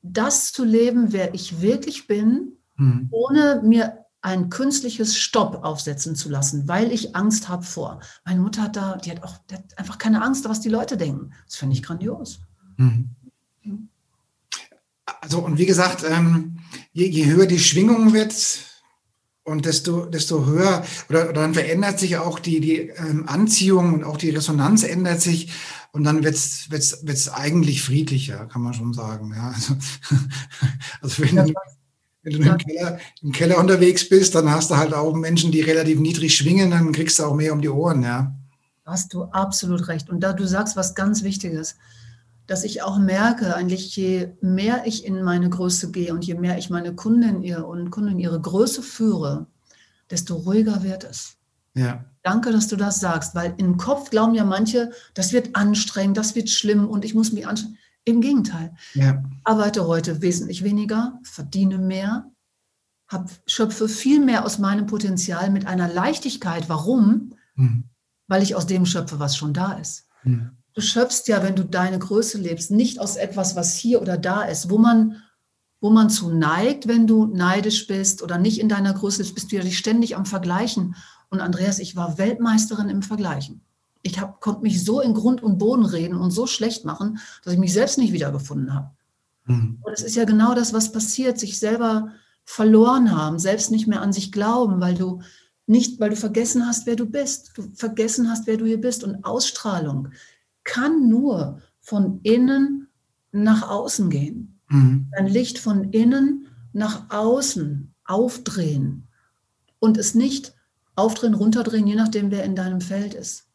das 0.03 0.53
zu 0.53 0.65
leben, 0.65 1.13
wer 1.13 1.35
ich 1.35 1.61
wirklich 1.61 2.07
bin, 2.07 2.53
mhm. 2.77 3.09
ohne 3.11 3.63
mir 3.65 4.04
ein 4.25 4.49
künstliches 4.49 5.19
Stopp 5.19 5.65
aufsetzen 5.65 6.17
zu 6.17 6.31
lassen, 6.31 6.67
weil 6.67 6.91
ich 6.93 7.15
Angst 7.15 7.51
habe 7.51 7.63
vor. 7.63 8.01
Meine 8.25 8.41
Mutter 8.41 8.63
hat 8.63 8.77
da, 8.77 8.97
die 8.97 9.11
hat 9.11 9.23
auch 9.23 9.37
die 9.51 9.55
hat 9.57 9.79
einfach 9.79 9.99
keine 9.99 10.23
Angst, 10.23 10.49
was 10.49 10.63
die 10.63 10.71
Leute 10.71 10.97
denken. 10.97 11.33
Das 11.45 11.57
finde 11.57 11.77
ich 11.77 11.83
grandios. 11.83 12.41
Mhm. 12.79 13.11
Also, 15.21 15.41
und 15.41 15.59
wie 15.59 15.67
gesagt, 15.67 16.05
ähm, 16.09 16.59
je, 16.93 17.07
je, 17.07 17.27
höher 17.27 17.45
die 17.45 17.59
Schwingung 17.59 18.15
wird, 18.15 18.35
und 19.43 19.67
desto, 19.67 20.07
desto 20.07 20.47
höher, 20.47 20.83
oder, 21.11 21.25
oder 21.25 21.43
dann 21.43 21.53
verändert 21.53 21.99
sich 21.99 22.17
auch 22.17 22.39
die, 22.39 22.61
die 22.61 22.79
ähm, 22.97 23.29
Anziehung 23.29 23.93
und 23.93 24.05
auch 24.05 24.17
die 24.17 24.31
Resonanz 24.31 24.85
ändert 24.85 25.21
sich. 25.21 25.53
Und 25.93 26.05
dann 26.05 26.25
wird 26.25 26.35
es 26.35 26.71
wird's, 26.71 27.07
wird's 27.07 27.29
eigentlich 27.29 27.83
friedlicher, 27.83 28.47
kann 28.47 28.63
man 28.63 28.73
schon 28.73 28.95
sagen. 28.95 29.35
Ja, 29.37 29.49
also, 29.51 29.77
also 31.03 31.23
wenn, 31.23 31.55
wenn 32.25 32.33
du 32.33 32.39
im, 32.39 32.59
Keller, 32.59 32.99
im, 33.23 33.33
Keller, 33.33 33.59
unterwegs 33.59 34.09
bist, 34.09 34.35
dann 34.35 34.51
hast 34.51 34.71
du 34.71 34.77
halt 34.77 34.95
auch 34.95 35.15
Menschen, 35.15 35.53
die 35.53 35.61
relativ 35.61 36.01
niedrig 36.01 36.35
schwingen, 36.35 36.71
dann 36.71 36.93
kriegst 36.93 37.19
du 37.19 37.25
auch 37.25 37.35
mehr 37.35 37.53
um 37.53 37.61
die 37.61 37.69
Ohren, 37.69 38.03
ja. 38.03 38.35
Hast 38.87 39.15
du 39.15 39.25
absolut 39.25 39.89
recht. 39.89 40.11
Und 40.11 40.21
da 40.21 40.33
du 40.33 40.47
sagst 40.47 40.77
was 40.77 40.95
ganz 40.95 41.23
Wichtiges, 41.23 41.77
dass 42.47 42.65
ich 42.65 42.83
auch 42.83 42.99
merke, 42.99 43.55
eigentlich 43.55 43.97
je 43.97 44.29
mehr 44.41 44.83
ich 44.87 45.07
in 45.07 45.23
meine 45.23 45.49
Größe 45.49 45.91
gehe 45.91 46.13
und 46.13 46.25
je 46.25 46.35
mehr 46.35 46.59
ich 46.59 46.69
meine 46.69 46.95
Kunden 46.95 47.43
ihr 47.43 47.67
und 47.67 47.91
Kunden 47.91 48.19
ihre 48.19 48.41
Größe 48.41 48.83
führe, 48.83 49.47
desto 50.11 50.35
ruhiger 50.35 50.83
wird 50.83 51.05
es. 51.05 51.37
Ja. 51.75 52.05
Danke, 52.23 52.53
dass 52.53 52.69
du 52.69 52.77
das 52.77 53.01
sagst, 53.01 53.35
weil 53.35 53.55
im 53.57 53.77
Kopf 53.77 54.11
glauben 54.11 54.35
ja 54.35 54.45
manche, 54.45 54.93
das 55.15 55.33
wird 55.33 55.57
anstrengend, 55.57 56.17
das 56.17 56.35
wird 56.35 56.49
schlimm 56.49 56.89
und 56.89 57.05
ich 57.05 57.15
muss 57.15 57.33
mich 57.33 57.47
anstrengen. 57.47 57.79
Im 58.05 58.21
Gegenteil. 58.21 58.75
Ja. 58.95 59.23
Arbeite 59.45 59.87
heute 59.87 60.21
wesentlich 60.21 60.63
weniger, 60.63 61.19
verdiene 61.23 61.79
mehr, 61.79 62.31
hab, 63.09 63.31
schöpfe 63.47 63.89
viel 63.89 64.21
mehr 64.21 64.45
aus 64.45 64.59
meinem 64.59 64.87
Potenzial 64.87 65.51
mit 65.51 65.67
einer 65.67 65.89
Leichtigkeit. 65.89 66.69
Warum? 66.69 67.35
Mhm. 67.55 67.85
Weil 68.27 68.43
ich 68.43 68.55
aus 68.55 68.67
dem 68.67 68.87
schöpfe, 68.87 69.19
was 69.19 69.37
schon 69.37 69.55
da 69.55 69.73
ist. 69.75 70.07
Mhm. 70.23 70.53
du 70.75 70.81
schöpfst 70.81 71.29
ja, 71.29 71.43
wenn 71.43 71.55
du 71.55 71.65
deine 71.65 71.99
Größe 71.99 72.39
lebst, 72.39 72.71
nicht 72.71 72.99
aus 72.99 73.17
etwas, 73.17 73.57
was 73.57 73.77
hier 73.77 74.01
oder 74.03 74.17
da 74.19 74.43
ist, 74.43 74.71
wo 74.71 74.79
man, 74.79 75.23
wo 75.81 75.91
man 75.91 76.11
zu 76.11 76.31
neigt, 76.31 76.89
wenn 76.89 77.07
du 77.07 77.27
neidisch 77.27 77.87
bist 77.87 78.23
oder 78.23 78.39
nicht 78.39 78.59
in 78.59 78.69
deiner 78.69 78.95
Größe 78.95 79.19
bist, 79.19 79.35
bist 79.35 79.53
du 79.53 79.57
ja 79.57 79.63
dich 79.63 79.79
ständig 79.79 80.17
am 80.17 80.27
Vergleichen. 80.27 80.97
Und 81.31 81.41
Andreas, 81.41 81.79
ich 81.79 81.95
war 81.95 82.19
Weltmeisterin 82.19 82.89
im 82.89 83.03
Vergleichen. 83.03 83.63
Ich 84.07 84.21
hab, 84.21 84.41
konnte 84.41 84.63
mich 84.63 84.85
so 84.85 85.01
in 85.01 85.15
Grund 85.15 85.43
und 85.43 85.59
Boden 85.59 85.85
reden 85.85 86.17
und 86.17 86.31
so 86.31 86.47
schlecht 86.47 86.85
machen, 86.85 87.19
dass 87.43 87.55
ich 87.55 87.59
mich 87.59 87.73
selbst 87.73 87.99
nicht 87.99 88.13
wiedergefunden 88.13 88.73
habe. 88.73 88.91
Mhm. 89.47 89.79
Und 89.81 89.93
es 89.93 90.03
ist 90.03 90.15
ja 90.15 90.25
genau 90.25 90.55
das, 90.55 90.73
was 90.73 90.93
passiert, 90.93 91.39
sich 91.39 91.59
selber 91.59 92.13
verloren 92.45 93.11
haben, 93.11 93.39
selbst 93.39 93.71
nicht 93.71 93.87
mehr 93.87 94.03
an 94.03 94.13
sich 94.13 94.31
glauben, 94.31 94.81
weil 94.81 94.95
du 94.95 95.23
nicht, 95.67 95.99
weil 95.99 96.11
du 96.11 96.17
vergessen 96.17 96.67
hast, 96.67 96.87
wer 96.87 96.97
du 96.97 97.07
bist. 97.07 97.53
Du 97.57 97.63
vergessen 97.75 98.31
hast, 98.31 98.47
wer 98.47 98.59
du 98.59 98.67
hier 98.67 98.81
bist. 98.81 99.03
Und 99.03 99.25
Ausstrahlung 99.25 100.09
kann 100.63 101.09
nur 101.09 101.61
von 101.81 102.21
innen 102.23 102.89
nach 103.33 103.69
außen 103.69 104.11
gehen. 104.11 104.61
Mhm. 104.69 105.09
Ein 105.13 105.27
Licht 105.27 105.59
von 105.59 105.91
innen 105.91 106.49
nach 106.73 107.11
außen 107.11 107.95
aufdrehen 108.05 109.09
und 109.79 109.97
es 109.97 110.15
nicht 110.15 110.55
aufdrehen, 110.97 111.35
runterdrehen, 111.35 111.87
je 111.87 111.95
nachdem, 111.95 112.31
wer 112.31 112.45
in 112.45 112.57
deinem 112.57 112.81
Feld 112.81 113.15
ist. 113.15 113.47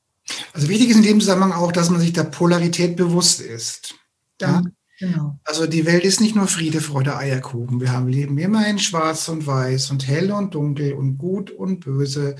Also 0.53 0.69
wichtig 0.69 0.89
ist 0.89 0.97
in 0.97 1.03
dem 1.03 1.19
Zusammenhang 1.19 1.53
auch, 1.53 1.71
dass 1.71 1.89
man 1.89 2.01
sich 2.01 2.13
der 2.13 2.23
Polarität 2.23 2.95
bewusst 2.95 3.41
ist. 3.41 3.95
Ja? 4.41 4.63
Genau. 4.99 5.39
Also 5.45 5.65
die 5.65 5.85
Welt 5.85 6.03
ist 6.03 6.19
nicht 6.19 6.35
nur 6.35 6.47
Friede, 6.47 6.81
Freude, 6.81 7.15
Eierkuchen. 7.15 7.79
Wir 7.79 7.93
haben 7.93 8.09
Leben 8.09 8.37
immer 8.37 8.67
in 8.67 8.79
Schwarz 8.79 9.29
und 9.29 9.47
Weiß 9.47 9.91
und 9.91 10.05
hell 10.05 10.31
und 10.31 10.53
dunkel 10.55 10.93
und 10.93 11.17
gut 11.17 11.51
und 11.51 11.79
böse 11.79 12.35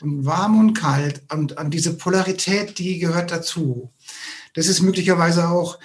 und 0.00 0.24
warm 0.24 0.58
und 0.58 0.74
kalt. 0.74 1.22
Und 1.32 1.58
an 1.58 1.70
diese 1.70 1.96
Polarität, 1.96 2.78
die 2.78 3.00
gehört 3.00 3.32
dazu. 3.32 3.92
Das 4.54 4.68
ist 4.68 4.82
möglicherweise 4.82 5.48
auch 5.48 5.80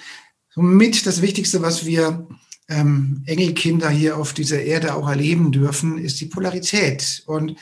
mit 0.54 1.06
das 1.06 1.22
Wichtigste, 1.22 1.60
was 1.60 1.86
wir 1.86 2.28
ähm, 2.68 3.24
Engelkinder 3.26 3.90
hier 3.90 4.16
auf 4.16 4.32
dieser 4.32 4.62
Erde 4.62 4.94
auch 4.94 5.08
erleben 5.08 5.50
dürfen, 5.50 5.98
ist 5.98 6.20
die 6.20 6.26
Polarität. 6.26 7.24
Und 7.26 7.56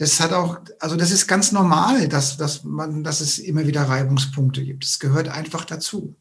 das 0.00 0.18
hat 0.18 0.32
auch, 0.32 0.58
also 0.78 0.96
das 0.96 1.10
ist 1.10 1.26
ganz 1.26 1.52
normal, 1.52 2.08
dass, 2.08 2.38
dass 2.38 2.64
man, 2.64 3.04
dass 3.04 3.20
es 3.20 3.38
immer 3.38 3.66
wieder 3.66 3.82
Reibungspunkte 3.82 4.64
gibt. 4.64 4.82
Es 4.82 4.98
gehört 4.98 5.28
einfach 5.28 5.66
dazu. 5.66 6.14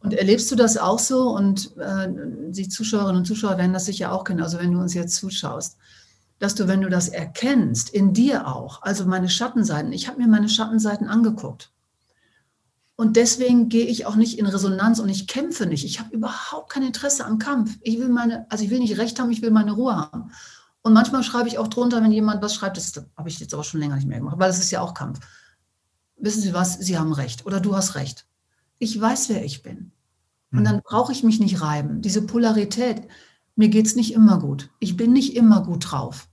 Und 0.00 0.14
erlebst 0.14 0.50
du 0.50 0.56
das 0.56 0.78
auch 0.78 0.98
so? 0.98 1.30
Und 1.30 1.76
äh, 1.76 2.08
die 2.50 2.68
Zuschauerinnen 2.68 3.18
und 3.18 3.24
Zuschauer 3.24 3.56
werden 3.56 3.72
das 3.72 3.84
sicher 3.84 4.10
auch 4.10 4.24
kennen, 4.24 4.42
also 4.42 4.58
wenn 4.58 4.72
du 4.72 4.80
uns 4.80 4.94
jetzt 4.94 5.14
zuschaust, 5.14 5.76
dass 6.40 6.56
du, 6.56 6.66
wenn 6.66 6.80
du 6.80 6.88
das 6.88 7.08
erkennst, 7.08 7.90
in 7.90 8.14
dir 8.14 8.48
auch, 8.48 8.82
also 8.82 9.06
meine 9.06 9.28
Schattenseiten, 9.28 9.92
ich 9.92 10.08
habe 10.08 10.18
mir 10.18 10.26
meine 10.26 10.48
Schattenseiten 10.48 11.06
angeguckt. 11.06 11.70
Und 12.96 13.14
deswegen 13.14 13.68
gehe 13.68 13.86
ich 13.86 14.06
auch 14.06 14.16
nicht 14.16 14.40
in 14.40 14.46
Resonanz 14.46 14.98
und 14.98 15.08
ich 15.08 15.28
kämpfe 15.28 15.66
nicht. 15.66 15.84
Ich 15.84 16.00
habe 16.00 16.12
überhaupt 16.12 16.72
kein 16.72 16.82
Interesse 16.82 17.24
am 17.24 17.38
Kampf. 17.38 17.78
Ich 17.82 18.00
will 18.00 18.08
meine, 18.08 18.44
also 18.50 18.64
ich 18.64 18.70
will 18.70 18.80
nicht 18.80 18.98
Recht 18.98 19.20
haben, 19.20 19.30
ich 19.30 19.40
will 19.40 19.52
meine 19.52 19.70
Ruhe 19.70 19.94
haben. 19.94 20.32
Und 20.88 20.94
manchmal 20.94 21.22
schreibe 21.22 21.48
ich 21.48 21.58
auch 21.58 21.68
drunter, 21.68 22.02
wenn 22.02 22.12
jemand 22.12 22.40
was 22.40 22.54
schreibt, 22.54 22.78
das 22.78 22.94
habe 23.14 23.28
ich 23.28 23.38
jetzt 23.38 23.52
aber 23.52 23.62
schon 23.62 23.78
länger 23.78 23.96
nicht 23.96 24.08
mehr 24.08 24.20
gemacht, 24.20 24.38
weil 24.38 24.48
das 24.48 24.58
ist 24.58 24.70
ja 24.70 24.80
auch 24.80 24.94
Kampf. 24.94 25.20
Wissen 26.16 26.40
Sie 26.40 26.54
was? 26.54 26.78
Sie 26.78 26.96
haben 26.96 27.12
Recht 27.12 27.44
oder 27.44 27.60
du 27.60 27.76
hast 27.76 27.94
Recht. 27.94 28.26
Ich 28.78 28.98
weiß, 28.98 29.28
wer 29.28 29.44
ich 29.44 29.62
bin. 29.62 29.92
Und 30.50 30.64
dann 30.64 30.76
mhm. 30.76 30.82
brauche 30.84 31.12
ich 31.12 31.22
mich 31.22 31.40
nicht 31.40 31.60
reiben. 31.60 32.00
Diese 32.00 32.22
Polarität, 32.22 33.02
mir 33.54 33.68
geht 33.68 33.84
es 33.84 33.96
nicht 33.96 34.14
immer 34.14 34.38
gut. 34.38 34.70
Ich 34.78 34.96
bin 34.96 35.12
nicht 35.12 35.36
immer 35.36 35.62
gut 35.62 35.92
drauf. 35.92 36.30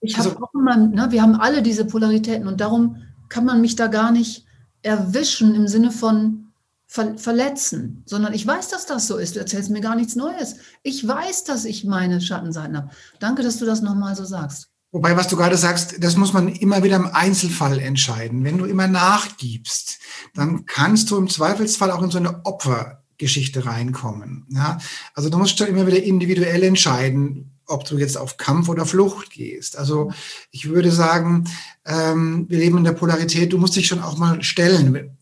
Ich 0.00 0.16
habe 0.16 0.28
also, 0.28 0.40
auch 0.44 0.54
immer, 0.54 0.76
ne, 0.76 1.08
wir 1.10 1.20
haben 1.20 1.34
alle 1.34 1.62
diese 1.62 1.84
Polaritäten 1.84 2.46
und 2.46 2.60
darum 2.60 3.02
kann 3.28 3.44
man 3.44 3.60
mich 3.60 3.74
da 3.74 3.88
gar 3.88 4.12
nicht 4.12 4.44
erwischen 4.82 5.56
im 5.56 5.66
Sinne 5.66 5.90
von 5.90 6.49
ver 6.90 7.16
verletzen, 7.16 8.02
sondern 8.04 8.34
ich 8.34 8.44
weiß, 8.44 8.68
dass 8.68 8.84
das 8.84 9.06
so 9.06 9.16
ist. 9.16 9.36
Du 9.36 9.38
erzählst 9.38 9.70
mir 9.70 9.80
gar 9.80 9.94
nichts 9.94 10.16
Neues. 10.16 10.56
Ich 10.82 11.06
weiß, 11.06 11.44
dass 11.44 11.64
ich 11.64 11.84
meine 11.84 12.20
Schattenseiten 12.20 12.76
habe. 12.76 12.90
Danke, 13.20 13.44
dass 13.44 13.58
du 13.58 13.64
das 13.64 13.80
nochmal 13.80 14.16
so 14.16 14.24
sagst. 14.24 14.70
Wobei, 14.90 15.16
was 15.16 15.28
du 15.28 15.36
gerade 15.36 15.56
sagst, 15.56 16.02
das 16.02 16.16
muss 16.16 16.32
man 16.32 16.48
immer 16.48 16.82
wieder 16.82 16.96
im 16.96 17.06
Einzelfall 17.06 17.78
entscheiden. 17.78 18.42
Wenn 18.42 18.58
du 18.58 18.64
immer 18.64 18.88
nachgibst, 18.88 20.00
dann 20.34 20.66
kannst 20.66 21.12
du 21.12 21.16
im 21.16 21.28
Zweifelsfall 21.28 21.92
auch 21.92 22.02
in 22.02 22.10
so 22.10 22.18
eine 22.18 22.44
Opfergeschichte 22.44 23.66
reinkommen. 23.66 24.46
Ja? 24.48 24.78
Also 25.14 25.30
du 25.30 25.38
musst 25.38 25.58
schon 25.58 25.68
immer 25.68 25.86
wieder 25.86 26.02
individuell 26.02 26.64
entscheiden, 26.64 27.52
ob 27.66 27.84
du 27.84 27.98
jetzt 27.98 28.18
auf 28.18 28.36
Kampf 28.36 28.68
oder 28.68 28.84
Flucht 28.84 29.30
gehst. 29.30 29.78
Also 29.78 30.10
ich 30.50 30.68
würde 30.68 30.90
sagen, 30.90 31.48
ähm, 31.86 32.46
wir 32.48 32.58
leben 32.58 32.78
in 32.78 32.84
der 32.84 32.94
Polarität, 32.94 33.52
du 33.52 33.58
musst 33.58 33.76
dich 33.76 33.86
schon 33.86 34.02
auch 34.02 34.18
mal 34.18 34.42
stellen. 34.42 35.16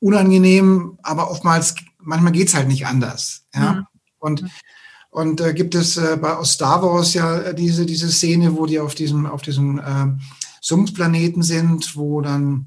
Unangenehm, 0.00 0.98
aber 1.02 1.30
oftmals, 1.30 1.74
manchmal 1.98 2.32
geht's 2.32 2.54
halt 2.54 2.68
nicht 2.68 2.86
anders. 2.86 3.46
Ja? 3.54 3.72
Mhm. 3.72 3.86
Und 4.18 4.44
und 5.10 5.40
äh, 5.40 5.54
gibt 5.54 5.74
es 5.74 5.96
äh, 5.96 6.18
bei 6.20 6.36
aus 6.36 6.52
Star 6.52 6.82
Wars 6.82 7.14
ja 7.14 7.38
äh, 7.38 7.54
diese, 7.54 7.86
diese 7.86 8.10
Szene, 8.10 8.56
wo 8.56 8.66
die 8.66 8.78
auf 8.78 8.94
diesem, 8.94 9.26
auf 9.26 9.42
diesem 9.42 9.78
äh, 9.78 10.06
Sumpfplaneten 10.60 11.42
sind, 11.42 11.96
wo 11.96 12.20
dann 12.20 12.66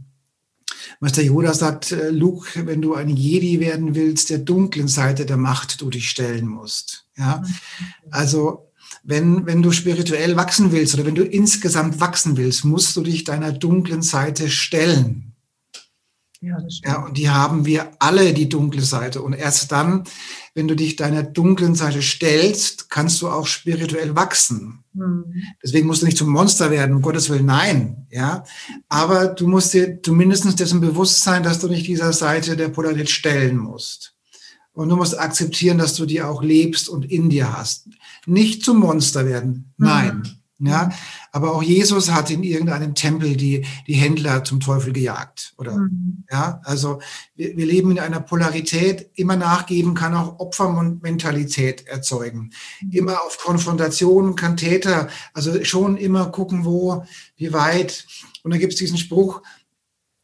Meister 1.00 1.22
Yoda 1.22 1.54
sagt, 1.54 1.92
äh, 1.92 2.10
Luke, 2.10 2.66
wenn 2.66 2.82
du 2.82 2.96
ein 2.96 3.10
Jedi 3.10 3.60
werden 3.60 3.96
willst, 3.96 4.30
der 4.30 4.40
dunklen 4.40 4.88
Seite 4.88 5.26
der 5.26 5.38
Macht 5.38 5.82
du 5.82 5.90
dich 5.90 6.10
stellen 6.10 6.48
musst. 6.48 7.06
Ja, 7.16 7.38
mhm. 7.38 7.86
also 8.10 8.72
wenn, 9.04 9.46
wenn 9.46 9.62
du 9.62 9.72
spirituell 9.72 10.36
wachsen 10.36 10.72
willst 10.72 10.94
oder 10.96 11.06
wenn 11.06 11.16
du 11.16 11.24
insgesamt 11.24 12.00
wachsen 12.00 12.38
willst, 12.38 12.66
musst 12.66 12.96
du 12.96 13.02
dich 13.02 13.24
deiner 13.24 13.52
dunklen 13.52 14.02
Seite 14.02 14.50
stellen. 14.50 15.31
Ja. 16.42 16.58
Ja, 16.84 17.06
und 17.06 17.18
die 17.18 17.30
haben 17.30 17.68
wir 17.68 17.92
alle, 18.00 18.34
die 18.34 18.50
dunkle 18.50 18.82
Seite. 18.82 19.22
Und 19.22 19.34
erst 19.34 19.72
dann, 19.72 20.06
wenn 20.56 20.68
du 20.68 20.76
dich 20.76 20.96
deiner 20.96 21.22
dunklen 21.22 21.76
Seite 21.76 22.02
stellst, 22.02 22.90
kannst 22.90 23.22
du 23.22 23.30
auch 23.30 23.46
spirituell 23.46 24.16
wachsen. 24.16 24.84
Mhm. 24.94 25.26
Deswegen 25.64 25.86
musst 25.86 26.02
du 26.02 26.08
nicht 26.08 26.18
zum 26.18 26.30
Monster 26.30 26.72
werden, 26.72 26.96
um 26.96 27.02
Gottes 27.04 27.30
Willen, 27.30 27.46
nein. 27.46 28.08
Ja, 28.10 28.44
aber 28.90 29.28
du 29.28 29.48
musst 29.48 29.74
dir 29.74 30.02
zumindest 30.02 30.60
dessen 30.60 30.82
bewusst 30.82 31.24
sein, 31.24 31.44
dass 31.44 31.60
du 31.60 31.68
nicht 31.68 31.86
dieser 31.86 32.12
Seite 32.12 32.58
der 32.58 32.70
Polarität 32.70 33.12
stellen 33.12 33.58
musst. 33.58 34.16
Und 34.74 34.90
du 34.90 34.96
musst 34.96 35.20
akzeptieren, 35.20 35.78
dass 35.78 35.96
du 35.96 36.08
die 36.08 36.24
auch 36.24 36.42
lebst 36.42 36.90
und 36.90 37.06
in 37.06 37.30
dir 37.30 37.56
hast. 37.56 37.88
Nicht 38.26 38.64
zum 38.64 38.80
Monster 38.80 39.28
werden, 39.28 39.74
nein. 39.78 40.24
Mhm. 40.58 40.68
Ja, 40.68 40.86
mhm. 40.86 40.92
Aber 41.32 41.56
auch 41.56 41.64
Jesus 41.64 42.12
hat 42.12 42.30
in 42.30 42.44
irgendeinem 42.44 42.94
Tempel 42.94 43.38
die, 43.38 43.66
die 43.88 43.94
Händler 43.94 44.44
zum 44.44 44.60
Teufel 44.60 44.92
gejagt, 44.92 45.54
oder? 45.58 45.78
Mhm. 45.78 46.26
Ja, 46.30 46.60
also 46.66 47.00
wir, 47.36 47.56
wir 47.56 47.66
leben 47.66 47.92
in 47.92 48.00
einer 48.00 48.20
Polarität. 48.20 49.10
Immer 49.16 49.38
nachgeben 49.38 49.94
kann 49.94 50.14
auch 50.14 50.40
Opfermentalität 50.40 51.88
erzeugen. 51.88 52.52
Mhm. 52.82 52.92
Immer 52.92 53.24
auf 53.24 53.38
Konfrontation 53.38 54.36
kann 54.36 54.58
Täter, 54.58 55.08
also 55.34 55.64
schon 55.64 55.96
immer 55.96 56.28
gucken, 56.28 56.66
wo, 56.66 57.06
wie 57.38 57.54
weit. 57.54 58.06
Und 58.44 58.52
da 58.52 58.58
gibt 58.58 58.74
es 58.74 58.80
diesen 58.80 58.98
Spruch, 58.98 59.42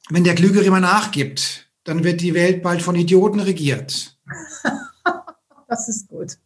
wenn 0.10 0.26
der 0.26 0.36
Klügere 0.36 0.64
immer 0.64 0.82
nachgibt, 0.82 1.70
dann 1.86 2.04
wird 2.04 2.20
die 2.20 2.34
Welt 2.34 2.62
bald 2.62 2.82
von 2.82 2.96
Idioten 2.96 3.40
regiert. 3.40 4.18
das 5.68 5.88
ist 5.88 6.10
gut. 6.10 6.38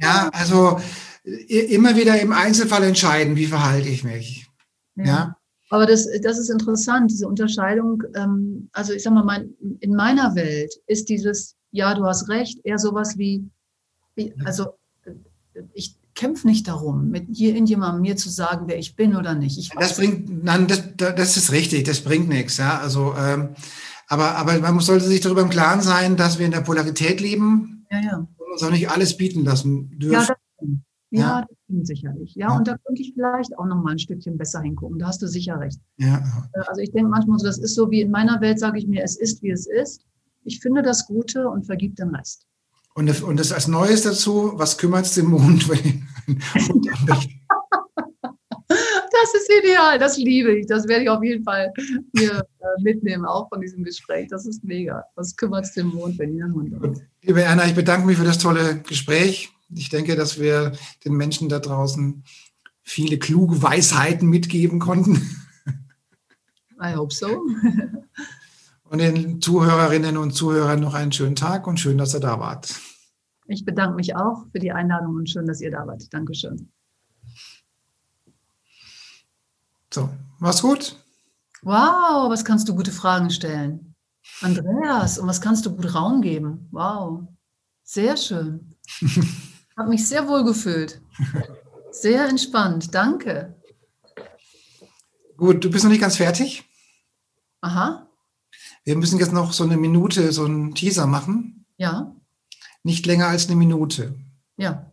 ja, 0.00 0.30
also 0.32 0.80
immer 1.24 1.96
wieder 1.96 2.20
im 2.20 2.32
Einzelfall 2.32 2.84
entscheiden, 2.84 3.36
wie 3.36 3.46
verhalte 3.46 3.88
ich 3.88 4.04
mich. 4.04 4.48
Ja. 4.96 5.04
ja. 5.04 5.36
Aber 5.70 5.86
das, 5.86 6.08
das 6.22 6.38
ist 6.38 6.50
interessant, 6.50 7.10
diese 7.10 7.28
Unterscheidung. 7.28 8.02
Ähm, 8.14 8.68
also 8.72 8.92
ich 8.92 9.02
sag 9.02 9.12
mal, 9.12 9.24
mein, 9.24 9.54
in 9.80 9.94
meiner 9.94 10.34
Welt 10.34 10.72
ist 10.86 11.08
dieses, 11.08 11.54
ja, 11.70 11.94
du 11.94 12.04
hast 12.04 12.28
recht, 12.28 12.58
eher 12.64 12.78
sowas 12.78 13.16
wie, 13.16 13.48
wie 14.16 14.34
also 14.44 14.66
ich 15.72 15.96
kämpfe 16.14 16.48
nicht 16.48 16.66
darum, 16.66 17.10
mit 17.10 17.28
hier 17.32 17.54
in 17.54 17.66
jemandem 17.66 18.02
mir 18.02 18.16
zu 18.16 18.28
sagen, 18.28 18.66
wer 18.66 18.78
ich 18.78 18.96
bin 18.96 19.14
oder 19.14 19.34
nicht. 19.34 19.58
Ich 19.58 19.70
das 19.70 19.96
bringt, 19.96 20.44
nein, 20.44 20.66
das, 20.66 20.82
das 20.96 21.36
ist 21.36 21.52
richtig, 21.52 21.84
das 21.84 22.00
bringt 22.00 22.28
nichts. 22.28 22.56
Ja, 22.56 22.78
also, 22.80 23.14
ähm, 23.16 23.50
aber, 24.08 24.34
aber 24.36 24.58
man 24.58 24.80
sollte 24.80 25.06
sich 25.06 25.20
darüber 25.20 25.42
im 25.42 25.50
Klaren 25.50 25.82
sein, 25.82 26.16
dass 26.16 26.38
wir 26.38 26.46
in 26.46 26.52
der 26.52 26.62
Polarität 26.62 27.20
leben 27.20 27.86
ja, 27.90 28.00
ja. 28.00 28.16
und 28.16 28.52
uns 28.52 28.62
auch 28.62 28.70
nicht 28.70 28.90
alles 28.90 29.16
bieten 29.16 29.44
lassen 29.44 29.96
dürfen. 29.98 30.26
Ja, 30.60 30.68
ja, 31.10 31.40
ja. 31.40 31.46
das 31.68 31.88
sicherlich. 31.88 32.34
Ja, 32.34 32.48
ja, 32.48 32.56
und 32.56 32.68
da 32.68 32.76
könnte 32.84 33.02
ich 33.02 33.12
vielleicht 33.14 33.56
auch 33.58 33.66
noch 33.66 33.82
mal 33.82 33.92
ein 33.92 33.98
Stückchen 33.98 34.38
besser 34.38 34.60
hingucken. 34.60 34.98
Da 34.98 35.08
hast 35.08 35.20
du 35.22 35.26
sicher 35.26 35.58
recht. 35.58 35.80
Ja. 35.96 36.18
Äh, 36.54 36.60
also 36.66 36.80
ich 36.80 36.92
denke 36.92 37.10
manchmal 37.10 37.38
so, 37.38 37.46
das 37.46 37.58
ist 37.58 37.74
so 37.74 37.90
wie 37.90 38.00
in 38.00 38.10
meiner 38.10 38.40
Welt, 38.40 38.58
sage 38.58 38.78
ich 38.78 38.86
mir, 38.86 39.02
es 39.02 39.16
ist, 39.16 39.42
wie 39.42 39.50
es 39.50 39.66
ist. 39.66 40.04
Ich 40.44 40.60
finde 40.60 40.82
das 40.82 41.06
Gute 41.06 41.48
und 41.48 41.66
vergib 41.66 41.96
den 41.96 42.14
Rest. 42.14 42.46
Und 42.94 43.06
das, 43.06 43.22
und 43.22 43.38
das 43.38 43.52
als 43.52 43.68
Neues 43.68 44.02
dazu, 44.02 44.52
was 44.54 44.78
kümmert 44.78 45.06
es 45.06 45.14
den 45.14 45.26
Mond? 45.26 45.68
das 48.68 49.34
ist 49.34 49.50
ideal, 49.62 49.98
das 49.98 50.16
liebe 50.16 50.52
ich. 50.52 50.66
Das 50.66 50.86
werde 50.86 51.04
ich 51.04 51.10
auf 51.10 51.22
jeden 51.22 51.44
Fall 51.44 51.72
hier 52.16 52.38
äh, 52.38 52.82
mitnehmen, 52.82 53.24
auch 53.24 53.48
von 53.48 53.60
diesem 53.60 53.84
Gespräch. 53.84 54.28
Das 54.28 54.46
ist 54.46 54.64
mega. 54.64 55.04
Was 55.16 55.36
kümmert 55.36 55.64
es 55.64 55.72
den 55.72 55.88
Mond, 55.88 56.18
wenn 56.18 56.36
ihr 56.36 56.44
einen 56.44 56.54
Hund? 56.54 57.00
Liebe 57.22 57.42
Erna, 57.42 57.66
ich 57.66 57.74
bedanke 57.74 58.06
mich 58.06 58.16
für 58.16 58.24
das 58.24 58.38
tolle 58.38 58.80
Gespräch. 58.80 59.52
Ich 59.74 59.88
denke, 59.88 60.16
dass 60.16 60.40
wir 60.40 60.72
den 61.04 61.14
Menschen 61.14 61.48
da 61.48 61.58
draußen 61.58 62.24
viele 62.82 63.18
kluge 63.18 63.62
Weisheiten 63.62 64.28
mitgeben 64.28 64.78
konnten. 64.78 65.16
I 66.82 66.94
hope 66.94 67.14
so. 67.14 67.42
und 68.84 68.98
den 68.98 69.40
Zuhörerinnen 69.40 70.16
und 70.16 70.32
Zuhörern 70.32 70.80
noch 70.80 70.94
einen 70.94 71.12
schönen 71.12 71.36
Tag 71.36 71.66
und 71.66 71.78
schön, 71.78 71.98
dass 71.98 72.14
ihr 72.14 72.20
da 72.20 72.40
wart. 72.40 72.74
Ich 73.46 73.64
bedanke 73.64 73.96
mich 73.96 74.16
auch 74.16 74.46
für 74.52 74.58
die 74.58 74.72
Einladung 74.72 75.16
und 75.16 75.28
schön, 75.28 75.46
dass 75.46 75.60
ihr 75.60 75.70
da 75.70 75.86
wart. 75.86 76.12
Dankeschön. 76.12 76.70
So, 79.92 80.08
mach's 80.38 80.62
gut. 80.62 80.96
Wow, 81.62 82.30
was 82.30 82.44
kannst 82.44 82.68
du 82.68 82.74
gute 82.74 82.92
Fragen 82.92 83.30
stellen? 83.30 83.94
Andreas, 84.40 85.18
und 85.18 85.28
was 85.28 85.40
kannst 85.40 85.66
du 85.66 85.74
gut 85.74 85.94
Raum 85.94 86.22
geben? 86.22 86.68
Wow, 86.70 87.28
sehr 87.82 88.16
schön. 88.16 88.76
Habe 89.80 89.88
mich 89.88 90.06
sehr 90.06 90.28
wohl 90.28 90.44
gefühlt. 90.44 91.00
Sehr 91.90 92.28
entspannt. 92.28 92.94
Danke. 92.94 93.56
Gut, 95.38 95.64
du 95.64 95.70
bist 95.70 95.84
noch 95.84 95.90
nicht 95.90 96.02
ganz 96.02 96.18
fertig. 96.18 96.64
Aha. 97.62 98.06
Wir 98.84 98.94
müssen 98.96 99.18
jetzt 99.18 99.32
noch 99.32 99.54
so 99.54 99.64
eine 99.64 99.78
Minute, 99.78 100.32
so 100.32 100.44
einen 100.44 100.74
Teaser 100.74 101.06
machen. 101.06 101.64
Ja. 101.78 102.14
Nicht 102.82 103.06
länger 103.06 103.28
als 103.28 103.46
eine 103.46 103.56
Minute. 103.56 104.14
Ja. 104.58 104.92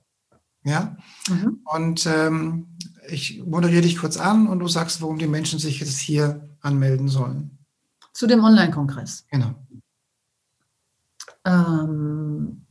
Ja. 0.64 0.96
Mhm. 1.28 1.60
Und 1.66 2.06
ähm, 2.06 2.78
ich 3.10 3.44
moderiere 3.46 3.82
dich 3.82 3.98
kurz 3.98 4.16
an 4.16 4.48
und 4.48 4.60
du 4.60 4.70
sagst, 4.70 5.02
warum 5.02 5.20
die 5.20 5.28
Menschen 5.28 5.60
sich 5.60 5.82
jetzt 5.82 6.00
hier 6.00 6.50
anmelden 6.62 7.10
sollen. 7.10 7.58
Zu 8.14 8.26
dem 8.26 8.42
Online-Kongress. 8.42 9.26
Genau. 9.32 9.54
Ähm, 11.44 12.67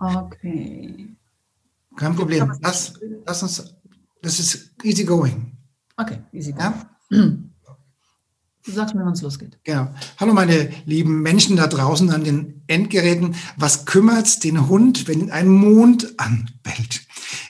okay. 0.00 1.08
Kein 1.96 2.16
Problem. 2.16 2.52
Lass, 2.60 2.94
lass 3.26 3.42
uns, 3.42 3.74
das 4.22 4.38
ist 4.38 4.72
easy 4.82 5.04
going. 5.04 5.56
Okay, 5.96 6.18
easy 6.32 6.52
going. 6.52 6.74
Ja? 7.10 7.30
Du 8.62 8.72
sagst 8.72 8.94
mir, 8.94 9.04
wann 9.04 9.14
es 9.14 9.22
losgeht. 9.22 9.58
Genau. 9.64 9.88
Hallo, 10.18 10.34
meine 10.34 10.70
lieben 10.84 11.22
Menschen 11.22 11.56
da 11.56 11.66
draußen 11.66 12.10
an 12.10 12.24
den 12.24 12.62
Endgeräten. 12.66 13.34
Was 13.56 13.86
kümmert's 13.86 14.38
den 14.38 14.68
Hund, 14.68 15.08
wenn 15.08 15.30
ein 15.30 15.48
Mond 15.48 16.14
anbellt? 16.18 17.00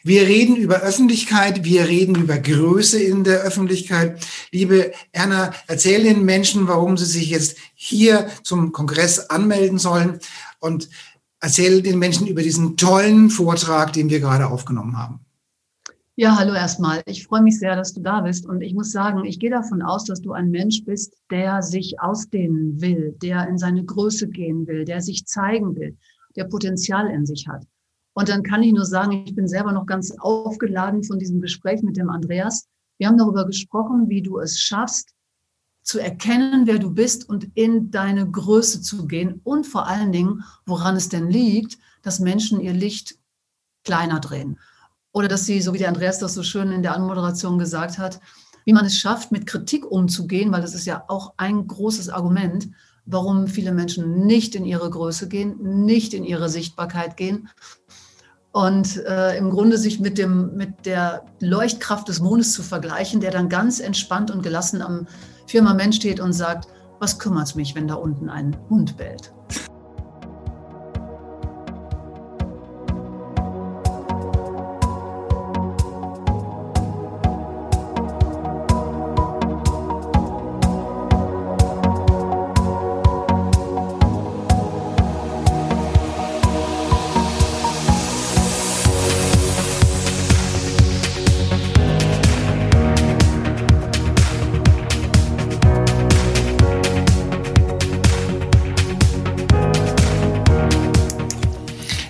Wir 0.04 0.22
reden 0.22 0.56
über 0.56 0.80
Öffentlichkeit, 0.80 1.64
wir 1.64 1.88
reden 1.88 2.14
über 2.14 2.38
Größe 2.38 3.02
in 3.02 3.24
der 3.24 3.40
Öffentlichkeit. 3.40 4.24
Liebe 4.52 4.92
Erna, 5.12 5.52
erzähl 5.66 6.04
den 6.04 6.24
Menschen, 6.24 6.68
warum 6.68 6.96
sie 6.96 7.06
sich 7.06 7.30
jetzt 7.30 7.56
hier 7.74 8.28
zum 8.44 8.72
Kongress 8.72 9.30
anmelden 9.30 9.78
sollen 9.78 10.20
und 10.60 10.88
erzähl 11.40 11.82
den 11.82 11.98
Menschen 11.98 12.26
über 12.26 12.42
diesen 12.42 12.76
tollen 12.76 13.30
Vortrag, 13.30 13.92
den 13.92 14.10
wir 14.10 14.20
gerade 14.20 14.46
aufgenommen 14.46 14.96
haben. 14.98 15.20
Ja, 16.16 16.36
hallo 16.36 16.52
erstmal. 16.52 17.00
Ich 17.06 17.24
freue 17.24 17.40
mich 17.40 17.58
sehr, 17.58 17.76
dass 17.76 17.94
du 17.94 18.00
da 18.02 18.20
bist. 18.20 18.46
Und 18.46 18.60
ich 18.60 18.74
muss 18.74 18.92
sagen, 18.92 19.24
ich 19.24 19.38
gehe 19.38 19.50
davon 19.50 19.80
aus, 19.80 20.04
dass 20.04 20.20
du 20.20 20.32
ein 20.32 20.50
Mensch 20.50 20.84
bist, 20.84 21.16
der 21.30 21.62
sich 21.62 21.98
ausdehnen 22.00 22.80
will, 22.80 23.16
der 23.22 23.48
in 23.48 23.56
seine 23.56 23.84
Größe 23.84 24.28
gehen 24.28 24.66
will, 24.66 24.84
der 24.84 25.00
sich 25.00 25.24
zeigen 25.24 25.76
will, 25.76 25.96
der 26.36 26.44
Potenzial 26.44 27.08
in 27.08 27.24
sich 27.24 27.48
hat. 27.48 27.64
Und 28.12 28.28
dann 28.28 28.42
kann 28.42 28.62
ich 28.62 28.74
nur 28.74 28.84
sagen, 28.84 29.24
ich 29.24 29.34
bin 29.34 29.48
selber 29.48 29.72
noch 29.72 29.86
ganz 29.86 30.12
aufgeladen 30.18 31.04
von 31.04 31.18
diesem 31.18 31.40
Gespräch 31.40 31.82
mit 31.82 31.96
dem 31.96 32.10
Andreas. 32.10 32.66
Wir 32.98 33.08
haben 33.08 33.16
darüber 33.16 33.46
gesprochen, 33.46 34.10
wie 34.10 34.20
du 34.20 34.40
es 34.40 34.60
schaffst, 34.60 35.14
zu 35.82 35.98
erkennen, 35.98 36.66
wer 36.66 36.78
du 36.78 36.90
bist 36.90 37.28
und 37.28 37.48
in 37.54 37.90
deine 37.90 38.30
Größe 38.30 38.82
zu 38.82 39.06
gehen 39.06 39.40
und 39.44 39.66
vor 39.66 39.86
allen 39.86 40.12
Dingen, 40.12 40.44
woran 40.66 40.96
es 40.96 41.08
denn 41.08 41.30
liegt, 41.30 41.78
dass 42.02 42.20
Menschen 42.20 42.60
ihr 42.60 42.72
Licht 42.72 43.16
kleiner 43.84 44.20
drehen. 44.20 44.58
Oder 45.12 45.28
dass 45.28 45.46
sie, 45.46 45.60
so 45.60 45.74
wie 45.74 45.78
der 45.78 45.88
Andreas 45.88 46.18
das 46.18 46.34
so 46.34 46.42
schön 46.42 46.70
in 46.70 46.82
der 46.82 46.94
Anmoderation 46.94 47.58
gesagt 47.58 47.98
hat, 47.98 48.20
wie 48.64 48.72
man 48.72 48.84
es 48.84 48.96
schafft, 48.96 49.32
mit 49.32 49.46
Kritik 49.46 49.90
umzugehen, 49.90 50.52
weil 50.52 50.60
das 50.60 50.74
ist 50.74 50.86
ja 50.86 51.04
auch 51.08 51.34
ein 51.36 51.66
großes 51.66 52.10
Argument, 52.10 52.68
warum 53.06 53.48
viele 53.48 53.72
Menschen 53.72 54.26
nicht 54.26 54.54
in 54.54 54.64
ihre 54.64 54.90
Größe 54.90 55.28
gehen, 55.28 55.84
nicht 55.84 56.14
in 56.14 56.24
ihre 56.24 56.48
Sichtbarkeit 56.48 57.16
gehen 57.16 57.48
und 58.52 58.96
äh, 59.04 59.36
im 59.36 59.50
Grunde 59.50 59.78
sich 59.78 60.00
mit, 60.00 60.18
dem, 60.18 60.56
mit 60.56 60.86
der 60.86 61.24
Leuchtkraft 61.40 62.08
des 62.08 62.20
Mondes 62.20 62.52
zu 62.52 62.62
vergleichen, 62.62 63.20
der 63.20 63.30
dann 63.30 63.48
ganz 63.48 63.80
entspannt 63.80 64.30
und 64.30 64.42
gelassen 64.42 64.82
am 64.82 65.06
Firmament 65.50 65.96
steht 65.96 66.20
und 66.20 66.32
sagt, 66.32 66.68
was 67.00 67.18
kümmert 67.18 67.48
es 67.48 67.54
mich, 67.56 67.74
wenn 67.74 67.88
da 67.88 67.94
unten 67.94 68.30
ein 68.30 68.56
Hund 68.68 68.96
bellt? 68.96 69.32